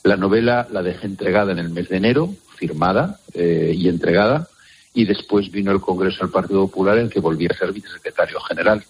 La 0.03 0.17
novela 0.17 0.67
la 0.73 0.83
dejé 0.83 1.07
entregada 1.07 1.53
en 1.53 1.61
el 1.61 1.71
mes 1.71 1.91
de 1.91 1.99
enero, 1.99 2.35
firmada 2.57 3.21
eh, 3.33 3.73
y 3.73 3.89
entregada, 3.89 4.49
y 4.95 5.05
después 5.05 5.53
vino 5.53 5.71
el 5.71 5.81
Congreso 5.81 6.25
del 6.25 6.33
Partido 6.33 6.67
Popular 6.67 6.99
en 6.99 7.09
que 7.09 7.21
volví 7.21 7.47
a 7.47 7.55
ser 7.55 7.73
vicesecretario 7.73 8.41
general. 8.41 8.83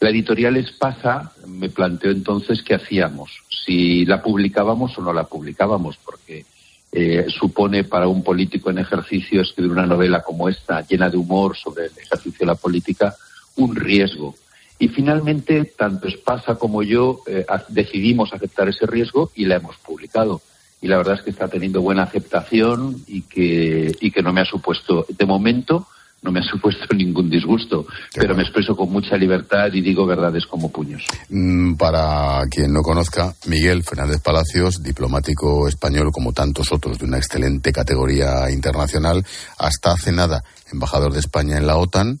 La 0.00 0.08
editorial 0.08 0.56
Espasa 0.56 1.32
me 1.46 1.68
planteó 1.68 2.10
entonces 2.10 2.62
qué 2.62 2.74
hacíamos, 2.74 3.30
si 3.50 4.06
la 4.06 4.22
publicábamos 4.22 4.96
o 4.96 5.02
no 5.02 5.12
la 5.12 5.24
publicábamos, 5.24 5.98
porque 6.02 6.46
eh, 6.90 7.26
supone 7.28 7.84
para 7.84 8.08
un 8.08 8.24
político 8.24 8.70
en 8.70 8.78
ejercicio 8.78 9.42
escribir 9.42 9.72
una 9.72 9.86
novela 9.86 10.22
como 10.22 10.48
esta, 10.48 10.80
llena 10.86 11.10
de 11.10 11.18
humor 11.18 11.54
sobre 11.54 11.84
el 11.84 11.92
ejercicio 11.98 12.38
de 12.40 12.46
la 12.46 12.54
política, 12.54 13.14
un 13.56 13.76
riesgo. 13.76 14.34
Y 14.78 14.88
finalmente, 14.88 15.66
tanto 15.76 16.08
Espasa 16.08 16.54
como 16.54 16.82
yo 16.82 17.20
eh, 17.26 17.44
decidimos 17.68 18.32
aceptar 18.32 18.70
ese 18.70 18.86
riesgo 18.86 19.30
y 19.34 19.44
la 19.44 19.56
hemos 19.56 19.76
publicado. 19.76 20.40
Y 20.80 20.88
la 20.88 20.96
verdad 20.96 21.16
es 21.16 21.22
que 21.22 21.30
está 21.30 21.48
teniendo 21.48 21.82
buena 21.82 22.04
aceptación 22.04 22.96
y 23.06 23.20
que, 23.22 23.94
y 24.00 24.10
que 24.10 24.22
no 24.22 24.32
me 24.32 24.40
ha 24.40 24.46
supuesto, 24.46 25.04
de 25.06 25.26
momento, 25.26 25.86
no 26.22 26.30
me 26.32 26.40
ha 26.40 26.42
supuesto 26.42 26.84
ningún 26.94 27.30
disgusto, 27.30 27.86
pero 28.14 28.34
me 28.34 28.42
expreso 28.42 28.76
con 28.76 28.90
mucha 28.92 29.16
libertad 29.16 29.68
y 29.72 29.80
digo 29.80 30.06
verdades 30.06 30.44
como 30.46 30.70
puños. 30.70 31.02
Mm, 31.28 31.74
Para 31.74 32.42
quien 32.50 32.72
no 32.72 32.82
conozca, 32.82 33.34
Miguel 33.46 33.82
Fernández 33.82 34.20
Palacios, 34.20 34.82
diplomático 34.82 35.66
español 35.68 36.10
como 36.12 36.32
tantos 36.32 36.72
otros 36.72 36.98
de 36.98 37.06
una 37.06 37.18
excelente 37.18 37.72
categoría 37.72 38.50
internacional, 38.50 39.24
hasta 39.58 39.92
hace 39.92 40.12
nada 40.12 40.44
embajador 40.72 41.12
de 41.12 41.20
España 41.20 41.56
en 41.56 41.66
la 41.66 41.76
OTAN, 41.76 42.20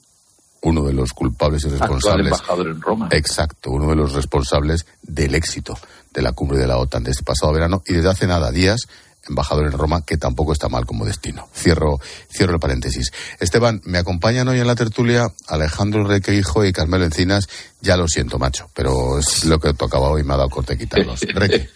uno 0.62 0.82
de 0.84 0.92
los 0.92 1.12
culpables 1.12 1.62
y 1.64 1.68
Actual 1.68 1.80
responsables. 1.80 2.26
embajador 2.26 2.66
en 2.68 2.80
Roma. 2.80 3.08
Exacto, 3.12 3.70
uno 3.70 3.88
de 3.88 3.96
los 3.96 4.12
responsables 4.12 4.86
del 5.02 5.34
éxito 5.34 5.78
de 6.12 6.22
la 6.22 6.32
cumbre 6.32 6.58
de 6.58 6.66
la 6.66 6.76
OTAN 6.78 7.04
de 7.04 7.12
este 7.12 7.22
pasado 7.24 7.52
verano 7.52 7.82
y 7.86 7.94
desde 7.94 8.10
hace 8.10 8.26
nada 8.26 8.50
días 8.50 8.80
embajador 9.28 9.66
en 9.66 9.72
Roma, 9.72 10.02
que 10.04 10.16
tampoco 10.16 10.52
está 10.52 10.68
mal 10.68 10.86
como 10.86 11.04
destino. 11.04 11.48
Cierro, 11.54 12.00
cierro 12.30 12.54
el 12.54 12.60
paréntesis. 12.60 13.12
Esteban, 13.38 13.80
me 13.84 13.98
acompañan 13.98 14.48
hoy 14.48 14.60
en 14.60 14.66
la 14.66 14.74
tertulia 14.74 15.32
Alejandro 15.48 16.04
Requeijo 16.04 16.64
y 16.64 16.72
Carmelo 16.72 17.04
Encinas. 17.04 17.48
Ya 17.82 17.96
lo 17.96 18.06
siento, 18.06 18.38
macho, 18.38 18.68
pero 18.74 19.18
es 19.18 19.44
lo 19.46 19.58
que 19.58 19.72
tocaba 19.72 20.10
hoy, 20.10 20.22
me 20.22 20.34
ha 20.34 20.36
dado 20.36 20.50
corte 20.50 20.76
quitarlos. 20.76 21.20
Reque. 21.34 21.70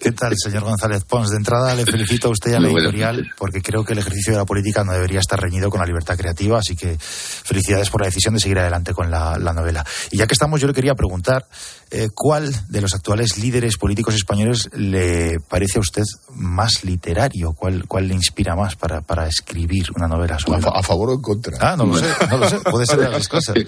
¿Qué 0.00 0.12
tal, 0.12 0.34
señor 0.36 0.62
González 0.62 1.02
Pons? 1.04 1.30
De 1.30 1.36
entrada 1.36 1.74
le 1.74 1.84
felicito 1.84 2.28
a 2.28 2.30
usted 2.30 2.52
y 2.52 2.54
a 2.54 2.60
la 2.60 2.68
editorial 2.68 3.26
porque 3.36 3.60
creo 3.60 3.84
que 3.84 3.94
el 3.94 3.98
ejercicio 3.98 4.32
de 4.34 4.38
la 4.38 4.44
política 4.44 4.84
no 4.84 4.92
debería 4.92 5.18
estar 5.18 5.40
reñido 5.40 5.68
con 5.68 5.80
la 5.80 5.86
libertad 5.86 6.16
creativa, 6.16 6.58
así 6.60 6.76
que 6.76 6.96
felicidades 7.00 7.90
por 7.90 8.02
la 8.02 8.06
decisión 8.06 8.34
de 8.34 8.40
seguir 8.40 8.58
adelante 8.60 8.92
con 8.94 9.10
la, 9.10 9.36
la 9.38 9.52
novela. 9.52 9.84
Y 10.12 10.18
ya 10.18 10.26
que 10.28 10.34
estamos, 10.34 10.60
yo 10.60 10.68
le 10.68 10.74
quería 10.74 10.94
preguntar 10.94 11.46
eh, 11.90 12.08
cuál 12.14 12.54
de 12.68 12.80
los 12.80 12.94
actuales 12.94 13.36
líderes 13.36 13.78
políticos 13.78 14.14
españoles 14.14 14.68
le 14.74 15.38
parece 15.48 15.78
a 15.78 15.80
usted 15.80 16.04
más 16.34 16.84
literario, 16.84 17.52
cuál, 17.52 17.86
cuál 17.88 18.06
le 18.06 18.14
inspira 18.14 18.54
más 18.54 18.76
para, 18.76 19.00
para 19.00 19.26
escribir 19.26 19.86
una 19.96 20.06
novela 20.06 20.38
sobre 20.38 20.58
¿A, 20.58 20.62
fa- 20.62 20.78
a 20.78 20.82
favor 20.84 21.10
o 21.10 21.14
en 21.14 21.20
contra? 21.20 21.56
Ah, 21.60 21.76
no 21.76 21.86
lo 21.86 21.96
sé, 21.98 22.06
no 22.30 22.36
lo 22.38 22.48
sé, 22.48 22.58
puede 22.60 22.86
ser 22.86 22.98
de 23.00 23.08
las 23.08 23.26
cosas. 23.28 23.56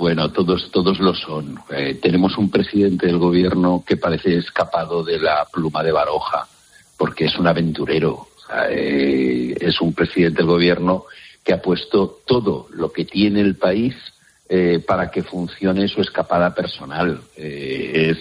Bueno, 0.00 0.32
todos, 0.32 0.70
todos 0.70 0.98
lo 0.98 1.14
son. 1.14 1.58
Eh, 1.70 1.98
tenemos 2.00 2.38
un 2.38 2.50
presidente 2.50 3.06
del 3.06 3.18
gobierno 3.18 3.84
que 3.86 3.98
parece 3.98 4.38
escapado 4.38 5.04
de 5.04 5.18
la 5.18 5.46
pluma 5.52 5.82
de 5.82 5.92
Baroja, 5.92 6.48
porque 6.96 7.26
es 7.26 7.38
un 7.38 7.46
aventurero. 7.46 8.28
Eh, 8.70 9.54
es 9.60 9.78
un 9.82 9.92
presidente 9.92 10.38
del 10.38 10.46
gobierno 10.46 11.04
que 11.44 11.52
ha 11.52 11.60
puesto 11.60 12.22
todo 12.24 12.68
lo 12.70 12.90
que 12.90 13.04
tiene 13.04 13.42
el 13.42 13.56
país 13.56 13.94
eh, 14.48 14.82
para 14.86 15.10
que 15.10 15.22
funcione 15.22 15.86
su 15.86 16.00
escapada 16.00 16.54
personal. 16.54 17.20
Eh, 17.36 18.16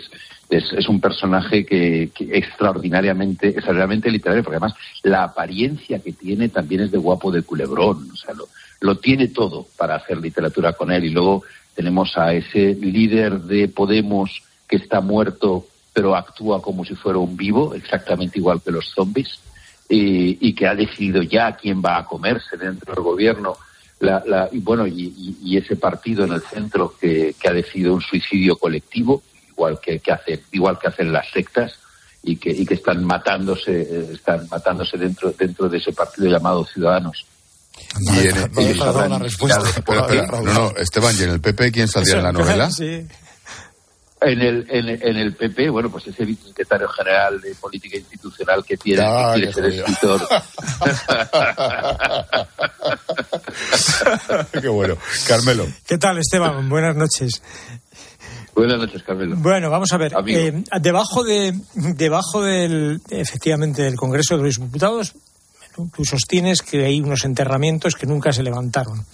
es, 0.50 0.74
es, 0.74 0.90
un 0.90 1.00
personaje 1.00 1.66
que, 1.66 2.10
que 2.14 2.38
extraordinariamente, 2.38 3.48
extraordinariamente 3.48 4.12
literario, 4.12 4.44
porque 4.44 4.58
además 4.58 4.76
la 5.04 5.24
apariencia 5.24 6.00
que 6.00 6.12
tiene 6.12 6.50
también 6.50 6.82
es 6.82 6.92
de 6.92 6.98
guapo 6.98 7.32
de 7.32 7.44
culebrón. 7.44 8.10
O 8.12 8.18
sea, 8.18 8.34
lo, 8.34 8.50
lo 8.82 8.98
tiene 8.98 9.30
todo 9.30 9.68
para 9.78 9.96
hacer 9.96 10.18
literatura 10.18 10.74
con 10.74 10.92
él. 10.92 11.06
Y 11.06 11.10
luego 11.10 11.44
tenemos 11.80 12.18
a 12.18 12.34
ese 12.34 12.76
líder 12.76 13.40
de 13.44 13.70
Podemos 13.70 14.44
que 14.68 14.76
está 14.76 15.00
muerto 15.00 15.66
pero 15.94 16.14
actúa 16.14 16.62
como 16.62 16.84
si 16.84 16.94
fuera 16.94 17.20
un 17.20 17.38
vivo, 17.38 17.74
exactamente 17.74 18.38
igual 18.38 18.62
que 18.62 18.70
los 18.72 18.90
zombies, 18.90 19.40
y, 19.88 20.38
y 20.46 20.54
que 20.54 20.68
ha 20.68 20.76
decidido 20.76 21.22
ya 21.24 21.54
quién 21.56 21.82
va 21.82 21.98
a 21.98 22.06
comerse 22.06 22.58
dentro 22.58 22.94
del 22.94 23.02
gobierno. 23.04 23.56
La, 24.02 24.22
la- 24.28 24.50
y 24.52 24.60
bueno, 24.60 24.86
y, 24.88 25.56
ese 25.58 25.78
partido 25.78 26.26
en 26.26 26.34
el 26.34 26.42
centro 26.42 26.94
que, 27.00 27.34
ha 27.48 27.54
decidido 27.54 27.94
un 27.94 28.02
suicidio 28.02 28.58
colectivo, 28.58 29.24
igual 29.50 29.80
que, 29.82 30.00
que 30.00 30.12
hace, 30.12 30.44
igual 30.52 30.78
que 30.80 30.88
hacen 30.90 31.14
las 31.14 31.30
sectas, 31.32 31.80
y 32.24 32.36
que, 32.36 32.50
y 32.52 32.66
que 32.66 32.74
están 32.76 33.06
matándose, 33.06 33.82
eh, 33.82 34.10
están 34.14 34.48
matándose 34.52 34.98
dentro, 34.98 35.32
dentro 35.32 35.70
de 35.70 35.78
ese 35.78 35.94
partido 35.94 36.28
llamado 36.30 36.66
Ciudadanos. 36.66 37.26
Y 38.00 38.20
en 38.20 38.38
el- 38.38 38.52
No 38.52 38.62
y- 38.62 38.66
deja 38.66 38.86
de 38.86 38.94
dar 38.94 39.08
una 39.08 39.20
respuesta. 39.20 39.70
Espera, 39.70 40.02
espera, 40.02 40.28
no, 40.42 40.54
no, 40.54 40.74
Esteban, 40.78 41.16
¿y 41.20 41.24
en 41.24 41.30
el 41.32 41.42
PP 41.42 41.72
quién 41.72 41.88
saldría 41.88 42.18
en 42.18 42.24
la 42.24 42.32
novela? 42.34 42.70
Sí. 42.72 43.06
En 44.22 44.42
el, 44.42 44.68
en, 44.70 44.90
en 44.90 45.16
el 45.16 45.34
PP, 45.34 45.70
bueno, 45.70 45.90
pues 45.90 46.08
ese 46.08 46.26
vicesecretario 46.26 46.90
general 46.90 47.40
de 47.40 47.56
Política 47.56 47.96
Institucional 47.96 48.66
que 48.66 48.76
tiene, 48.76 49.02
Ah, 49.02 49.32
que 49.34 49.40
quiere 49.50 49.54
ser 49.54 49.66
escritor. 49.68 50.28
Qué 54.62 54.68
bueno. 54.68 54.98
Carmelo. 55.28 55.68
¿Qué 55.88 55.98
tal, 55.98 56.18
Esteban? 56.18 56.68
Buenas 56.70 56.96
noches. 56.98 57.42
Buenas 58.56 58.78
noches, 58.78 59.02
Carmelo. 59.04 59.36
Bueno, 59.38 59.70
vamos 59.70 59.92
a 59.94 59.98
ver. 59.98 60.14
Eh, 60.28 60.64
debajo 60.82 61.24
de, 61.24 61.54
debajo 61.76 62.44
del, 62.44 63.00
efectivamente, 63.10 63.84
del 63.84 63.96
Congreso 63.96 64.36
de 64.38 64.44
los 64.44 64.56
Diputados, 64.60 65.14
tú, 65.88 66.06
sostienes 66.06 66.62
que 66.62 66.86
hay 66.86 67.00
unos 67.02 67.24
enterramientos 67.26 67.96
que 67.96 68.06
nunca 68.06 68.32
se 68.34 68.44
levantaron. 68.44 69.06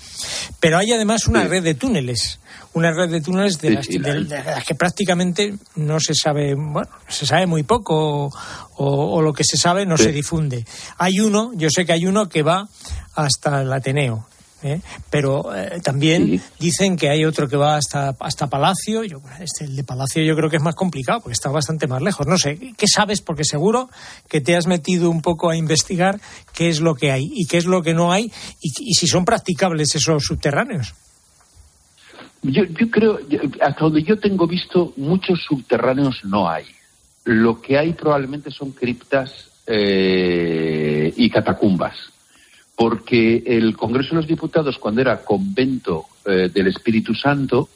Pero 0.59 0.78
hay 0.78 0.91
además 0.91 1.28
una 1.28 1.43
red 1.45 1.63
de 1.63 1.76
túneles, 1.76 2.39
una 2.74 2.91
red 2.91 3.09
de 3.09 3.22
túneles 3.22 3.59
de 3.61 3.82
Sí, 3.84 3.99
las, 3.99 4.28
la 4.30 4.38
de- 4.41 4.43
las 4.51 4.63
que 4.66 4.76
prácticamente 4.76 5.55
no 5.76 5.99
se 5.99 6.13
sabe, 6.16 6.55
bueno, 6.55 6.89
se 7.07 7.26
sabe 7.26 7.45
muy 7.45 7.63
poco 7.63 7.95
o, 8.26 8.32
o- 8.78 9.16
o 9.16 9.22
lo 9.22 9.34
que 9.34 9.43
se 9.43 9.57
sabe 9.57 9.86
no 9.86 9.97
Sí. 9.97 10.05
se 10.05 10.11
difunde. 10.11 10.66
Hay 10.97 11.20
uno, 11.20 11.51
yo 11.55 11.70
sé 11.70 11.86
que 11.86 11.93
hay 11.93 12.05
uno 12.05 12.28
que 12.30 12.43
va 12.43 12.68
hasta 13.16 13.61
el 13.61 13.72
Ateneo. 13.72 14.28
¿Eh? 14.66 14.82
Pero 15.09 15.55
eh, 15.55 15.80
también 15.84 16.41
dicen 16.59 16.97
que 16.97 17.09
hay 17.09 17.24
otro 17.24 17.47
que 17.47 17.55
va 17.55 17.78
hasta, 17.78 18.16
hasta 18.20 18.47
Palacio. 18.47 19.03
Yo, 19.03 19.22
este, 19.39 19.66
el 19.66 19.76
de 19.76 19.84
Palacio 19.84 20.24
yo 20.24 20.36
creo 20.36 20.49
que 20.49 20.57
es 20.57 20.63
más 20.63 20.76
complicado 20.76 21.20
porque 21.22 21.34
está 21.34 21.49
bastante 21.49 21.88
más 21.88 22.01
lejos. 22.01 22.26
No 22.28 22.38
sé, 22.38 22.57
¿qué 22.76 22.88
sabes? 22.88 23.22
Porque 23.22 23.43
seguro 23.43 23.89
que 24.28 24.41
te 24.41 24.55
has 24.55 24.68
metido 24.68 25.09
un 25.09 25.22
poco 25.22 25.49
a 25.49 25.55
investigar 25.55 26.20
qué 26.53 26.68
es 26.70 26.82
lo 26.82 26.95
que 26.95 27.11
hay 27.11 27.32
y 27.34 27.45
qué 27.45 27.57
es 27.57 27.66
lo 27.66 27.82
que 27.84 27.93
no 27.93 28.11
hay 28.11 28.32
y, 28.61 28.72
y 28.80 28.93
si 28.95 29.07
son 29.07 29.24
practicables 29.26 29.93
esos 29.95 30.24
subterráneos. 30.24 30.93
Yo, 32.41 32.63
yo 32.63 32.89
creo, 32.91 33.20
yo- 33.28 33.39
hasta 33.61 33.80
donde 33.86 34.03
yo 34.03 34.18
tengo 34.20 34.45
visto, 34.47 34.93
muchos 34.97 35.39
subterráneos 35.47 36.22
no 36.26 36.49
hay. 36.49 36.66
Lo 37.24 37.59
que 37.59 37.78
hay 37.78 37.93
probablemente 37.93 38.51
son 38.51 38.72
criptas 38.72 39.32
eh, 39.66 41.11
y 41.16 41.30
catacumbas. 41.30 41.95
Porque 42.76 43.44
el 43.46 43.76
Congreso 43.78 44.10
de 44.10 44.16
los 44.18 44.28
Diputados, 44.28 44.78
cuando 44.78 45.02
era 45.02 45.24
convento 45.24 46.06
eh, 46.26 46.50
del 46.54 46.68
Espíritu 46.68 47.14
Santo, 47.16 47.70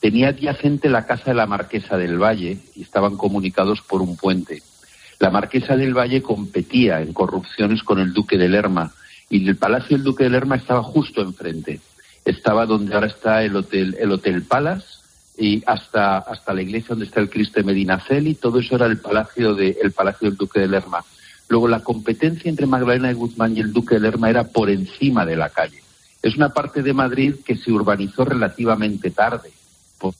tenía 0.00 0.28
adyacente 0.28 0.88
la 0.88 1.06
casa 1.06 1.24
de 1.26 1.34
la 1.34 1.46
Marquesa 1.46 1.96
del 1.96 2.18
Valle 2.22 2.58
y 2.74 2.82
estaban 2.82 3.16
comunicados 3.16 3.82
por 3.82 4.02
un 4.02 4.16
puente. 4.16 4.62
La 5.18 5.30
Marquesa 5.30 5.76
del 5.76 5.96
Valle 5.96 6.22
competía 6.22 7.00
en 7.00 7.12
corrupciones 7.12 7.82
con 7.82 7.98
el 7.98 8.12
Duque 8.12 8.36
de 8.36 8.48
Lerma 8.48 8.92
y 9.30 9.46
el 9.46 9.56
Palacio 9.56 9.96
del 9.96 10.04
Duque 10.04 10.24
de 10.24 10.30
Lerma 10.30 10.56
estaba 10.56 10.82
justo 10.82 11.22
enfrente. 11.22 11.80
Estaba 12.24 12.66
donde 12.66 12.94
ahora 12.94 13.06
está 13.06 13.42
el 13.42 13.56
Hotel, 13.56 13.96
el 13.98 14.12
hotel 14.12 14.42
Palace 14.42 14.86
y 15.38 15.62
hasta, 15.66 16.18
hasta 16.18 16.54
la 16.54 16.62
iglesia 16.62 16.90
donde 16.90 17.06
está 17.06 17.20
el 17.20 17.30
Cristo 17.30 17.60
de 17.60 17.64
Medinaceli, 17.64 18.34
todo 18.34 18.58
eso 18.58 18.76
era 18.76 18.86
el 18.86 18.98
palacio, 18.98 19.54
de, 19.54 19.76
el 19.82 19.92
palacio 19.92 20.28
del 20.28 20.36
Duque 20.36 20.60
de 20.60 20.68
Lerma. 20.68 21.04
Luego, 21.48 21.68
la 21.68 21.80
competencia 21.80 22.48
entre 22.48 22.66
Magdalena 22.66 23.08
de 23.08 23.14
Guzmán 23.14 23.56
y 23.56 23.60
el 23.60 23.72
Duque 23.72 23.96
de 23.96 24.00
Lerma 24.00 24.30
era 24.30 24.44
por 24.44 24.68
encima 24.68 25.24
de 25.24 25.36
la 25.36 25.50
calle. 25.50 25.82
Es 26.22 26.36
una 26.36 26.48
parte 26.48 26.82
de 26.82 26.92
Madrid 26.92 27.36
que 27.44 27.56
se 27.56 27.70
urbanizó 27.70 28.24
relativamente 28.24 29.10
tarde, 29.10 29.50
por 29.98 30.14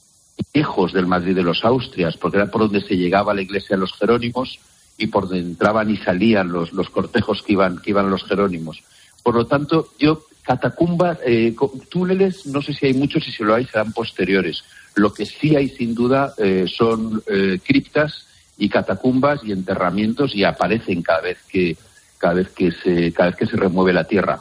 lejos 0.53 0.93
del 0.93 1.05
Madrid 1.05 1.35
de 1.35 1.43
los 1.43 1.65
Austrias, 1.65 2.15
porque 2.17 2.37
era 2.37 2.49
por 2.49 2.61
donde 2.61 2.81
se 2.81 2.95
llegaba 2.95 3.33
a 3.33 3.35
la 3.35 3.41
iglesia 3.41 3.75
de 3.75 3.81
los 3.81 3.93
Jerónimos 3.93 4.59
y 4.97 5.07
por 5.07 5.27
donde 5.27 5.39
entraban 5.39 5.89
y 5.89 5.97
salían 5.97 6.51
los, 6.51 6.71
los 6.71 6.89
cortejos 6.89 7.43
que 7.43 7.53
iban, 7.53 7.79
que 7.79 7.89
iban 7.89 8.09
los 8.09 8.23
Jerónimos. 8.23 8.81
Por 9.21 9.35
lo 9.35 9.45
tanto, 9.45 9.89
yo, 9.99 10.23
catacumbas, 10.43 11.19
eh, 11.25 11.53
túneles, 11.89 12.45
no 12.45 12.61
sé 12.61 12.73
si 12.73 12.85
hay 12.85 12.93
muchos 12.93 13.27
y 13.27 13.31
si 13.31 13.43
lo 13.43 13.53
hay 13.53 13.65
serán 13.65 13.91
posteriores. 13.91 14.63
Lo 14.95 15.13
que 15.13 15.25
sí 15.25 15.55
hay 15.55 15.67
sin 15.67 15.93
duda 15.93 16.33
eh, 16.37 16.65
son 16.67 17.21
eh, 17.27 17.59
criptas 17.61 18.26
y 18.57 18.69
catacumbas 18.69 19.41
y 19.43 19.51
enterramientos 19.51 20.35
y 20.35 20.43
aparecen 20.43 21.01
cada 21.01 21.21
vez 21.21 21.37
que 21.49 21.77
cada 22.17 22.35
vez 22.35 22.49
que 22.49 22.71
se 22.71 23.13
cada 23.13 23.29
vez 23.29 23.37
que 23.37 23.45
se 23.45 23.57
remueve 23.57 23.93
la 23.93 24.05
tierra. 24.05 24.39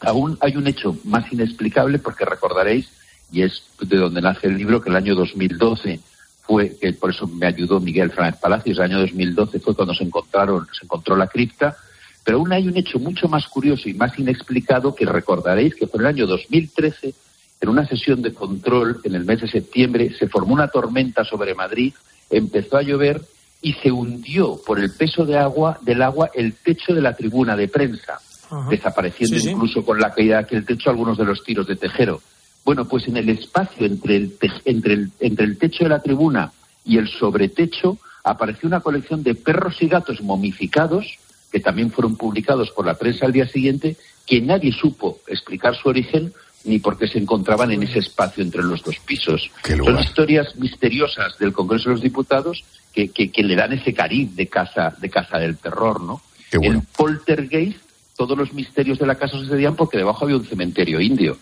Aún 0.00 0.38
hay 0.40 0.56
un 0.56 0.66
hecho 0.66 0.96
más 1.04 1.30
inexplicable 1.32 1.98
porque 1.98 2.24
recordaréis 2.24 2.88
y 3.30 3.42
es 3.42 3.62
de 3.80 3.96
donde 3.96 4.22
nace 4.22 4.46
el 4.46 4.56
libro 4.56 4.80
que 4.80 4.88
el 4.88 4.96
año 4.96 5.14
2012 5.14 6.00
fue 6.42 6.76
que 6.80 6.92
por 6.94 7.10
eso 7.10 7.26
me 7.26 7.46
ayudó 7.46 7.80
Miguel 7.80 8.10
Fernández 8.10 8.40
Palacios 8.40 8.78
el 8.78 8.84
año 8.84 9.00
2012 9.00 9.60
fue 9.60 9.74
cuando 9.74 9.94
se 9.94 10.04
encontraron 10.04 10.66
se 10.72 10.86
encontró 10.86 11.16
la 11.16 11.26
cripta 11.26 11.76
pero 12.24 12.38
aún 12.38 12.52
hay 12.52 12.66
un 12.66 12.76
hecho 12.76 12.98
mucho 12.98 13.28
más 13.28 13.46
curioso 13.46 13.88
y 13.88 13.94
más 13.94 14.18
inexplicado 14.18 14.94
que 14.94 15.06
recordaréis 15.06 15.74
que 15.74 15.86
fue 15.86 16.00
el 16.00 16.06
año 16.06 16.26
2013 16.26 17.14
en 17.60 17.68
una 17.68 17.86
sesión 17.86 18.22
de 18.22 18.32
control 18.32 19.00
en 19.04 19.14
el 19.14 19.24
mes 19.24 19.42
de 19.42 19.48
septiembre 19.48 20.14
se 20.18 20.28
formó 20.28 20.54
una 20.54 20.68
tormenta 20.68 21.24
sobre 21.24 21.54
Madrid, 21.54 21.92
empezó 22.30 22.78
a 22.78 22.82
llover 22.82 23.20
y 23.62 23.74
se 23.74 23.90
hundió 23.90 24.60
por 24.64 24.78
el 24.78 24.90
peso 24.92 25.24
de 25.26 25.36
agua 25.36 25.78
del 25.82 26.02
agua 26.02 26.30
el 26.34 26.54
techo 26.54 26.94
de 26.94 27.02
la 27.02 27.14
tribuna 27.14 27.56
de 27.56 27.68
prensa, 27.68 28.20
desapareciendo 28.68 29.36
incluso 29.36 29.84
con 29.84 30.00
la 30.00 30.12
caída 30.12 30.36
de 30.36 30.42
aquel 30.42 30.64
techo 30.64 30.90
algunos 30.90 31.18
de 31.18 31.24
los 31.24 31.44
tiros 31.44 31.66
de 31.66 31.76
tejero. 31.76 32.20
Bueno, 32.64 32.86
pues 32.86 33.06
en 33.08 33.16
el 33.16 33.28
espacio 33.28 33.86
entre 33.86 34.16
el, 34.16 34.36
entre 34.64 34.94
el, 34.94 35.10
entre 35.20 35.44
el 35.44 35.58
techo 35.58 35.84
de 35.84 35.90
la 35.90 36.02
tribuna 36.02 36.52
y 36.84 36.98
el 36.98 37.08
sobretecho 37.08 37.98
apareció 38.24 38.68
una 38.68 38.80
colección 38.80 39.22
de 39.22 39.34
perros 39.34 39.80
y 39.80 39.88
gatos 39.88 40.20
momificados 40.20 41.18
que 41.50 41.60
también 41.60 41.90
fueron 41.90 42.16
publicados 42.16 42.70
por 42.70 42.86
la 42.86 42.94
prensa 42.94 43.26
al 43.26 43.32
día 43.32 43.46
siguiente, 43.46 43.96
que 44.26 44.40
nadie 44.40 44.72
supo 44.72 45.18
explicar 45.26 45.74
su 45.74 45.88
origen 45.88 46.32
ni 46.64 46.78
por 46.78 46.98
qué 46.98 47.08
se 47.08 47.18
encontraban 47.18 47.70
en 47.72 47.82
ese 47.82 48.00
espacio 48.00 48.42
entre 48.42 48.62
los 48.62 48.82
dos 48.82 48.96
pisos. 49.00 49.50
Son 49.64 49.98
historias 49.98 50.54
misteriosas 50.56 51.38
del 51.38 51.52
Congreso 51.52 51.88
de 51.88 51.94
los 51.94 52.02
Diputados 52.02 52.64
que, 52.92 53.08
que, 53.08 53.42
le 53.42 53.56
dan 53.56 53.72
ese 53.72 53.94
cariz 53.94 54.34
de 54.34 54.48
casa, 54.48 54.94
de 54.98 55.08
casa 55.08 55.38
del 55.38 55.56
terror, 55.56 56.00
¿no? 56.00 56.20
En 56.52 56.82
Poltergeist 56.82 57.78
todos 58.16 58.36
los 58.36 58.52
misterios 58.52 58.98
de 58.98 59.06
la 59.06 59.14
casa 59.14 59.38
sucedían 59.38 59.74
porque 59.74 59.96
debajo 59.96 60.26
había 60.26 60.36
un 60.36 60.44
cementerio 60.44 61.00
indio. 61.00 61.38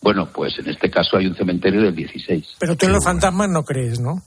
Bueno, 0.00 0.30
pues 0.32 0.58
en 0.58 0.70
este 0.70 0.90
caso 0.90 1.18
hay 1.18 1.26
un 1.26 1.36
cementerio 1.36 1.82
del 1.82 1.94
16. 1.94 2.56
Pero 2.58 2.74
tú 2.74 2.86
en 2.86 2.92
los 2.92 3.04
fantasmas 3.04 3.50
no 3.50 3.62
crees, 3.62 4.00
¿no? 4.00 4.22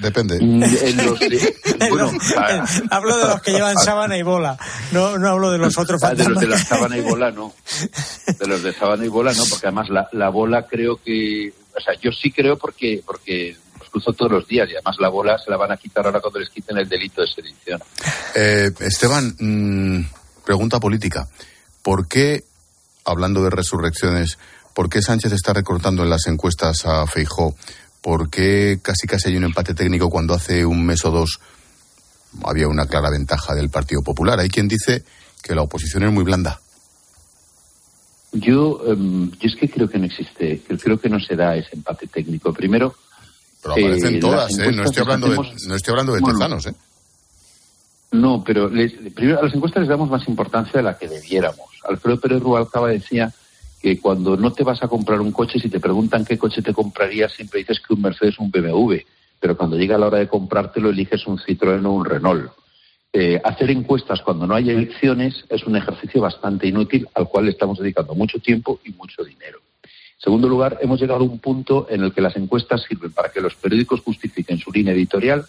Depende. 0.00 0.38
Mm, 0.40 0.62
hablo 2.90 3.18
de 3.18 3.28
los 3.28 3.42
que 3.42 3.52
llevan 3.52 3.76
sábana 3.84 4.16
y 4.16 4.22
bola. 4.22 4.56
No, 4.92 5.18
no 5.18 5.28
hablo 5.28 5.50
de 5.50 5.58
los 5.58 5.76
otros 5.76 6.02
ah, 6.04 6.14
de 6.14 6.26
los 6.26 6.40
de 6.40 6.48
la 6.48 6.56
sábana 6.56 6.96
y 6.96 7.02
bola, 7.02 7.30
no. 7.30 7.52
De 8.38 8.46
los 8.46 8.62
de 8.62 8.72
sábana 8.72 9.04
y 9.04 9.08
bola, 9.08 9.34
no, 9.34 9.42
porque 9.50 9.66
además 9.66 9.90
la, 9.90 10.08
la 10.12 10.30
bola 10.30 10.66
creo 10.66 10.98
que. 11.04 11.52
O 11.76 11.80
sea, 11.80 11.92
yo 12.00 12.10
sí 12.12 12.32
creo 12.32 12.56
porque, 12.56 13.02
porque 13.04 13.50
los 13.50 13.71
cruzo 13.92 14.12
todos 14.12 14.32
los 14.32 14.48
días 14.48 14.68
y 14.70 14.72
además 14.72 14.96
la 14.98 15.10
bola 15.10 15.38
se 15.38 15.50
la 15.50 15.56
van 15.56 15.70
a 15.70 15.76
quitar 15.76 16.06
ahora 16.06 16.20
cuando 16.20 16.40
les 16.40 16.48
quiten 16.48 16.78
el 16.78 16.88
delito 16.88 17.20
de 17.20 17.26
sedición. 17.26 17.80
Eh, 18.34 18.70
Esteban, 18.80 19.36
mm, 19.38 20.04
pregunta 20.44 20.80
política. 20.80 21.28
¿Por 21.82 22.08
qué, 22.08 22.44
hablando 23.04 23.44
de 23.44 23.50
resurrecciones, 23.50 24.38
por 24.74 24.88
qué 24.88 25.02
Sánchez 25.02 25.32
está 25.32 25.52
recortando 25.52 26.02
en 26.02 26.10
las 26.10 26.26
encuestas 26.26 26.86
a 26.86 27.06
Feijó? 27.06 27.54
¿Por 28.00 28.30
qué 28.30 28.78
casi 28.82 29.06
casi 29.06 29.28
hay 29.28 29.36
un 29.36 29.44
empate 29.44 29.74
técnico 29.74 30.08
cuando 30.08 30.34
hace 30.34 30.64
un 30.64 30.84
mes 30.84 31.04
o 31.04 31.10
dos 31.10 31.38
había 32.44 32.66
una 32.66 32.86
clara 32.86 33.10
ventaja 33.10 33.54
del 33.54 33.68
Partido 33.68 34.02
Popular? 34.02 34.40
Hay 34.40 34.48
quien 34.48 34.66
dice 34.66 35.04
que 35.42 35.54
la 35.54 35.62
oposición 35.62 36.04
es 36.04 36.12
muy 36.12 36.24
blanda. 36.24 36.60
Yo, 38.32 38.80
em, 38.86 39.30
yo 39.32 39.48
es 39.48 39.56
que 39.56 39.68
creo 39.68 39.88
que 39.88 39.98
no 39.98 40.06
existe, 40.06 40.62
creo 40.66 40.98
que 40.98 41.10
no 41.10 41.20
se 41.20 41.36
da 41.36 41.54
ese 41.54 41.76
empate 41.76 42.06
técnico. 42.06 42.52
Primero, 42.52 42.94
pero 43.62 43.74
aparecen 43.74 44.16
eh, 44.16 44.20
todas, 44.20 44.58
¿eh? 44.58 44.72
No 44.72 44.84
estoy 44.84 45.02
hablando 45.02 45.28
de, 45.28 45.36
no 45.36 45.74
estoy 45.74 45.92
hablando 45.92 46.14
de 46.14 46.20
tezanos, 46.20 46.66
¿eh? 46.66 46.74
No, 48.12 48.44
pero 48.44 48.68
primero 48.68 49.40
a 49.40 49.44
las 49.44 49.54
encuestas 49.54 49.80
les 49.80 49.88
damos 49.88 50.10
más 50.10 50.28
importancia 50.28 50.72
de 50.74 50.82
la 50.82 50.98
que 50.98 51.08
debiéramos. 51.08 51.66
Alfredo 51.88 52.20
Pérez 52.20 52.40
Rubalcaba 52.40 52.88
decía 52.88 53.32
que 53.80 53.98
cuando 53.98 54.36
no 54.36 54.52
te 54.52 54.64
vas 54.64 54.82
a 54.82 54.88
comprar 54.88 55.20
un 55.20 55.32
coche, 55.32 55.58
si 55.58 55.70
te 55.70 55.80
preguntan 55.80 56.24
qué 56.24 56.36
coche 56.36 56.60
te 56.60 56.74
comprarías, 56.74 57.32
siempre 57.32 57.60
dices 57.60 57.80
que 57.80 57.94
un 57.94 58.02
Mercedes 58.02 58.38
o 58.38 58.42
un 58.42 58.50
BMW, 58.50 58.96
pero 59.40 59.56
cuando 59.56 59.76
llega 59.76 59.98
la 59.98 60.06
hora 60.06 60.18
de 60.18 60.28
comprártelo 60.28 60.90
eliges 60.90 61.26
un 61.26 61.38
Citroën 61.38 61.84
o 61.86 61.92
un 61.92 62.04
Renault. 62.04 62.52
Eh, 63.14 63.40
hacer 63.42 63.70
encuestas 63.70 64.22
cuando 64.22 64.46
no 64.46 64.54
hay 64.54 64.70
elecciones 64.70 65.44
es 65.48 65.64
un 65.64 65.76
ejercicio 65.76 66.20
bastante 66.22 66.66
inútil 66.66 67.06
al 67.14 67.28
cual 67.28 67.46
le 67.46 67.50
estamos 67.50 67.78
dedicando 67.78 68.14
mucho 68.14 68.38
tiempo 68.38 68.80
y 68.84 68.90
mucho 68.92 69.22
dinero. 69.24 69.60
En 70.22 70.24
segundo 70.24 70.48
lugar, 70.48 70.78
hemos 70.80 71.00
llegado 71.00 71.20
a 71.20 71.24
un 71.24 71.40
punto 71.40 71.88
en 71.90 72.02
el 72.02 72.12
que 72.12 72.20
las 72.20 72.36
encuestas 72.36 72.82
sirven 72.88 73.10
para 73.10 73.30
que 73.32 73.40
los 73.40 73.56
periódicos 73.56 74.00
justifiquen 74.00 74.58
su 74.58 74.70
línea 74.70 74.94
editorial 74.94 75.44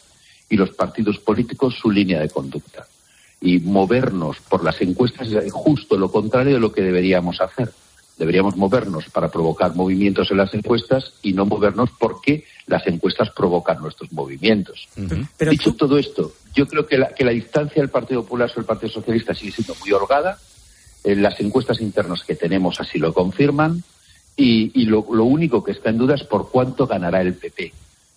y 0.50 0.58
los 0.58 0.72
partidos 0.72 1.20
políticos 1.20 1.76
su 1.80 1.92
línea 1.92 2.20
de 2.20 2.30
conducta. 2.30 2.88
Y 3.40 3.60
movernos 3.60 4.38
por 4.50 4.64
las 4.64 4.82
encuestas 4.82 5.30
es 5.32 5.52
justo 5.52 5.98
lo 5.98 6.12
contrario 6.12 6.56
de 6.56 6.60
lo 6.60 6.72
que 6.72 6.82
deberíamos 6.82 7.40
hacer 7.40 7.72
Deberíamos 8.18 8.56
movernos 8.56 9.10
para 9.10 9.30
provocar 9.30 9.76
movimientos 9.76 10.30
en 10.30 10.38
las 10.38 10.54
encuestas 10.54 11.14
y 11.24 11.34
no 11.34 11.46
movernos 11.46 11.90
porque 11.98 12.46
las 12.68 12.86
encuestas 12.86 13.32
provocan 13.32 13.82
nuestros 13.82 14.12
movimientos. 14.12 14.88
Dicho 15.40 15.74
todo 15.74 15.98
esto, 15.98 16.32
yo 16.54 16.68
creo 16.68 16.86
que 16.86 17.00
la, 17.00 17.14
que 17.14 17.26
la 17.26 17.32
distancia 17.32 17.82
del 17.82 17.90
Partido 17.90 18.22
Popular 18.22 18.50
sobre 18.50 18.62
el 18.62 18.68
Partido 18.68 18.92
Socialista 18.92 19.34
sigue 19.34 19.52
siendo 19.52 19.76
muy 19.80 19.92
holgada. 19.92 20.38
Eh, 21.04 21.16
las 21.16 21.40
encuestas 21.40 21.82
internas 21.82 22.24
que 22.24 22.36
tenemos 22.36 22.80
así 22.80 23.00
lo 23.00 23.14
confirman. 23.14 23.84
Y, 24.36 24.86
lo, 24.86 25.06
lo 25.12 25.26
único 25.26 25.64
que 25.64 25.74
está 25.74 25.90
en 25.90 25.98
duda 25.98 26.16
es 26.16 26.24
por 26.24 26.50
cuánto 26.50 26.88
ganará 26.88 27.22
el 27.22 27.36
PP 27.36 27.72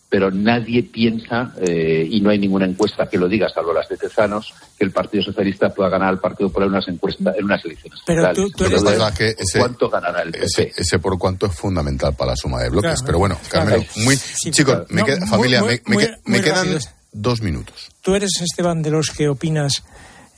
pero 0.09 0.31
nadie 0.31 0.85
piensa, 0.85 1.53
eh, 1.61 2.07
y 2.09 2.21
no 2.21 2.31
hay 2.31 2.39
ninguna 2.39 2.65
encuesta 2.65 3.09
que 3.09 3.19
lo 3.19 3.29
diga, 3.29 3.49
salvo 3.49 3.73
las 3.73 3.89
de 3.89 3.97
Tezanos, 3.97 4.55
que 4.79 4.85
el 4.85 4.93
Partido 4.93 5.25
Socialista 5.25 5.71
pueda 5.71 5.91
ganar 5.91 6.11
al 6.11 6.21
Partido 6.21 6.49
Popular 6.49 6.69
en 6.69 6.75
unas 6.75 6.89
encuestas, 6.89 7.37
en 7.37 7.45
unas 7.45 7.65
elecciones. 7.65 8.01
Pero 8.07 8.33
tú, 8.33 8.65
eres 8.65 8.83
que 9.17 9.35
ese, 9.37 9.59
¿Cuánto 9.59 9.91
ganará 9.91 10.23
el 10.23 10.31
PP? 10.31 10.73
Ese, 10.77 10.99
por 11.01 11.19
cuánto 11.19 11.47
es 11.47 11.55
fundamental 11.55 12.15
para 12.15 12.31
la 12.31 12.37
suma 12.37 12.63
de 12.63 12.71
bloques. 12.71 13.03
pero 13.05 13.19
bueno, 13.19 13.37
Carmelo, 13.51 13.85
muy, 14.05 14.17
chicos, 14.51 14.87
familia, 15.29 15.63
me, 15.63 16.41
quedan 16.41 16.79
dos 17.13 17.43
minutos. 17.43 17.89
¿Tú 18.01 18.15
eres, 18.15 18.41
Esteban, 18.41 18.83
de 18.83 18.91
los 18.91 19.11
que 19.11 19.29
opinas 19.29 19.83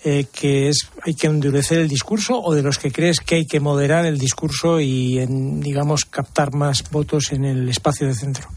eh, 0.04 0.26
que 0.32 0.68
es 0.68 0.90
hay 1.02 1.14
que 1.14 1.26
endurecer 1.26 1.78
el 1.78 1.88
discurso 1.88 2.40
o 2.40 2.54
de 2.54 2.62
los 2.62 2.78
que 2.78 2.92
crees 2.92 3.18
que 3.20 3.36
hay 3.36 3.46
que 3.46 3.60
moderar 3.60 4.06
el 4.06 4.18
discurso 4.18 4.80
y, 4.80 5.18
en, 5.18 5.60
digamos, 5.60 6.04
captar 6.04 6.54
más 6.54 6.88
votos 6.90 7.32
en 7.32 7.44
el 7.44 7.68
espacio 7.68 8.06
de 8.06 8.14
centro? 8.14 8.48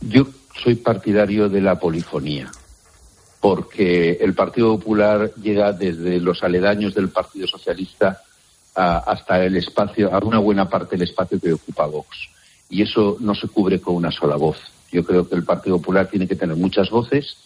Yo 0.00 0.26
soy 0.62 0.76
partidario 0.76 1.48
de 1.48 1.60
la 1.60 1.78
polifonía, 1.78 2.50
porque 3.40 4.12
el 4.20 4.34
Partido 4.34 4.78
Popular 4.78 5.32
llega 5.34 5.72
desde 5.72 6.18
los 6.18 6.42
aledaños 6.42 6.94
del 6.94 7.10
Partido 7.10 7.46
Socialista 7.46 8.22
hasta 8.74 9.44
el 9.44 9.56
espacio, 9.56 10.14
a 10.14 10.18
una 10.24 10.38
buena 10.38 10.68
parte 10.68 10.96
del 10.96 11.08
espacio 11.08 11.40
que 11.40 11.52
ocupa 11.52 11.86
Vox. 11.86 12.16
Y 12.70 12.82
eso 12.82 13.16
no 13.20 13.34
se 13.34 13.48
cubre 13.48 13.80
con 13.80 13.96
una 13.96 14.12
sola 14.12 14.36
voz. 14.36 14.58
Yo 14.92 15.04
creo 15.04 15.28
que 15.28 15.34
el 15.34 15.42
Partido 15.42 15.78
Popular 15.78 16.08
tiene 16.08 16.28
que 16.28 16.36
tener 16.36 16.56
muchas 16.56 16.90
voces, 16.90 17.36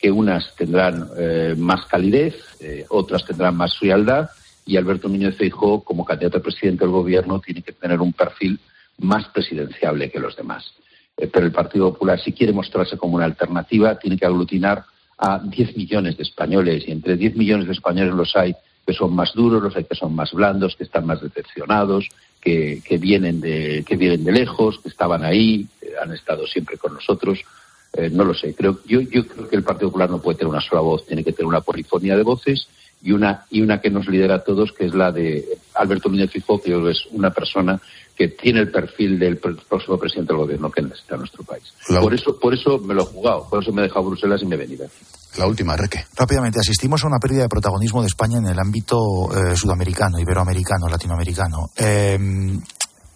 que 0.00 0.10
unas 0.10 0.54
tendrán 0.56 1.08
eh, 1.18 1.54
más 1.58 1.84
calidez, 1.84 2.34
eh, 2.60 2.86
otras 2.88 3.24
tendrán 3.26 3.54
más 3.56 3.76
frialdad, 3.76 4.30
y 4.64 4.76
Alberto 4.76 5.08
Núñez 5.08 5.36
Feijóo, 5.36 5.84
como 5.84 6.04
candidato 6.04 6.38
a 6.38 6.42
presidente 6.42 6.84
del 6.84 6.92
gobierno, 6.92 7.40
tiene 7.40 7.60
que 7.60 7.72
tener 7.72 8.00
un 8.00 8.14
perfil 8.14 8.58
más 8.98 9.28
presidenciable 9.28 10.10
que 10.10 10.18
los 10.18 10.36
demás. 10.36 10.72
Eh, 11.16 11.28
pero 11.30 11.44
el 11.44 11.52
Partido 11.52 11.92
Popular, 11.92 12.18
si 12.18 12.32
quiere 12.32 12.52
mostrarse 12.52 12.96
como 12.96 13.16
una 13.16 13.26
alternativa, 13.26 13.98
tiene 13.98 14.16
que 14.16 14.24
aglutinar 14.24 14.84
a 15.18 15.38
10 15.38 15.76
millones 15.76 16.16
de 16.16 16.22
españoles, 16.22 16.84
y 16.86 16.92
entre 16.92 17.16
10 17.16 17.36
millones 17.36 17.66
de 17.66 17.72
españoles 17.72 18.14
los 18.14 18.34
hay 18.36 18.54
que 18.86 18.94
son 18.94 19.14
más 19.14 19.34
duros, 19.34 19.62
los 19.62 19.76
hay 19.76 19.84
que 19.84 19.94
son 19.94 20.14
más 20.14 20.32
blandos, 20.32 20.76
que 20.76 20.84
están 20.84 21.04
más 21.04 21.20
decepcionados, 21.20 22.08
que, 22.40 22.82
que 22.82 22.96
vienen 22.96 23.40
de 23.40 23.84
que 23.86 23.96
vienen 23.96 24.24
de 24.24 24.32
lejos, 24.32 24.80
que 24.80 24.88
estaban 24.88 25.22
ahí, 25.22 25.68
han 26.02 26.12
estado 26.12 26.46
siempre 26.46 26.78
con 26.78 26.94
nosotros. 26.94 27.44
Eh, 27.92 28.08
no 28.10 28.24
lo 28.24 28.34
sé. 28.34 28.54
Creo, 28.54 28.78
yo, 28.86 29.00
yo 29.00 29.26
creo 29.26 29.48
que 29.48 29.56
el 29.56 29.64
Partido 29.64 29.88
Popular 29.88 30.10
no 30.10 30.20
puede 30.20 30.38
tener 30.38 30.50
una 30.52 30.60
sola 30.60 30.80
voz, 30.80 31.06
tiene 31.06 31.24
que 31.24 31.32
tener 31.32 31.46
una 31.46 31.60
polifonía 31.60 32.16
de 32.16 32.22
voces 32.22 32.68
y 33.02 33.12
una 33.12 33.46
y 33.50 33.62
una 33.62 33.80
que 33.80 33.90
nos 33.90 34.06
lidera 34.08 34.36
a 34.36 34.44
todos, 34.44 34.72
que 34.72 34.86
es 34.86 34.94
la 34.94 35.10
de 35.10 35.58
Alberto 35.74 36.08
Núñez 36.08 36.30
Fijó, 36.30 36.60
que 36.60 36.72
es 36.90 37.06
una 37.12 37.30
persona 37.30 37.80
que 38.14 38.28
tiene 38.28 38.60
el 38.60 38.70
perfil 38.70 39.18
del 39.18 39.38
próximo 39.38 39.98
presidente 39.98 40.32
del 40.32 40.42
gobierno 40.42 40.70
que 40.70 40.82
necesita 40.82 41.16
nuestro 41.16 41.42
país. 41.42 41.64
Por 41.88 42.12
eso, 42.12 42.38
por 42.38 42.52
eso 42.52 42.78
me 42.78 42.94
lo 42.94 43.02
he 43.02 43.06
jugado, 43.06 43.48
por 43.48 43.62
eso 43.62 43.72
me 43.72 43.80
he 43.80 43.84
dejado 43.84 44.04
Bruselas 44.04 44.42
y 44.42 44.46
me 44.46 44.56
he 44.56 44.58
venido 44.58 44.84
aquí. 44.84 44.94
La 45.38 45.46
última, 45.46 45.76
Reque. 45.76 46.04
Rápidamente, 46.16 46.58
asistimos 46.60 47.02
a 47.02 47.06
una 47.06 47.18
pérdida 47.18 47.42
de 47.42 47.48
protagonismo 47.48 48.02
de 48.02 48.08
España 48.08 48.38
en 48.38 48.48
el 48.48 48.58
ámbito 48.58 48.98
eh, 49.32 49.56
sudamericano, 49.56 50.18
iberoamericano, 50.18 50.88
latinoamericano. 50.88 51.70
Eh, 51.76 52.18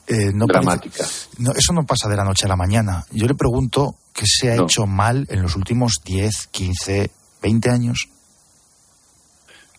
eh, 0.07 0.31
no 0.35 0.47
Dramática. 0.47 1.05
no, 1.39 1.53
eso 1.53 1.73
no 1.73 1.85
pasa 1.87 2.09
de 2.09 2.17
la 2.17 2.25
noche 2.25 2.47
a 2.47 2.49
la 2.49 2.57
mañana. 2.57 3.05
Yo 3.13 3.27
le 3.27 3.35
pregunto 3.35 3.95
qué 4.13 4.25
se 4.27 4.53
ha 4.53 4.57
No. 4.57 4.65
hecho 4.65 4.87
mal 4.87 5.27
en 5.31 5.43
los 5.43 5.57
últimos 5.57 6.01
10, 6.05 6.47
15, 6.49 7.11
20 7.43 7.71
años. 7.71 8.09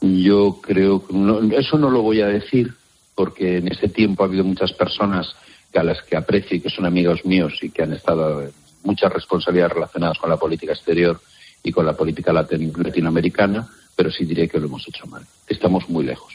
Yo 0.01 0.59
creo 0.61 1.05
que 1.05 1.13
no- 1.13 1.39
eso 1.57 1.77
no 1.77 1.89
lo 1.89 2.01
voy 2.01 2.21
a 2.21 2.27
decir 2.27 2.73
porque 3.15 3.57
en 3.57 3.67
ese 3.71 3.87
tiempo 3.87 4.23
ha 4.23 4.27
habido 4.27 4.43
muchas 4.43 4.73
personas 4.73 5.27
que 5.71 5.79
a 5.79 5.83
las 5.83 6.01
que 6.03 6.17
aprecio 6.17 6.57
y 6.57 6.61
que 6.61 6.69
son 6.69 6.85
amigos 6.85 7.25
míos 7.25 7.53
y 7.61 7.69
que 7.69 7.83
han 7.83 7.93
estado 7.93 8.41
en 8.43 8.51
muchas 8.83 9.11
responsabilidades 9.11 9.73
relacionadas 9.73 10.17
con 10.19 10.29
la 10.29 10.37
política 10.37 10.73
exterior 10.73 11.19
y 11.63 11.71
con 11.71 11.85
la 11.85 11.93
política 11.93 12.31
latin- 12.33 12.71
latinoamericana, 12.77 13.67
pero 13.95 14.11
sí 14.11 14.25
diré 14.25 14.47
que 14.47 14.59
lo 14.59 14.67
hemos 14.67 14.87
hecho 14.87 15.07
mal. 15.07 15.25
Estamos 15.47 15.89
muy 15.89 16.03
lejos. 16.05 16.33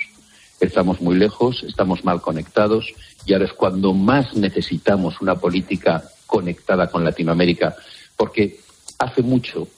Estamos 0.58 1.00
muy 1.00 1.16
lejos, 1.16 1.62
estamos 1.62 2.04
mal 2.04 2.20
conectados 2.20 2.86
y 3.26 3.32
ahora 3.32 3.46
es 3.46 3.52
cuando 3.52 3.92
más 3.92 4.34
necesitamos 4.34 5.20
una 5.20 5.34
política 5.34 6.02
conectada 6.26 6.88
con 6.90 7.04
Latinoamérica, 7.04 7.76
porque 8.16 8.60
hace 8.98 9.22
mucho 9.22 9.68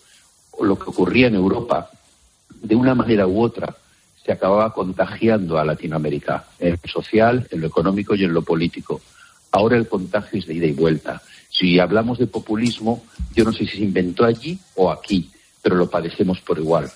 lo 0.61 0.78
que 0.78 0.90
ocurría 0.90 1.28
en 1.28 1.34
Europa, 1.34 1.90
de 2.61 2.74
una 2.74 2.95
manera 2.95 3.26
u 3.26 3.43
otra, 3.43 3.74
se 4.24 4.32
acababa 4.32 4.72
contagiando 4.72 5.59
a 5.59 5.64
Latinoamérica, 5.64 6.45
en 6.59 6.78
lo 6.82 6.88
social, 6.88 7.47
en 7.51 7.61
lo 7.61 7.66
económico 7.66 8.14
y 8.14 8.24
en 8.24 8.32
lo 8.32 8.43
político. 8.43 9.01
Ahora 9.51 9.76
el 9.76 9.88
contagio 9.88 10.38
es 10.38 10.47
de 10.47 10.55
ida 10.55 10.66
y 10.66 10.72
vuelta. 10.72 11.20
Si 11.51 11.78
hablamos 11.78 12.18
de 12.18 12.26
populismo, 12.26 13.05
yo 13.34 13.45
no 13.45 13.53
sé 13.53 13.66
si 13.66 13.78
se 13.78 13.84
inventó 13.84 14.24
allí 14.24 14.59
o 14.76 14.90
aquí, 14.90 15.30
pero 15.61 15.76
lo 15.76 15.90
padecemos 15.90 16.40
por 16.40 16.59
igual. 16.59 16.90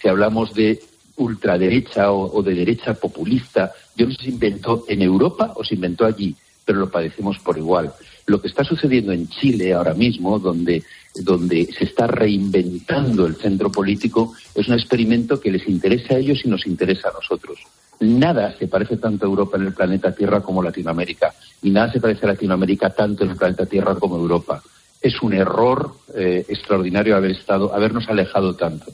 Si 0.00 0.08
hablamos 0.08 0.54
de 0.54 0.82
ultraderecha 1.22 2.12
o, 2.12 2.36
o 2.36 2.42
de 2.42 2.54
derecha 2.54 2.94
populista, 2.94 3.72
yo 3.96 4.06
no 4.06 4.12
sé 4.12 4.22
si 4.22 4.28
inventó 4.30 4.84
en 4.88 5.02
Europa 5.02 5.52
o 5.56 5.64
se 5.64 5.74
inventó 5.74 6.06
allí, 6.06 6.34
pero 6.64 6.78
lo 6.78 6.90
padecemos 6.90 7.38
por 7.38 7.58
igual. 7.58 7.92
Lo 8.26 8.40
que 8.40 8.48
está 8.48 8.64
sucediendo 8.64 9.12
en 9.12 9.28
Chile 9.28 9.72
ahora 9.72 9.94
mismo, 9.94 10.38
donde, 10.38 10.82
donde 11.16 11.66
se 11.76 11.84
está 11.84 12.06
reinventando 12.06 13.26
el 13.26 13.34
centro 13.36 13.70
político, 13.72 14.34
es 14.54 14.68
un 14.68 14.74
experimento 14.74 15.40
que 15.40 15.50
les 15.50 15.68
interesa 15.68 16.14
a 16.14 16.18
ellos 16.18 16.40
y 16.44 16.48
nos 16.48 16.66
interesa 16.66 17.08
a 17.08 17.12
nosotros. 17.12 17.58
Nada 18.00 18.56
se 18.56 18.68
parece 18.68 18.96
tanto 18.96 19.26
a 19.26 19.28
Europa 19.28 19.56
en 19.56 19.66
el 19.66 19.74
planeta 19.74 20.14
Tierra 20.14 20.40
como 20.40 20.62
Latinoamérica, 20.62 21.34
y 21.62 21.70
nada 21.70 21.92
se 21.92 22.00
parece 22.00 22.24
a 22.24 22.28
Latinoamérica 22.28 22.90
tanto 22.90 23.24
en 23.24 23.30
el 23.30 23.36
planeta 23.36 23.66
Tierra 23.66 23.96
como 23.96 24.16
Europa. 24.16 24.62
Es 25.02 25.20
un 25.22 25.34
error 25.34 25.92
eh, 26.14 26.44
extraordinario 26.48 27.16
haber 27.16 27.32
estado, 27.32 27.74
habernos 27.74 28.08
alejado 28.08 28.54
tanto 28.54 28.92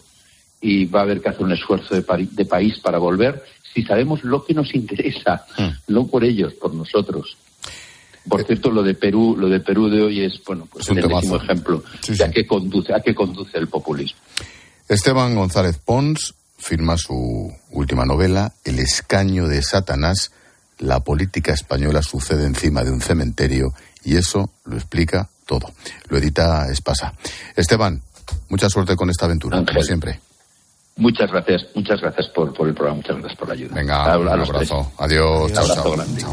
y 0.60 0.86
va 0.86 1.00
a 1.00 1.02
haber 1.02 1.20
que 1.20 1.28
hacer 1.28 1.42
un 1.42 1.52
esfuerzo 1.52 1.94
de, 1.94 2.28
de 2.30 2.44
país 2.44 2.78
para 2.80 2.98
volver 2.98 3.42
si 3.76 3.82
sabemos 3.82 4.24
lo 4.24 4.42
que 4.42 4.54
nos 4.54 4.74
interesa, 4.74 5.44
no 5.88 6.06
por 6.06 6.24
ellos, 6.24 6.54
por 6.54 6.72
nosotros. 6.72 7.36
Por 8.26 8.42
cierto, 8.46 8.70
lo 8.70 8.82
de 8.82 8.94
Perú, 8.94 9.36
lo 9.38 9.50
de 9.50 9.60
Perú 9.60 9.90
de 9.90 10.00
hoy 10.00 10.24
es 10.24 10.42
bueno, 10.46 10.66
pues 10.72 10.86
Es 10.86 10.90
un 10.90 10.98
el 10.98 11.04
ejemplo 11.04 11.84
de 12.08 12.24
a 12.24 12.30
qué 12.30 12.46
conduce, 12.46 12.94
a 12.94 13.00
qué 13.00 13.14
conduce 13.14 13.58
el 13.58 13.68
populismo. 13.68 14.18
Esteban 14.88 15.34
González 15.34 15.76
Pons 15.76 16.34
firma 16.56 16.96
su 16.96 17.52
última 17.70 18.06
novela, 18.06 18.54
El 18.64 18.78
escaño 18.78 19.46
de 19.46 19.62
Satanás. 19.62 20.32
La 20.78 21.00
política 21.00 21.52
española 21.52 22.00
sucede 22.00 22.46
encima 22.46 22.82
de 22.82 22.90
un 22.90 23.02
cementerio 23.02 23.74
y 24.04 24.16
eso 24.16 24.52
lo 24.64 24.76
explica 24.76 25.28
todo. 25.44 25.70
Lo 26.08 26.16
edita 26.16 26.66
Espasa. 26.70 27.12
Esteban, 27.54 28.00
mucha 28.48 28.70
suerte 28.70 28.96
con 28.96 29.10
esta 29.10 29.26
aventura, 29.26 29.62
como 29.62 29.82
siempre. 29.82 30.20
Muchas 30.98 31.30
gracias, 31.30 31.66
muchas 31.74 32.00
gracias 32.00 32.26
por, 32.34 32.54
por 32.54 32.66
el 32.68 32.74
programa, 32.74 32.96
muchas 32.96 33.16
gracias 33.18 33.38
por 33.38 33.48
la 33.48 33.54
ayuda. 33.54 33.74
Venga, 33.74 33.96
A- 34.02 34.14
a 34.14 34.18
un 34.18 34.24
los 34.24 34.48
abrazo. 34.48 34.92
tres. 34.96 34.98
Adiós. 34.98 35.42
Un 35.50 35.52
Chao, 35.52 35.64
abrazo 35.64 35.82
chao. 35.82 35.92
grande. 35.92 36.24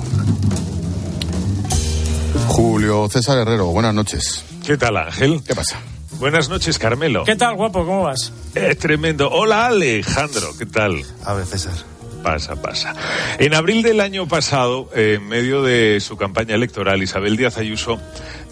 Julio 2.47 3.09
César 3.09 3.38
Herrero, 3.39 3.66
buenas 3.68 3.93
noches. 3.93 4.45
¿Qué 4.66 4.78
tal, 4.78 4.95
Ángel? 4.95 5.41
¿Qué 5.45 5.53
pasa? 5.53 5.78
Buenas 6.18 6.47
noches, 6.47 6.80
Carmelo. 6.80 7.26
¿Qué 7.26 7.36
tal, 7.36 7.55
guapo? 7.55 7.86
¿Cómo 7.86 8.03
vas? 8.03 8.32
Eh, 8.55 8.76
tremendo. 8.76 9.30
Hola, 9.30 9.66
Alejandro. 9.68 10.47
¿Qué 10.57 10.66
tal? 10.66 11.01
A 11.26 11.34
ver, 11.34 11.45
César. 11.45 11.74
Pasa, 12.24 12.55
pasa. 12.61 12.95
En 13.39 13.53
abril 13.53 13.82
del 13.84 13.99
año 13.99 14.30
pasado, 14.30 14.89
en 14.95 15.28
medio 15.28 15.61
de 15.61 15.99
su 15.99 16.16
campaña 16.16 16.55
electoral, 16.55 17.03
Isabel 17.03 17.36
Díaz 17.36 17.57
Ayuso 17.57 17.99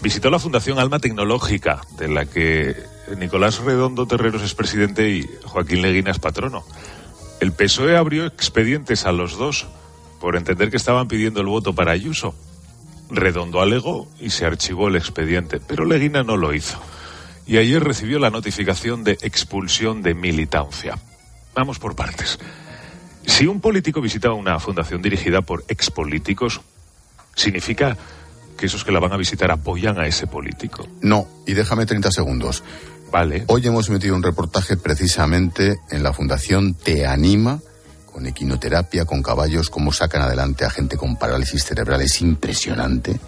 visitó 0.02 0.28
la 0.28 0.38
Fundación 0.38 0.78
Alma 0.78 0.98
Tecnológica, 0.98 1.80
de 1.96 2.08
la 2.08 2.26
que 2.26 2.76
Nicolás 3.16 3.58
Redondo 3.58 4.06
Terreros 4.06 4.42
es 4.42 4.54
presidente 4.54 5.10
y 5.10 5.28
Joaquín 5.44 5.82
Leguina 5.82 6.10
es 6.10 6.18
patrono. 6.18 6.64
El 7.40 7.52
PSOE 7.52 7.96
abrió 7.96 8.26
expedientes 8.26 9.04
a 9.04 9.12
los 9.12 9.36
dos 9.36 9.66
por 10.20 10.36
entender 10.36 10.70
que 10.70 10.76
estaban 10.76 11.08
pidiendo 11.08 11.40
el 11.40 11.46
voto 11.46 11.74
para 11.74 11.92
Ayuso. 11.92 12.34
Redondo 13.10 13.60
alegó 13.60 14.08
y 14.20 14.30
se 14.30 14.46
archivó 14.46 14.88
el 14.88 14.96
expediente, 14.96 15.60
pero 15.60 15.84
Leguina 15.84 16.22
no 16.22 16.36
lo 16.36 16.54
hizo. 16.54 16.80
Y 17.46 17.58
ayer 17.58 17.82
recibió 17.82 18.18
la 18.18 18.30
notificación 18.30 19.02
de 19.02 19.18
expulsión 19.22 20.02
de 20.02 20.14
militancia. 20.14 20.98
Vamos 21.54 21.78
por 21.78 21.96
partes. 21.96 22.38
Si 23.26 23.46
un 23.46 23.60
político 23.60 24.00
visita 24.00 24.32
una 24.32 24.58
fundación 24.58 25.02
dirigida 25.02 25.42
por 25.42 25.64
expolíticos, 25.68 26.60
¿significa 27.34 27.96
que 28.56 28.66
esos 28.66 28.84
que 28.84 28.92
la 28.92 29.00
van 29.00 29.12
a 29.12 29.16
visitar 29.16 29.50
apoyan 29.50 29.98
a 29.98 30.06
ese 30.06 30.26
político? 30.26 30.86
No, 31.00 31.26
y 31.46 31.54
déjame 31.54 31.86
30 31.86 32.10
segundos. 32.12 32.62
Hoy 33.46 33.66
hemos 33.66 33.90
emitido 33.90 34.16
un 34.16 34.22
reportaje 34.22 34.78
precisamente 34.78 35.78
en 35.90 36.02
la 36.02 36.14
Fundación 36.14 36.72
Te 36.72 37.06
Anima, 37.06 37.60
con 38.10 38.26
equinoterapia, 38.26 39.04
con 39.04 39.22
caballos, 39.22 39.68
cómo 39.68 39.92
sacan 39.92 40.22
adelante 40.22 40.64
a 40.64 40.70
gente 40.70 40.96
con 40.96 41.16
parálisis 41.16 41.62
cerebral. 41.62 42.00
Es 42.00 42.22
impresionante. 42.22 43.20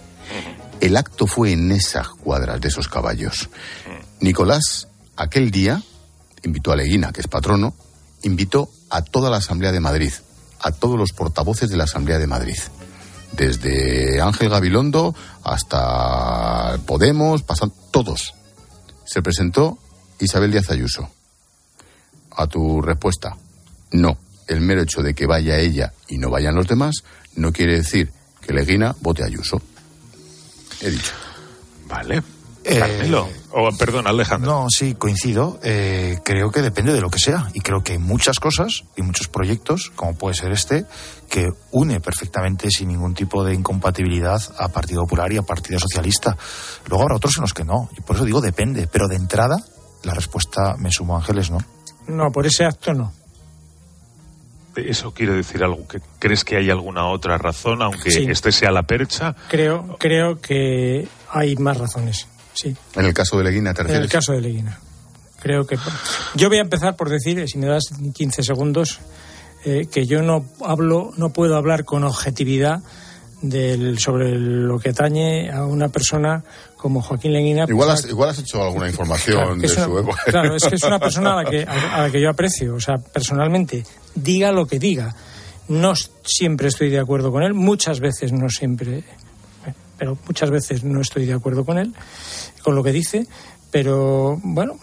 El 0.80 0.96
acto 0.96 1.26
fue 1.26 1.52
en 1.52 1.70
esas 1.70 2.08
cuadras 2.08 2.62
de 2.62 2.68
esos 2.68 2.88
caballos. 2.88 3.50
Nicolás, 4.20 4.88
aquel 5.16 5.50
día, 5.50 5.82
invitó 6.42 6.72
a 6.72 6.76
Leguina, 6.76 7.12
que 7.12 7.20
es 7.20 7.28
patrono, 7.28 7.74
invitó 8.22 8.70
a 8.88 9.02
toda 9.02 9.28
la 9.28 9.36
Asamblea 9.36 9.70
de 9.70 9.80
Madrid, 9.80 10.14
a 10.62 10.72
todos 10.72 10.98
los 10.98 11.12
portavoces 11.12 11.68
de 11.68 11.76
la 11.76 11.84
Asamblea 11.84 12.18
de 12.18 12.26
Madrid. 12.26 12.56
Desde 13.32 14.18
Ángel 14.22 14.48
Gabilondo 14.48 15.14
hasta 15.42 16.78
Podemos, 16.86 17.42
pasando 17.42 17.74
todos. 17.90 18.32
Se 19.04 19.22
presentó 19.22 19.78
Isabel 20.18 20.50
Díaz 20.50 20.70
Ayuso. 20.70 21.08
A 22.36 22.46
tu 22.46 22.80
respuesta, 22.82 23.36
no. 23.92 24.18
El 24.46 24.60
mero 24.60 24.82
hecho 24.82 25.02
de 25.02 25.14
que 25.14 25.26
vaya 25.26 25.58
ella 25.58 25.92
y 26.08 26.18
no 26.18 26.28
vayan 26.28 26.54
los 26.54 26.66
demás 26.66 26.96
no 27.36 27.52
quiere 27.52 27.76
decir 27.76 28.12
que 28.40 28.52
Leguina 28.52 28.94
vote 29.00 29.22
a 29.22 29.26
Ayuso. 29.26 29.60
He 30.80 30.90
dicho. 30.90 31.12
Vale. 31.86 32.22
Carmelo. 32.62 33.28
O, 33.56 33.70
perdón, 33.78 34.08
Alejandro. 34.08 34.50
No, 34.62 34.66
sí, 34.68 34.94
coincido. 34.94 35.60
Eh, 35.62 36.18
creo 36.24 36.50
que 36.50 36.60
depende 36.60 36.92
de 36.92 37.00
lo 37.00 37.08
que 37.08 37.20
sea. 37.20 37.50
Y 37.54 37.60
creo 37.60 37.82
que 37.84 37.92
hay 37.92 37.98
muchas 37.98 38.40
cosas 38.40 38.82
y 38.96 39.02
muchos 39.02 39.28
proyectos, 39.28 39.92
como 39.94 40.16
puede 40.16 40.34
ser 40.34 40.50
este, 40.50 40.86
que 41.30 41.48
une 41.70 42.00
perfectamente 42.00 42.68
sin 42.70 42.88
ningún 42.88 43.14
tipo 43.14 43.44
de 43.44 43.54
incompatibilidad 43.54 44.42
a 44.58 44.68
Partido 44.70 45.02
Popular 45.02 45.32
y 45.32 45.36
a 45.36 45.42
Partido 45.42 45.78
Socialista. 45.78 46.36
Luego 46.88 47.02
habrá 47.04 47.14
otros 47.16 47.36
en 47.36 47.42
los 47.42 47.54
que 47.54 47.64
no. 47.64 47.88
Y 47.96 48.00
por 48.00 48.16
eso 48.16 48.24
digo 48.24 48.40
depende. 48.40 48.88
Pero 48.90 49.06
de 49.06 49.14
entrada, 49.16 49.56
la 50.02 50.14
respuesta, 50.14 50.74
me 50.78 50.90
sumo 50.90 51.14
a 51.14 51.18
Ángeles, 51.20 51.52
no. 51.52 51.58
No, 52.08 52.32
por 52.32 52.46
ese 52.46 52.64
acto 52.64 52.92
no. 52.92 53.12
¿Eso 54.76 55.14
quiere 55.14 55.34
decir 55.34 55.62
algo? 55.62 55.86
que 55.86 56.00
¿Crees 56.18 56.42
que 56.44 56.56
hay 56.56 56.68
alguna 56.70 57.06
otra 57.06 57.38
razón, 57.38 57.80
aunque 57.82 58.10
Sí. 58.10 58.26
este 58.28 58.50
sea 58.50 58.72
la 58.72 58.82
percha? 58.82 59.36
Creo, 59.48 59.96
creo 60.00 60.40
que 60.40 61.06
hay 61.30 61.54
más 61.54 61.76
razones. 61.78 62.26
Sí. 62.54 62.74
En 62.94 63.04
el 63.04 63.12
caso 63.14 63.36
de 63.38 63.44
Leguina, 63.44 63.74
¿te 63.74 63.82
En 63.82 63.90
el 63.90 64.08
caso 64.08 64.32
de 64.32 64.40
Leguina. 64.40 64.78
Creo 65.40 65.66
que. 65.66 65.76
Yo 66.34 66.48
voy 66.48 66.58
a 66.58 66.62
empezar 66.62 66.96
por 66.96 67.10
decir, 67.10 67.46
si 67.48 67.58
me 67.58 67.66
das 67.66 67.84
15 68.14 68.42
segundos, 68.42 69.00
eh, 69.64 69.86
que 69.90 70.06
yo 70.06 70.22
no 70.22 70.46
hablo, 70.64 71.12
no 71.16 71.32
puedo 71.32 71.56
hablar 71.56 71.84
con 71.84 72.04
objetividad 72.04 72.80
del, 73.42 73.98
sobre 73.98 74.38
lo 74.38 74.78
que 74.78 74.90
atañe 74.90 75.50
a 75.50 75.64
una 75.66 75.88
persona 75.90 76.42
como 76.78 77.02
Joaquín 77.02 77.32
Leguina. 77.34 77.66
Igual 77.68 77.88
pues, 77.90 78.04
has, 78.04 78.10
igual 78.10 78.30
has 78.30 78.38
hecho 78.38 78.62
alguna 78.62 78.88
información 78.88 79.36
Claro, 79.36 79.54
de 79.56 79.66
una- 79.66 79.84
su 79.84 79.98
época. 79.98 80.22
Claro, 80.24 80.56
es 80.56 80.64
que 80.64 80.74
es 80.76 80.82
una 80.84 80.98
persona 80.98 81.32
a 81.38 81.42
la 81.42 81.50
que, 81.50 81.62
a, 81.64 81.96
a 81.96 82.02
la 82.02 82.10
que 82.10 82.20
yo 82.22 82.30
aprecio. 82.30 82.74
O 82.76 82.80
sea, 82.80 82.96
personalmente 82.96 83.84
diga 84.14 84.50
lo 84.52 84.66
que 84.66 84.78
diga. 84.78 85.14
No 85.68 85.94
siempre 86.24 86.68
estoy 86.68 86.88
de 86.90 87.00
acuerdo 87.00 87.30
con 87.32 87.42
él, 87.42 87.52
muchas 87.54 88.00
veces 88.00 88.32
no 88.32 88.48
siempre, 88.50 89.02
pero 90.04 90.18
muchas 90.26 90.50
veces 90.50 90.84
no 90.84 91.00
estoy 91.00 91.24
de 91.24 91.32
acuerdo 91.32 91.64
con 91.64 91.78
él, 91.78 91.94
con 92.62 92.74
lo 92.74 92.82
que 92.82 92.92
dice, 92.92 93.26
pero 93.70 94.38
bueno, 94.42 94.78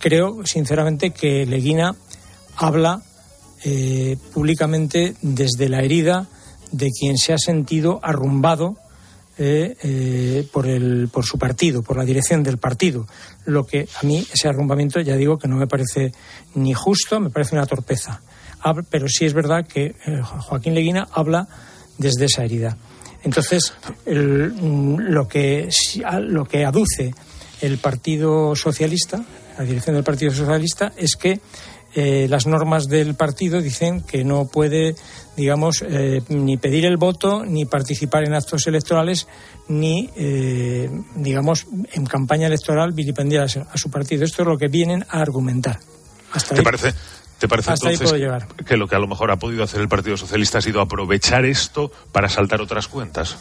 creo 0.00 0.44
sinceramente 0.44 1.12
que 1.12 1.46
Leguina 1.46 1.94
habla 2.56 3.00
eh, 3.62 4.16
públicamente 4.34 5.14
desde 5.22 5.68
la 5.68 5.82
herida 5.82 6.26
de 6.72 6.90
quien 6.90 7.16
se 7.16 7.32
ha 7.32 7.38
sentido 7.38 8.00
arrumbado 8.02 8.76
eh, 9.38 9.76
eh, 9.84 10.48
por, 10.52 10.66
el, 10.66 11.08
por 11.12 11.24
su 11.24 11.38
partido, 11.38 11.84
por 11.84 11.96
la 11.96 12.04
dirección 12.04 12.42
del 12.42 12.58
partido. 12.58 13.06
Lo 13.44 13.64
que 13.64 13.86
a 14.02 14.04
mí 14.04 14.26
ese 14.32 14.48
arrumbamiento, 14.48 15.00
ya 15.00 15.14
digo 15.14 15.38
que 15.38 15.46
no 15.46 15.58
me 15.58 15.68
parece 15.68 16.12
ni 16.56 16.74
justo, 16.74 17.20
me 17.20 17.30
parece 17.30 17.54
una 17.54 17.66
torpeza. 17.66 18.20
Pero 18.90 19.06
sí 19.08 19.26
es 19.26 19.32
verdad 19.32 19.64
que 19.64 19.94
Joaquín 20.22 20.74
Leguina 20.74 21.06
habla 21.12 21.46
desde 21.98 22.24
esa 22.24 22.44
herida. 22.44 22.76
Entonces, 23.22 23.72
lo, 24.06 25.28
que, 25.28 25.68
lo 26.20 26.44
que 26.44 26.64
aduce 26.64 27.14
el 27.60 27.78
Partido 27.78 28.56
Socialista, 28.56 29.22
la 29.58 29.64
dirección 29.64 29.94
del 29.94 30.04
Partido 30.04 30.32
Socialista, 30.32 30.92
es 30.96 31.16
que 31.16 31.40
eh, 31.94 32.28
las 32.30 32.46
normas 32.46 32.86
del 32.88 33.16
partido 33.16 33.60
dicen 33.60 34.02
que 34.02 34.22
no 34.22 34.46
puede, 34.46 34.94
digamos, 35.36 35.82
eh, 35.82 36.22
ni 36.28 36.56
pedir 36.56 36.86
el 36.86 36.96
voto, 36.96 37.44
ni 37.44 37.64
participar 37.64 38.24
en 38.24 38.34
actos 38.34 38.66
electorales, 38.68 39.26
ni, 39.68 40.08
eh, 40.16 40.88
digamos, 41.16 41.66
en 41.92 42.06
campaña 42.06 42.46
electoral 42.46 42.92
vilipendiar 42.92 43.44
a 43.44 43.76
su 43.76 43.90
partido. 43.90 44.24
Esto 44.24 44.42
es 44.42 44.48
lo 44.48 44.56
que 44.56 44.68
vienen 44.68 45.04
a 45.08 45.20
argumentar. 45.20 45.80
Hasta 46.32 46.54
¿Te 46.54 46.62
parece? 46.62 46.94
¿Te 47.40 47.48
parece 47.48 47.70
entonces 47.70 48.12
que 48.66 48.76
lo 48.76 48.86
que 48.86 48.94
a 48.94 48.98
lo 48.98 49.08
mejor 49.08 49.30
ha 49.30 49.36
podido 49.36 49.64
hacer 49.64 49.80
el 49.80 49.88
Partido 49.88 50.18
Socialista 50.18 50.58
ha 50.58 50.60
sido 50.60 50.82
aprovechar 50.82 51.46
esto 51.46 51.90
para 52.12 52.28
saltar 52.28 52.60
otras 52.60 52.86
cuentas? 52.86 53.38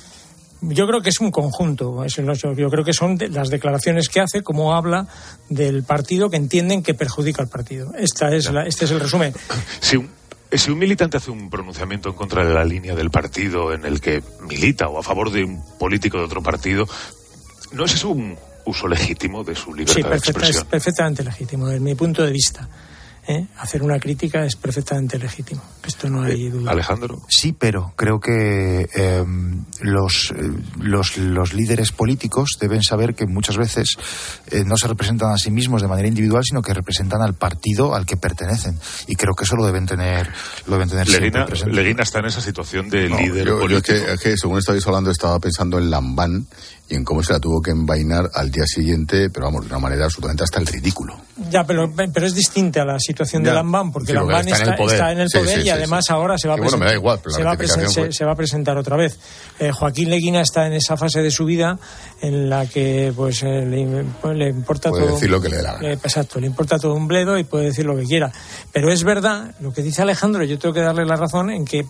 Yo 0.61 0.87
creo 0.87 1.01
que 1.01 1.09
es 1.09 1.19
un 1.19 1.31
conjunto. 1.31 2.05
Yo 2.05 2.69
creo 2.69 2.85
que 2.85 2.93
son 2.93 3.17
las 3.29 3.49
declaraciones 3.49 4.07
que 4.07 4.21
hace, 4.21 4.41
como 4.41 4.73
habla 4.73 5.07
del 5.49 5.83
partido 5.83 6.29
que 6.29 6.37
entienden 6.37 6.81
que 6.81 6.93
perjudica 6.93 7.41
al 7.41 7.49
partido. 7.49 7.93
Esta 7.93 8.33
es 8.33 8.49
este 8.65 8.85
es 8.85 8.91
el 8.91 9.01
resumen. 9.01 9.33
Si 9.81 9.97
un, 9.97 10.09
si 10.49 10.71
un 10.71 10.79
militante 10.79 11.17
hace 11.17 11.31
un 11.31 11.49
pronunciamiento 11.49 12.07
en 12.07 12.15
contra 12.15 12.45
de 12.45 12.53
la 12.53 12.63
línea 12.63 12.95
del 12.95 13.09
partido 13.09 13.73
en 13.73 13.85
el 13.85 13.99
que 13.99 14.23
milita 14.47 14.87
o 14.87 14.97
a 14.97 15.03
favor 15.03 15.29
de 15.29 15.43
un 15.43 15.61
político 15.77 16.17
de 16.17 16.23
otro 16.23 16.41
partido, 16.41 16.87
¿no 17.73 17.83
es 17.83 17.95
eso 17.95 18.09
un 18.09 18.37
uso 18.65 18.87
legítimo 18.87 19.43
de 19.43 19.55
su 19.55 19.73
libertad 19.73 20.09
de 20.09 20.15
expresión? 20.15 20.53
Sí, 20.53 20.59
es 20.59 20.63
perfectamente 20.63 21.21
legítimo, 21.21 21.67
desde 21.67 21.81
mi 21.81 21.95
punto 21.95 22.23
de 22.23 22.31
vista. 22.31 22.67
¿Eh? 23.29 23.47
hacer 23.57 23.83
una 23.83 23.99
crítica 23.99 24.43
es 24.43 24.55
perfectamente 24.55 25.19
legítimo. 25.19 25.61
Esto 25.85 26.09
no 26.09 26.23
hay 26.23 26.47
eh, 26.47 26.49
duda. 26.49 26.71
Alejandro. 26.71 27.21
Sí, 27.29 27.53
pero 27.53 27.93
creo 27.95 28.19
que 28.19 28.89
em, 28.93 29.63
los, 29.81 30.31
eh, 30.35 30.51
los, 30.79 31.17
los, 31.17 31.53
líderes 31.53 31.91
políticos 31.91 32.57
deben 32.59 32.81
saber 32.81 33.13
que 33.13 33.27
muchas 33.27 33.57
veces 33.57 33.97
no 34.65 34.77
se 34.77 34.87
representan 34.87 35.31
a 35.31 35.37
sí 35.37 35.51
mismos 35.51 35.81
de 35.81 35.87
manera 35.87 36.07
individual, 36.07 36.43
sino 36.43 36.61
que 36.61 36.73
representan 36.73 37.21
al 37.21 37.35
partido 37.35 37.93
al 37.93 38.05
que 38.05 38.17
pertenecen. 38.17 38.79
Y 39.07 39.15
creo 39.15 39.33
que 39.35 39.43
eso 39.43 39.55
lo 39.55 39.65
deben 39.65 39.85
tener, 39.85 40.29
lo 40.65 40.73
deben 40.73 40.89
tener 40.89 41.07
Leguina, 41.07 41.45
presente. 41.45 41.75
Leguina 41.75 42.03
está 42.03 42.19
en 42.19 42.25
esa 42.25 42.41
situación 42.41 42.89
de 42.89 43.09
líder 43.09 43.49
político. 43.49 43.93
es, 43.93 44.19
que, 44.19 44.37
según 44.37 44.57
estabais 44.57 44.85
hablando, 44.87 45.11
estaba 45.11 45.39
pensando 45.39 45.77
en 45.77 45.89
Lambán 45.89 46.47
y 46.89 46.95
en 46.95 47.03
cómo 47.03 47.21
se 47.21 47.33
la 47.33 47.39
tuvo 47.39 47.61
que 47.61 47.71
envainar 47.71 48.29
al 48.33 48.49
día 48.49 48.65
siguiente, 48.65 49.29
pero 49.29 49.45
vamos, 49.45 49.61
de 49.61 49.67
una 49.67 49.79
manera 49.79 50.05
absolutamente 50.05 50.43
hasta 50.43 50.59
el 50.59 50.65
ridículo. 50.65 51.19
Ya, 51.49 51.63
pero, 51.63 51.91
pero 51.95 52.25
es 52.25 52.33
distinta 52.33 52.81
a 52.81 52.85
la 52.85 52.99
situación 52.99 53.18
de 53.23 53.53
Lambán, 53.53 53.91
porque 53.91 54.13
Lambán 54.13 54.47
está, 54.47 55.11
en 55.11 55.19
el 55.19 55.29
poder, 55.29 55.65
y 55.65 55.69
además 55.69 56.09
ahora 56.09 56.37
se 56.37 56.47
va, 56.47 56.55
a 56.55 56.57
presentar, 56.57 56.89
se, 56.89 58.01
va 58.01 58.11
se, 58.11 58.25
va 58.25 58.31
a 58.31 58.35
presentar 58.35 58.77
otra 58.77 58.95
vez. 58.95 59.19
Eh, 59.59 59.71
Joaquín 59.71 60.09
Leguina 60.09 60.41
está 60.41 60.67
en 60.67 60.73
esa 60.73 60.97
fase 60.97 61.21
de 61.21 61.31
su 61.31 61.45
vida 61.45 61.77
en 62.21 62.49
la 62.49 62.65
que 62.65 63.13
pues 63.15 63.43
eh, 63.43 63.65
le, 63.65 64.05
pues, 64.21 64.37
le, 64.37 64.49
importa 64.49 64.89
puede 64.89 65.03
todo. 65.03 65.13
decir 65.15 65.29
lo 65.29 65.41
que 65.41 65.49
le 65.49 65.61
da 65.61 65.79
exacto, 65.81 66.39
le 66.39 66.47
importa 66.47 66.77
todo 66.79 66.93
un 66.93 67.07
bledo 67.07 67.37
y 67.37 67.43
puede 67.43 67.65
decir 67.65 67.85
lo 67.85 67.95
que 67.95 68.03
quiera. 68.03 68.31
Pero 68.71 68.91
es 68.91 69.03
verdad, 69.03 69.55
lo 69.59 69.73
que 69.73 69.81
dice 69.81 70.01
Alejandro, 70.01 70.43
yo 70.43 70.57
tengo 70.57 70.73
que 70.73 70.81
darle 70.81 71.05
la 71.05 71.15
razón 71.15 71.49
en 71.49 71.65
que 71.65 71.85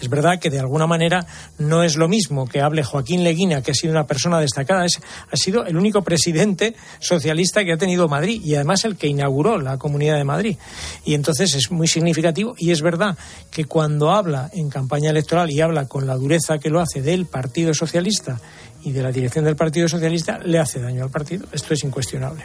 es 0.00 0.08
verdad 0.08 0.38
que 0.38 0.50
de 0.50 0.58
alguna 0.58 0.86
manera 0.86 1.26
no 1.58 1.82
es 1.82 1.96
lo 1.96 2.08
mismo 2.08 2.46
que 2.46 2.60
hable 2.60 2.82
Joaquín 2.82 3.24
Leguina, 3.24 3.62
que 3.62 3.70
ha 3.70 3.74
sido 3.74 3.92
una 3.92 4.06
persona 4.06 4.38
destacada, 4.40 4.84
es, 4.84 5.00
ha 5.30 5.36
sido 5.36 5.64
el 5.64 5.76
único 5.76 6.02
presidente 6.02 6.74
socialista 7.00 7.64
que 7.64 7.72
ha 7.72 7.76
tenido 7.76 8.08
Madrid 8.08 8.40
y 8.44 8.54
además 8.54 8.84
el 8.84 8.96
que 8.96 9.06
inauguró 9.06 9.58
la 9.58 9.78
Comunidad 9.78 10.16
de 10.16 10.24
Madrid. 10.24 10.56
Y 11.04 11.14
entonces 11.14 11.54
es 11.54 11.70
muy 11.70 11.88
significativo 11.88 12.54
y 12.58 12.70
es 12.70 12.82
verdad 12.82 13.16
que 13.50 13.64
cuando 13.64 14.10
habla 14.10 14.50
en 14.52 14.68
campaña 14.68 15.10
electoral 15.10 15.50
y 15.50 15.60
habla 15.60 15.86
con 15.86 16.06
la 16.06 16.16
dureza 16.16 16.58
que 16.58 16.70
lo 16.70 16.80
hace 16.80 17.02
del 17.02 17.26
Partido 17.26 17.74
Socialista 17.74 18.40
y 18.82 18.92
de 18.92 19.02
la 19.02 19.10
dirección 19.10 19.44
del 19.44 19.56
Partido 19.56 19.88
Socialista, 19.88 20.38
le 20.38 20.58
hace 20.58 20.80
daño 20.80 21.02
al 21.02 21.10
partido. 21.10 21.46
Esto 21.52 21.74
es 21.74 21.82
incuestionable. 21.82 22.44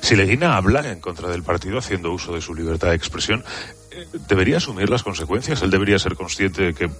Si 0.00 0.16
Leguina 0.16 0.56
habla 0.56 0.80
en 0.90 1.00
contra 1.00 1.28
del 1.28 1.42
partido 1.42 1.78
haciendo 1.78 2.12
uso 2.12 2.34
de 2.34 2.40
su 2.40 2.54
libertad 2.54 2.88
de 2.88 2.96
expresión, 2.96 3.44
debería 4.28 4.58
asumir 4.58 4.88
las 4.88 5.02
consecuencias. 5.02 5.62
Él 5.62 5.70
debería 5.70 5.98
ser 5.98 6.16
consciente 6.16 6.62
de 6.62 6.74
que 6.74 6.90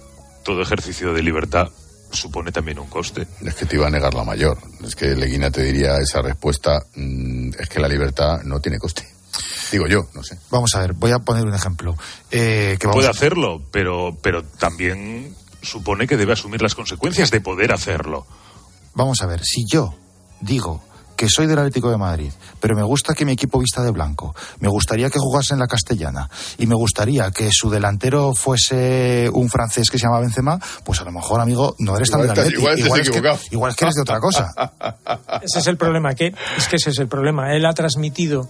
todo 0.43 0.61
ejercicio 0.61 1.13
de 1.13 1.23
libertad 1.23 1.69
supone 2.11 2.51
también 2.51 2.79
un 2.79 2.87
coste. 2.87 3.27
Es 3.41 3.55
que 3.55 3.65
te 3.65 3.75
iba 3.75 3.87
a 3.87 3.89
negar 3.89 4.13
la 4.13 4.23
mayor. 4.23 4.57
Es 4.83 4.95
que 4.95 5.15
Leguina 5.15 5.49
te 5.49 5.63
diría 5.63 5.97
esa 5.97 6.21
respuesta, 6.21 6.79
mm, 6.95 7.51
es 7.57 7.69
que 7.69 7.79
la 7.79 7.87
libertad 7.87 8.41
no 8.43 8.59
tiene 8.59 8.79
coste. 8.79 9.07
Digo 9.71 9.87
yo, 9.87 10.07
no 10.13 10.23
sé. 10.23 10.37
Vamos 10.49 10.75
a 10.75 10.79
ver, 10.79 10.93
voy 10.93 11.11
a 11.11 11.19
poner 11.19 11.45
un 11.45 11.53
ejemplo. 11.53 11.95
Eh, 12.29 12.77
que 12.79 12.87
Puede 12.89 13.07
hacerlo, 13.07 13.61
pero, 13.71 14.17
pero 14.21 14.43
también 14.43 15.33
supone 15.61 16.07
que 16.07 16.17
debe 16.17 16.33
asumir 16.33 16.61
las 16.61 16.75
consecuencias 16.75 17.31
de 17.31 17.39
poder 17.39 17.71
hacerlo. 17.71 18.25
Vamos 18.93 19.21
a 19.21 19.27
ver, 19.27 19.41
si 19.43 19.65
yo 19.71 19.95
digo 20.41 20.83
que 21.15 21.27
soy 21.29 21.47
del 21.47 21.59
Atlético 21.59 21.89
de 21.89 21.97
Madrid, 21.97 22.31
pero 22.59 22.75
me 22.75 22.83
gusta 22.83 23.13
que 23.13 23.25
mi 23.25 23.33
equipo 23.33 23.59
vista 23.59 23.81
de 23.83 23.91
blanco, 23.91 24.35
me 24.59 24.69
gustaría 24.69 25.09
que 25.09 25.19
jugase 25.19 25.53
en 25.53 25.59
la 25.59 25.67
castellana 25.67 26.29
y 26.57 26.67
me 26.67 26.75
gustaría 26.75 27.31
que 27.31 27.49
su 27.51 27.69
delantero 27.69 28.33
fuese 28.33 29.29
un 29.33 29.49
francés 29.49 29.89
que 29.89 29.97
se 29.97 30.07
llama 30.07 30.19
Benzema, 30.19 30.59
pues 30.83 31.01
a 31.01 31.03
lo 31.03 31.11
mejor, 31.11 31.39
amigo, 31.39 31.75
no 31.79 31.95
eres 31.95 32.09
tan 32.09 32.21
del 32.21 32.31
Atlético. 32.31 32.61
Igual, 32.61 32.79
igual, 32.79 32.99
es 33.01 33.09
que, 33.09 33.17
igual, 33.51 33.71
es 33.71 33.77
que, 33.77 33.85
eres 33.85 33.95
de 33.95 34.01
otra 34.01 34.19
cosa. 34.19 34.51
Ese 35.41 35.59
es 35.59 35.67
el 35.67 35.77
problema, 35.77 36.13
que 36.13 36.33
es 36.57 36.67
que 36.67 36.75
ese 36.75 36.91
es 36.91 36.99
el 36.99 37.07
problema. 37.07 37.53
Él 37.53 37.65
ha 37.65 37.73
transmitido 37.73 38.49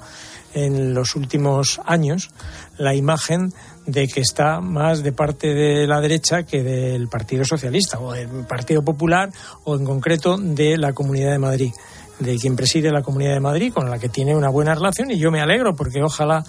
en 0.54 0.94
los 0.94 1.16
últimos 1.16 1.80
años 1.86 2.32
la 2.78 2.94
imagen 2.96 3.54
de 3.86 4.08
que 4.08 4.22
está 4.22 4.60
más 4.60 5.04
de 5.04 5.12
parte 5.12 5.54
de 5.54 5.88
la 5.88 6.02
derecha 6.02 6.44
que 6.44 6.64
del 6.64 7.08
Partido 7.08 7.46
Socialista 7.46 8.00
o 8.00 8.14
del 8.14 8.46
Partido 8.48 8.84
Popular 8.84 9.32
o 9.64 9.76
en 9.76 9.86
concreto 9.86 10.38
de 10.38 10.78
la 10.78 10.94
Comunidad 10.94 11.32
de 11.32 11.40
Madrid 11.40 11.72
de 12.20 12.38
quien 12.38 12.56
preside 12.56 12.92
la 12.92 13.02
Comunidad 13.02 13.34
de 13.34 13.40
Madrid, 13.40 13.74
con 13.74 13.90
la 13.90 13.98
que 13.98 14.10
tiene 14.10 14.36
una 14.36 14.50
buena 14.50 14.76
relación, 14.76 15.12
y 15.12 15.18
yo 15.18 15.32
me 15.32 15.42
alegro 15.42 15.76
porque 15.76 16.02
ojalá 16.04 16.44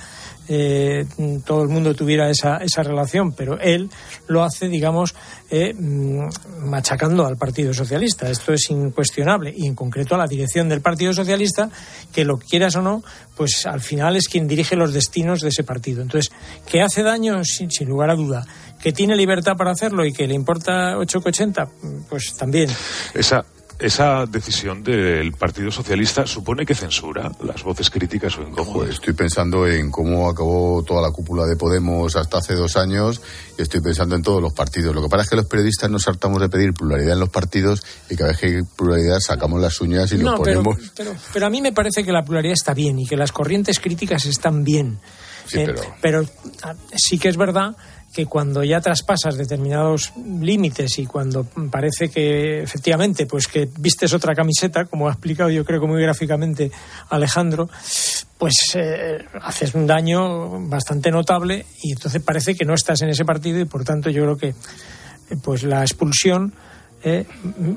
eh, 0.48 1.06
todo 1.44 1.62
el 1.62 1.68
mundo 1.68 1.94
tuviera 1.94 2.28
esa, 2.28 2.56
esa 2.58 2.82
relación, 2.82 3.32
pero 3.32 3.58
él 3.60 3.88
lo 4.26 4.42
hace, 4.42 4.68
digamos, 4.68 5.14
eh, 5.50 5.72
mm, 5.72 6.68
machacando 6.68 7.26
al 7.26 7.36
Partido 7.36 7.72
Socialista. 7.72 8.28
Esto 8.28 8.52
es 8.52 8.70
incuestionable, 8.70 9.52
y 9.56 9.66
en 9.66 9.74
concreto 9.74 10.14
a 10.14 10.18
la 10.18 10.26
dirección 10.26 10.68
del 10.68 10.80
Partido 10.80 11.12
Socialista, 11.12 11.70
que 12.12 12.24
lo 12.24 12.38
quieras 12.38 12.76
o 12.76 12.82
no, 12.82 13.02
pues 13.36 13.66
al 13.66 13.80
final 13.80 14.16
es 14.16 14.28
quien 14.28 14.46
dirige 14.46 14.76
los 14.76 14.92
destinos 14.92 15.40
de 15.40 15.48
ese 15.48 15.64
partido. 15.64 16.02
Entonces, 16.02 16.32
¿que 16.66 16.82
hace 16.82 17.02
daño? 17.02 17.44
Sin, 17.44 17.70
sin 17.70 17.88
lugar 17.88 18.10
a 18.10 18.14
duda. 18.14 18.46
¿Que 18.80 18.92
tiene 18.92 19.14
libertad 19.14 19.52
para 19.56 19.70
hacerlo 19.70 20.04
y 20.04 20.12
que 20.12 20.26
le 20.26 20.34
importa 20.34 20.96
8,80? 20.96 21.68
Pues 22.08 22.34
también. 22.34 22.68
Esa, 23.14 23.44
esa 23.78 24.26
decisión 24.26 24.82
del 24.82 25.32
Partido 25.32 25.70
Socialista 25.70 26.26
supone 26.26 26.64
que 26.64 26.74
censura 26.74 27.30
las 27.42 27.62
voces 27.62 27.90
críticas 27.90 28.36
o 28.38 28.42
incómodas. 28.42 28.90
estoy 28.90 29.12
pensando 29.14 29.66
en 29.66 29.90
cómo 29.90 30.28
acabó 30.28 30.82
toda 30.82 31.02
la 31.02 31.10
cúpula 31.10 31.46
de 31.46 31.56
Podemos 31.56 32.14
hasta 32.16 32.38
hace 32.38 32.54
dos 32.54 32.76
años 32.76 33.20
y 33.58 33.62
estoy 33.62 33.80
pensando 33.80 34.14
en 34.14 34.22
todos 34.22 34.40
los 34.40 34.52
partidos. 34.52 34.94
Lo 34.94 35.02
que 35.02 35.08
pasa 35.08 35.24
es 35.24 35.30
que 35.30 35.36
los 35.36 35.46
periodistas 35.46 35.90
nos 35.90 36.06
hartamos 36.08 36.40
de 36.40 36.48
pedir 36.48 36.72
pluralidad 36.72 37.14
en 37.14 37.20
los 37.20 37.30
partidos 37.30 37.82
y 38.08 38.16
cada 38.16 38.30
vez 38.30 38.40
que 38.40 38.46
hay 38.46 38.62
pluralidad 38.76 39.20
sacamos 39.20 39.60
las 39.60 39.80
uñas 39.80 40.12
y 40.12 40.18
nos 40.18 40.38
ponemos. 40.38 40.78
Pero, 40.96 41.14
pero, 41.32 41.46
a 41.46 41.50
mí 41.50 41.60
me 41.60 41.72
parece 41.72 42.04
que 42.04 42.12
la 42.12 42.22
pluralidad 42.22 42.54
está 42.54 42.74
bien 42.74 42.98
y 42.98 43.06
que 43.06 43.16
las 43.16 43.32
corrientes 43.32 43.80
críticas 43.80 44.26
están 44.26 44.64
bien. 44.64 44.98
Sí, 45.46 45.58
eh, 45.58 45.64
pero... 45.66 45.96
pero 46.00 46.26
ah, 46.62 46.74
sí 46.94 47.18
que 47.18 47.28
es 47.28 47.36
verdad 47.36 47.76
que 48.12 48.26
cuando 48.26 48.62
ya 48.62 48.80
traspasas 48.80 49.36
determinados 49.36 50.12
límites 50.16 50.98
y 50.98 51.06
cuando 51.06 51.44
parece 51.70 52.10
que 52.10 52.62
efectivamente 52.62 53.26
pues 53.26 53.48
que 53.48 53.68
vistes 53.78 54.12
otra 54.12 54.34
camiseta, 54.34 54.84
como 54.84 55.08
ha 55.08 55.12
explicado 55.12 55.50
yo 55.50 55.64
creo 55.64 55.80
que 55.80 55.86
muy 55.86 56.02
gráficamente 56.02 56.70
Alejandro, 57.08 57.70
pues 58.38 58.54
eh, 58.74 59.24
haces 59.40 59.74
un 59.74 59.86
daño 59.86 60.68
bastante 60.68 61.10
notable 61.10 61.64
y 61.82 61.92
entonces 61.92 62.22
parece 62.22 62.54
que 62.54 62.64
no 62.64 62.74
estás 62.74 63.00
en 63.02 63.08
ese 63.08 63.24
partido 63.24 63.60
y 63.60 63.64
por 63.64 63.84
tanto 63.84 64.10
yo 64.10 64.22
creo 64.22 64.36
que 64.36 64.54
pues 65.42 65.62
la 65.62 65.80
expulsión 65.80 66.52
eh, 67.04 67.26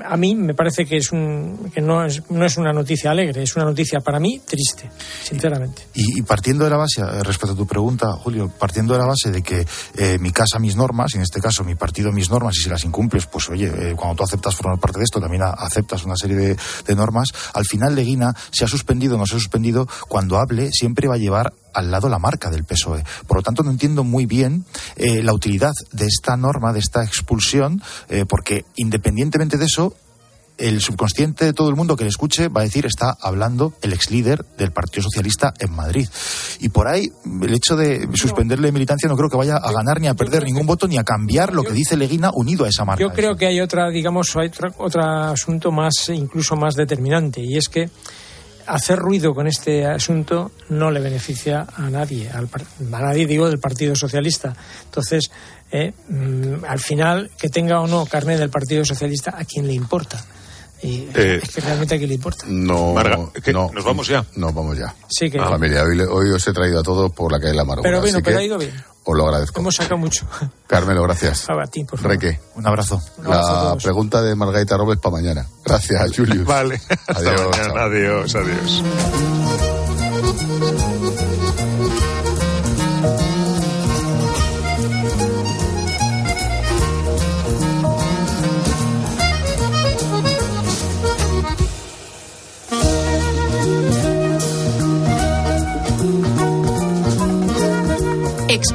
a 0.04 0.16
mí 0.16 0.34
me 0.34 0.54
parece 0.54 0.84
que 0.86 0.96
es 0.96 1.10
un 1.12 1.70
que 1.74 1.80
no 1.80 2.04
es, 2.04 2.22
no 2.30 2.44
es 2.44 2.56
una 2.56 2.72
noticia 2.72 3.10
alegre, 3.10 3.42
es 3.42 3.56
una 3.56 3.64
noticia 3.64 4.00
para 4.00 4.20
mí 4.20 4.40
triste, 4.44 4.90
sinceramente. 5.22 5.82
Y, 5.94 6.22
partiendo 6.22 6.64
de 6.64 6.70
la 6.70 6.76
base, 6.76 7.00
eh, 7.00 7.22
respecto 7.22 7.54
a 7.54 7.56
tu 7.56 7.66
pregunta, 7.66 8.12
Julio, 8.12 8.50
partiendo 8.58 8.92
de 8.94 9.00
la 9.00 9.06
base 9.06 9.30
de 9.30 9.42
que 9.42 9.66
eh, 9.96 10.18
mi 10.18 10.30
casa, 10.30 10.58
mis 10.58 10.76
normas, 10.76 11.14
y 11.14 11.16
en 11.16 11.22
este 11.22 11.40
caso 11.40 11.64
mi 11.64 11.74
partido, 11.74 12.12
mis 12.12 12.30
normas, 12.30 12.56
y 12.56 12.62
si 12.62 12.68
las 12.68 12.84
incumples, 12.84 13.26
pues 13.26 13.48
oye, 13.50 13.94
cuando 13.96 14.16
tú 14.16 14.24
aceptas 14.24 14.54
formar 14.54 14.78
parte 14.78 14.98
de 14.98 15.04
esto, 15.04 15.20
también 15.20 15.42
aceptas 15.42 16.04
una 16.04 16.16
serie 16.16 16.36
de, 16.36 16.56
de 16.86 16.94
normas, 16.94 17.28
al 17.52 17.64
final 17.64 17.94
Leguina 17.94 18.34
se 18.50 18.64
ha 18.64 18.68
suspendido 18.68 19.16
o 19.16 19.18
no 19.18 19.26
se 19.26 19.36
ha 19.36 19.38
suspendido, 19.38 19.88
cuando 20.08 20.38
hable 20.38 20.70
siempre 20.70 21.08
va 21.08 21.14
a 21.14 21.18
llevar 21.18 21.52
al 21.76 21.90
lado 21.90 22.08
la 22.08 22.18
marca 22.18 22.50
del 22.50 22.64
PSOE. 22.64 23.04
Por 23.26 23.36
lo 23.36 23.42
tanto, 23.42 23.62
no 23.62 23.70
entiendo 23.70 24.02
muy 24.02 24.26
bien 24.26 24.64
eh, 24.96 25.22
la 25.22 25.34
utilidad 25.34 25.72
de 25.92 26.06
esta 26.06 26.36
norma, 26.36 26.72
de 26.72 26.80
esta 26.80 27.04
expulsión, 27.04 27.82
eh, 28.08 28.24
porque 28.26 28.64
independientemente 28.76 29.58
de 29.58 29.66
eso, 29.66 29.94
el 30.58 30.80
subconsciente 30.80 31.44
de 31.44 31.52
todo 31.52 31.68
el 31.68 31.76
mundo 31.76 31.96
que 31.96 32.04
le 32.04 32.08
escuche 32.08 32.48
va 32.48 32.62
a 32.62 32.64
decir 32.64 32.86
está 32.86 33.14
hablando 33.20 33.74
el 33.82 33.92
ex 33.92 34.10
líder 34.10 34.46
del 34.56 34.72
Partido 34.72 35.02
Socialista 35.02 35.52
en 35.58 35.70
Madrid. 35.70 36.08
Y 36.60 36.70
por 36.70 36.88
ahí, 36.88 37.10
el 37.42 37.52
hecho 37.52 37.76
de 37.76 38.08
suspenderle 38.14 38.72
militancia 38.72 39.06
no 39.06 39.16
creo 39.16 39.28
que 39.28 39.36
vaya 39.36 39.56
a 39.56 39.70
ganar 39.70 40.00
ni 40.00 40.08
a 40.08 40.14
perder 40.14 40.44
ningún 40.44 40.66
voto 40.66 40.88
ni 40.88 40.96
a 40.96 41.04
cambiar 41.04 41.52
lo 41.52 41.62
que 41.62 41.74
dice 41.74 41.96
Leguina 41.96 42.30
unido 42.32 42.64
a 42.64 42.68
esa 42.70 42.86
marca. 42.86 43.02
Yo 43.02 43.10
creo 43.10 43.36
que 43.36 43.46
hay 43.46 43.60
otra, 43.60 43.90
digamos, 43.90 44.34
hay 44.36 44.48
otro, 44.48 44.70
otro 44.78 45.02
asunto 45.04 45.70
más, 45.70 46.08
incluso 46.08 46.56
más 46.56 46.74
determinante, 46.74 47.42
y 47.44 47.58
es 47.58 47.68
que 47.68 47.90
hacer 48.66 48.98
ruido 48.98 49.34
con 49.34 49.46
este 49.46 49.86
asunto 49.86 50.50
no 50.68 50.90
le 50.90 51.00
beneficia 51.00 51.66
a 51.74 51.90
nadie, 51.90 52.30
a 52.30 52.42
nadie 53.00 53.26
digo 53.26 53.48
del 53.48 53.58
Partido 53.58 53.94
Socialista. 53.94 54.54
Entonces, 54.84 55.30
eh, 55.70 55.92
mm, 56.08 56.64
al 56.66 56.78
final, 56.78 57.30
que 57.38 57.48
tenga 57.48 57.80
o 57.80 57.86
no 57.86 58.06
carnet 58.06 58.38
del 58.38 58.50
Partido 58.50 58.84
Socialista, 58.84 59.34
¿a 59.36 59.44
quién 59.44 59.66
le 59.66 59.74
importa? 59.74 60.24
Y 60.82 61.08
eh, 61.14 61.40
es 61.42 61.50
que 61.50 61.60
realmente 61.62 61.94
a 61.94 61.98
quién 61.98 62.08
le 62.08 62.14
importa. 62.16 62.44
No, 62.48 62.94
no, 62.94 63.70
nos 63.72 63.84
vamos 63.84 64.06
ya. 64.06 64.24
No, 64.36 64.52
vamos 64.52 64.76
ya. 64.76 64.94
Sí 65.08 65.30
que. 65.30 65.38
Familia, 65.38 65.82
hoy, 65.82 66.30
os 66.30 66.46
he 66.46 66.52
traído 66.52 66.80
a 66.80 66.82
todos 66.82 67.10
por 67.12 67.32
la 67.32 67.38
calle 67.38 67.50
de 67.50 67.56
la 67.56 67.62
Amargura. 67.62 67.88
Pero 67.88 68.00
bueno, 68.00 68.18
pero 68.22 68.38
ha 68.38 68.42
ido 68.42 68.58
bien. 68.58 68.74
Os 69.08 69.16
lo 69.16 69.24
agradezco. 69.24 69.60
Hemos 69.60 69.76
sacado 69.76 69.98
mucho. 69.98 70.26
Carmelo, 70.66 71.02
gracias. 71.04 71.48
A 71.48 71.66
ti, 71.68 71.84
por 71.84 71.98
favor. 71.98 72.16
Reque. 72.16 72.40
Un 72.56 72.66
abrazo. 72.66 73.00
la 73.22 73.76
pregunta 73.80 74.20
de 74.20 74.34
Margarita 74.34 74.76
Robles 74.76 74.98
para 74.98 75.12
mañana. 75.12 75.46
Gracias, 75.64 76.16
Julius. 76.16 76.44
vale. 76.44 76.80
adiós. 77.06 77.56
Adiós, 77.76 78.34
adiós. 78.34 78.82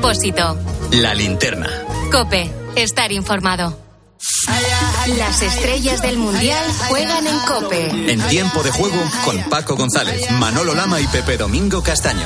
Expósito. 0.01 0.57
La 0.93 1.13
linterna. 1.13 1.69
Cope. 2.11 2.49
Estar 2.75 3.11
informado. 3.11 3.77
Las 5.15 5.43
estrellas 5.43 6.01
del 6.01 6.17
Mundial 6.17 6.63
juegan 6.87 7.27
en 7.27 7.37
Cope. 7.41 8.11
En 8.11 8.19
tiempo 8.21 8.63
de 8.63 8.71
juego 8.71 8.97
con 9.23 9.37
Paco 9.43 9.75
González, 9.75 10.31
Manolo 10.31 10.73
Lama 10.73 10.99
y 10.99 11.05
Pepe 11.05 11.37
Domingo 11.37 11.83
Castaño. 11.83 12.25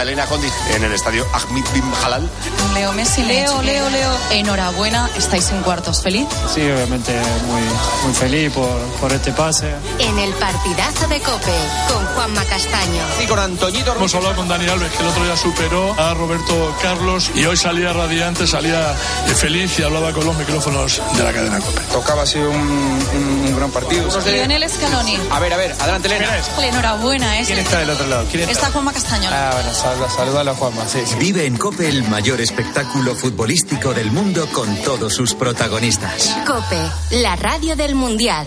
Elena 0.00 0.26
Condi 0.26 0.48
en 0.74 0.84
el 0.84 0.92
estadio 0.92 1.26
Ahmed 1.32 1.64
Bin 1.74 1.84
Halal. 2.02 2.28
Leo 2.74 2.92
Messi, 2.92 3.22
Leo, 3.22 3.62
Leo, 3.62 3.90
Leo. 3.90 4.10
Enhorabuena, 4.30 5.10
estáis 5.16 5.50
en 5.50 5.62
cuartos. 5.62 6.02
¿Feliz? 6.02 6.26
Sí, 6.52 6.60
obviamente 6.62 7.12
muy, 7.46 7.62
muy 8.04 8.14
feliz 8.14 8.52
por, 8.52 8.80
por 9.00 9.12
este 9.12 9.32
pase. 9.32 9.72
En 9.98 10.18
el 10.18 10.32
partidazo 10.34 11.06
de 11.08 11.20
Cope 11.20 11.52
con 11.88 12.04
Juanma 12.06 12.44
Castaño. 12.44 13.02
Y 13.22 13.26
con 13.26 13.38
Antoñito. 13.38 13.94
Hemos 13.94 14.14
hablado 14.14 14.36
con 14.36 14.48
Dani 14.48 14.68
Alves, 14.68 14.90
que 14.92 15.02
el 15.02 15.08
otro 15.08 15.24
día 15.24 15.36
superó 15.36 15.94
a 16.00 16.14
Roberto 16.14 16.76
Carlos 16.80 17.30
y 17.34 17.44
hoy 17.44 17.56
salía 17.56 17.92
radiante, 17.92 18.46
salía 18.46 18.94
feliz 19.36 19.78
y 19.78 19.82
hablaba 19.82 20.12
con 20.12 20.24
los 20.24 20.36
micrófonos 20.36 21.00
de 21.16 21.22
la 21.22 21.32
cadena 21.32 21.60
Cope. 21.60 21.80
Tocaba 21.92 22.22
así 22.22 22.38
un, 22.38 22.56
un, 22.56 23.56
gran 23.56 23.70
partido. 23.70 24.08
Lionel 24.24 24.68
Scaloni. 24.68 25.18
A 25.30 25.38
ver, 25.40 25.52
a 25.52 25.56
ver, 25.56 25.72
adelante, 25.78 26.08
Elena. 26.08 26.28
Enhorabuena, 26.62 27.40
¿eh? 27.40 27.44
¿Quién 27.46 27.58
está 27.58 27.78
del 27.78 27.90
otro 27.90 28.06
lado? 28.06 28.26
¿Quién 28.30 28.42
está? 28.42 28.52
está 28.52 28.72
Juanma 28.72 28.92
Castaño. 28.92 29.28
Ah, 29.32 29.50
bueno, 29.52 29.74
saluda 29.82 30.40
a 30.40 30.44
la 30.44 30.54
Juanma, 30.54 30.86
sí, 30.86 31.00
sí. 31.04 31.16
Vive 31.18 31.46
en 31.46 31.56
Cope 31.56 31.88
el 31.88 32.08
mayor 32.08 32.40
espectáculo 32.40 33.14
futbolístico 33.14 33.92
del 33.92 34.10
mundo 34.10 34.46
con 34.52 34.74
todos 34.82 35.14
sus 35.14 35.34
protagonistas. 35.34 36.36
Cope, 36.46 36.80
la 37.22 37.36
radio 37.36 37.74
del 37.74 37.94
Mundial. 37.94 38.46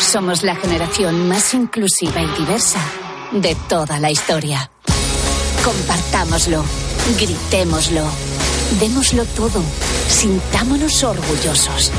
Somos 0.00 0.42
la 0.42 0.54
generación 0.54 1.28
más 1.28 1.54
inclusiva 1.54 2.20
y 2.20 2.26
diversa 2.38 2.80
de 3.32 3.56
toda 3.68 3.98
la 3.98 4.10
historia. 4.10 4.70
Compartámoslo, 5.64 6.62
gritémoslo, 7.18 8.04
démoslo 8.78 9.24
todo, 9.24 9.62
sintámonos 10.08 11.02
orgullosos. 11.02 11.90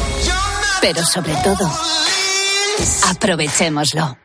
Pero 0.82 1.04
sobre 1.04 1.34
todo, 1.44 1.70
aprovechémoslo. 3.08 4.25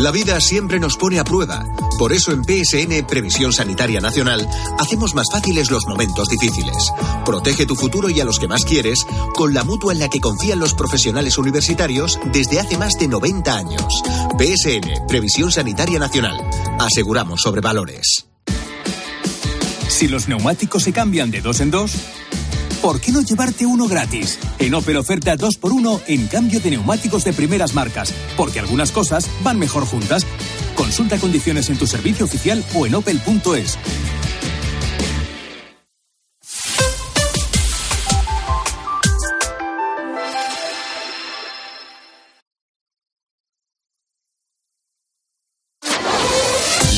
La 0.00 0.12
vida 0.12 0.40
siempre 0.40 0.80
nos 0.80 0.96
pone 0.96 1.18
a 1.18 1.24
prueba. 1.24 1.62
Por 1.98 2.14
eso 2.14 2.32
en 2.32 2.42
PSN 2.42 3.06
Previsión 3.06 3.52
Sanitaria 3.52 4.00
Nacional 4.00 4.48
hacemos 4.78 5.14
más 5.14 5.26
fáciles 5.30 5.70
los 5.70 5.86
momentos 5.86 6.26
difíciles. 6.30 6.90
Protege 7.26 7.66
tu 7.66 7.76
futuro 7.76 8.08
y 8.08 8.18
a 8.18 8.24
los 8.24 8.38
que 8.38 8.48
más 8.48 8.64
quieres 8.64 9.04
con 9.34 9.52
la 9.52 9.62
mutua 9.62 9.92
en 9.92 9.98
la 9.98 10.08
que 10.08 10.18
confían 10.18 10.58
los 10.58 10.72
profesionales 10.72 11.36
universitarios 11.36 12.18
desde 12.32 12.60
hace 12.60 12.78
más 12.78 12.94
de 12.98 13.08
90 13.08 13.54
años. 13.54 14.02
PSN 14.38 15.06
Previsión 15.06 15.52
Sanitaria 15.52 15.98
Nacional. 15.98 16.40
Aseguramos 16.78 17.42
sobre 17.42 17.60
valores. 17.60 18.24
Si 19.88 20.08
los 20.08 20.28
neumáticos 20.28 20.82
se 20.82 20.94
cambian 20.94 21.30
de 21.30 21.42
dos 21.42 21.60
en 21.60 21.70
dos, 21.70 21.92
¿por 22.80 23.00
qué 23.00 23.12
no 23.12 23.20
llevarte 23.22 23.66
uno 23.66 23.86
gratis? 23.86 24.38
En 24.58 24.74
Opel 24.74 24.96
oferta 24.96 25.36
2x1 25.36 26.02
en 26.06 26.26
cambio 26.26 26.60
de 26.60 26.70
neumáticos 26.70 27.24
de 27.24 27.32
primeras 27.32 27.74
marcas, 27.74 28.12
porque 28.36 28.60
algunas 28.60 28.92
cosas 28.92 29.28
van 29.42 29.58
mejor 29.58 29.84
juntas. 29.86 30.26
Consulta 30.74 31.18
condiciones 31.18 31.68
en 31.70 31.78
tu 31.78 31.86
servicio 31.86 32.24
oficial 32.24 32.64
o 32.74 32.86
en 32.86 32.94
opel.es. 32.94 33.78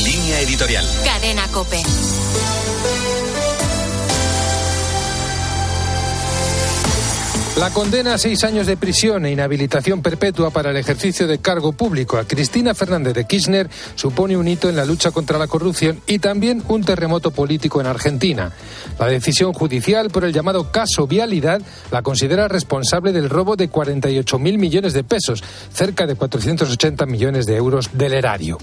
Línea 0.03 0.41
editorial. 0.41 0.85
Cadena 1.03 1.47
Cope. 1.49 1.81
La 7.55 7.69
condena 7.69 8.15
a 8.15 8.17
seis 8.17 8.43
años 8.43 8.65
de 8.65 8.77
prisión 8.77 9.27
e 9.27 9.31
inhabilitación 9.31 10.01
perpetua 10.01 10.49
para 10.49 10.71
el 10.71 10.77
ejercicio 10.77 11.27
de 11.27 11.37
cargo 11.37 11.71
público 11.71 12.17
a 12.17 12.23
Cristina 12.23 12.73
Fernández 12.73 13.13
de 13.13 13.25
Kirchner 13.25 13.69
supone 13.93 14.35
un 14.35 14.47
hito 14.47 14.69
en 14.69 14.75
la 14.75 14.85
lucha 14.85 15.11
contra 15.11 15.37
la 15.37 15.45
corrupción 15.45 16.01
y 16.07 16.17
también 16.17 16.63
un 16.67 16.83
terremoto 16.83 17.29
político 17.29 17.79
en 17.79 17.85
Argentina. 17.85 18.51
La 18.97 19.05
decisión 19.05 19.53
judicial 19.53 20.09
por 20.09 20.25
el 20.25 20.33
llamado 20.33 20.71
caso 20.71 21.05
Vialidad 21.05 21.61
la 21.91 22.01
considera 22.01 22.47
responsable 22.47 23.11
del 23.11 23.29
robo 23.29 23.55
de 23.55 23.69
48.000 23.69 24.57
millones 24.57 24.93
de 24.93 25.03
pesos, 25.03 25.43
cerca 25.71 26.07
de 26.07 26.15
480 26.15 27.05
millones 27.05 27.45
de 27.45 27.55
euros 27.55 27.91
del 27.93 28.15
erario. 28.15 28.57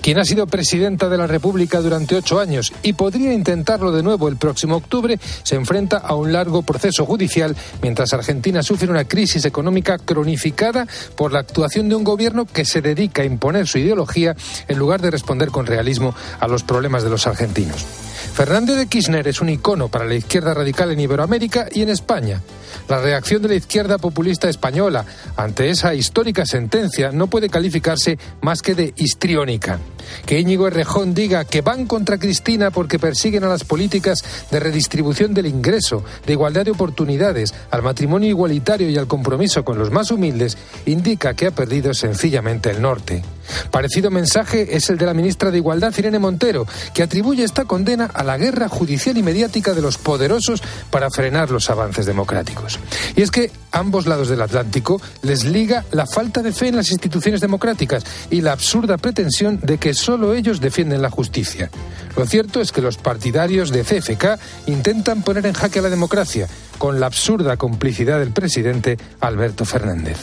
Quien 0.00 0.18
ha 0.18 0.24
sido 0.24 0.48
presidenta 0.48 1.08
de 1.08 1.16
la 1.16 1.28
República 1.28 1.80
durante 1.80 2.16
ocho 2.16 2.40
años 2.40 2.72
y 2.82 2.94
podría 2.94 3.32
intentarlo 3.32 3.92
de 3.92 4.02
nuevo 4.02 4.26
el 4.26 4.36
próximo 4.36 4.74
octubre, 4.74 5.20
se 5.44 5.54
enfrenta 5.54 5.98
a 5.98 6.16
un 6.16 6.32
largo 6.32 6.62
proceso 6.62 7.06
judicial 7.06 7.54
mientras 7.80 8.12
Argentina 8.12 8.31
Argentina 8.32 8.62
sufre 8.62 8.88
una 8.90 9.04
crisis 9.04 9.44
económica 9.44 9.98
cronificada 9.98 10.86
por 11.16 11.34
la 11.34 11.40
actuación 11.40 11.90
de 11.90 11.96
un 11.96 12.02
gobierno 12.02 12.46
que 12.46 12.64
se 12.64 12.80
dedica 12.80 13.20
a 13.20 13.26
imponer 13.26 13.68
su 13.68 13.76
ideología 13.76 14.34
en 14.68 14.78
lugar 14.78 15.02
de 15.02 15.10
responder 15.10 15.50
con 15.50 15.66
realismo 15.66 16.14
a 16.40 16.48
los 16.48 16.62
problemas 16.62 17.02
de 17.02 17.10
los 17.10 17.26
argentinos. 17.26 17.84
Fernández 18.32 18.78
de 18.78 18.86
Kirchner 18.86 19.28
es 19.28 19.42
un 19.42 19.50
icono 19.50 19.88
para 19.88 20.06
la 20.06 20.14
izquierda 20.14 20.54
radical 20.54 20.90
en 20.90 21.00
Iberoamérica 21.00 21.66
y 21.70 21.82
en 21.82 21.90
España. 21.90 22.40
La 22.88 23.02
reacción 23.02 23.42
de 23.42 23.48
la 23.48 23.54
izquierda 23.56 23.98
populista 23.98 24.48
española 24.48 25.04
ante 25.36 25.68
esa 25.68 25.94
histórica 25.94 26.46
sentencia 26.46 27.12
no 27.12 27.26
puede 27.26 27.50
calificarse 27.50 28.18
más 28.40 28.62
que 28.62 28.74
de 28.74 28.94
histriónica. 28.96 29.78
Que 30.26 30.40
Íñigo 30.40 30.66
Errejón 30.66 31.14
diga 31.14 31.44
que 31.44 31.60
van 31.60 31.86
contra 31.86 32.18
Cristina 32.18 32.70
porque 32.70 32.98
persiguen 32.98 33.44
a 33.44 33.48
las 33.48 33.64
políticas 33.64 34.24
de 34.50 34.60
redistribución 34.60 35.34
del 35.34 35.46
ingreso, 35.46 36.04
de 36.26 36.32
igualdad 36.32 36.64
de 36.64 36.70
oportunidades, 36.70 37.54
al 37.70 37.82
matrimonio 37.82 38.28
igualitario 38.28 38.88
y 38.88 38.98
al 38.98 39.06
compromiso 39.06 39.64
con 39.64 39.78
los 39.78 39.90
más 39.90 40.10
humildes, 40.10 40.56
indica 40.86 41.34
que 41.34 41.46
ha 41.46 41.50
perdido 41.50 41.94
sencillamente 41.94 42.70
el 42.70 42.82
norte. 42.82 43.22
Parecido 43.70 44.10
mensaje 44.10 44.76
es 44.76 44.88
el 44.90 44.98
de 44.98 45.06
la 45.06 45.14
ministra 45.14 45.50
de 45.50 45.58
Igualdad, 45.58 45.92
Irene 45.96 46.18
Montero, 46.18 46.66
que 46.94 47.02
atribuye 47.02 47.44
esta 47.44 47.64
condena 47.64 48.06
a 48.06 48.22
la 48.22 48.38
guerra 48.38 48.68
judicial 48.68 49.16
y 49.18 49.22
mediática 49.22 49.74
de 49.74 49.82
los 49.82 49.98
poderosos 49.98 50.62
para 50.90 51.10
frenar 51.10 51.50
los 51.50 51.68
avances 51.70 52.06
democráticos. 52.06 52.78
Y 53.16 53.22
es 53.22 53.30
que 53.30 53.50
ambos 53.70 54.06
lados 54.06 54.28
del 54.28 54.42
Atlántico 54.42 55.00
les 55.22 55.44
liga 55.44 55.84
la 55.92 56.06
falta 56.06 56.42
de 56.42 56.52
fe 56.52 56.68
en 56.68 56.76
las 56.76 56.90
instituciones 56.90 57.40
democráticas 57.40 58.04
y 58.30 58.40
la 58.40 58.52
absurda 58.52 58.96
pretensión 58.96 59.60
de 59.62 59.78
solo 59.94 60.34
ellos 60.34 60.60
defienden 60.60 61.02
la 61.02 61.10
justicia. 61.10 61.70
Lo 62.16 62.26
cierto 62.26 62.60
es 62.60 62.72
que 62.72 62.82
los 62.82 62.96
partidarios 62.96 63.70
de 63.70 63.84
CFK 63.84 64.38
intentan 64.66 65.22
poner 65.22 65.46
en 65.46 65.54
jaque 65.54 65.78
a 65.78 65.82
la 65.82 65.90
democracia 65.90 66.48
con 66.78 67.00
la 67.00 67.06
absurda 67.06 67.56
complicidad 67.56 68.18
del 68.18 68.32
presidente 68.32 68.98
Alberto 69.20 69.64
Fernández. 69.64 70.18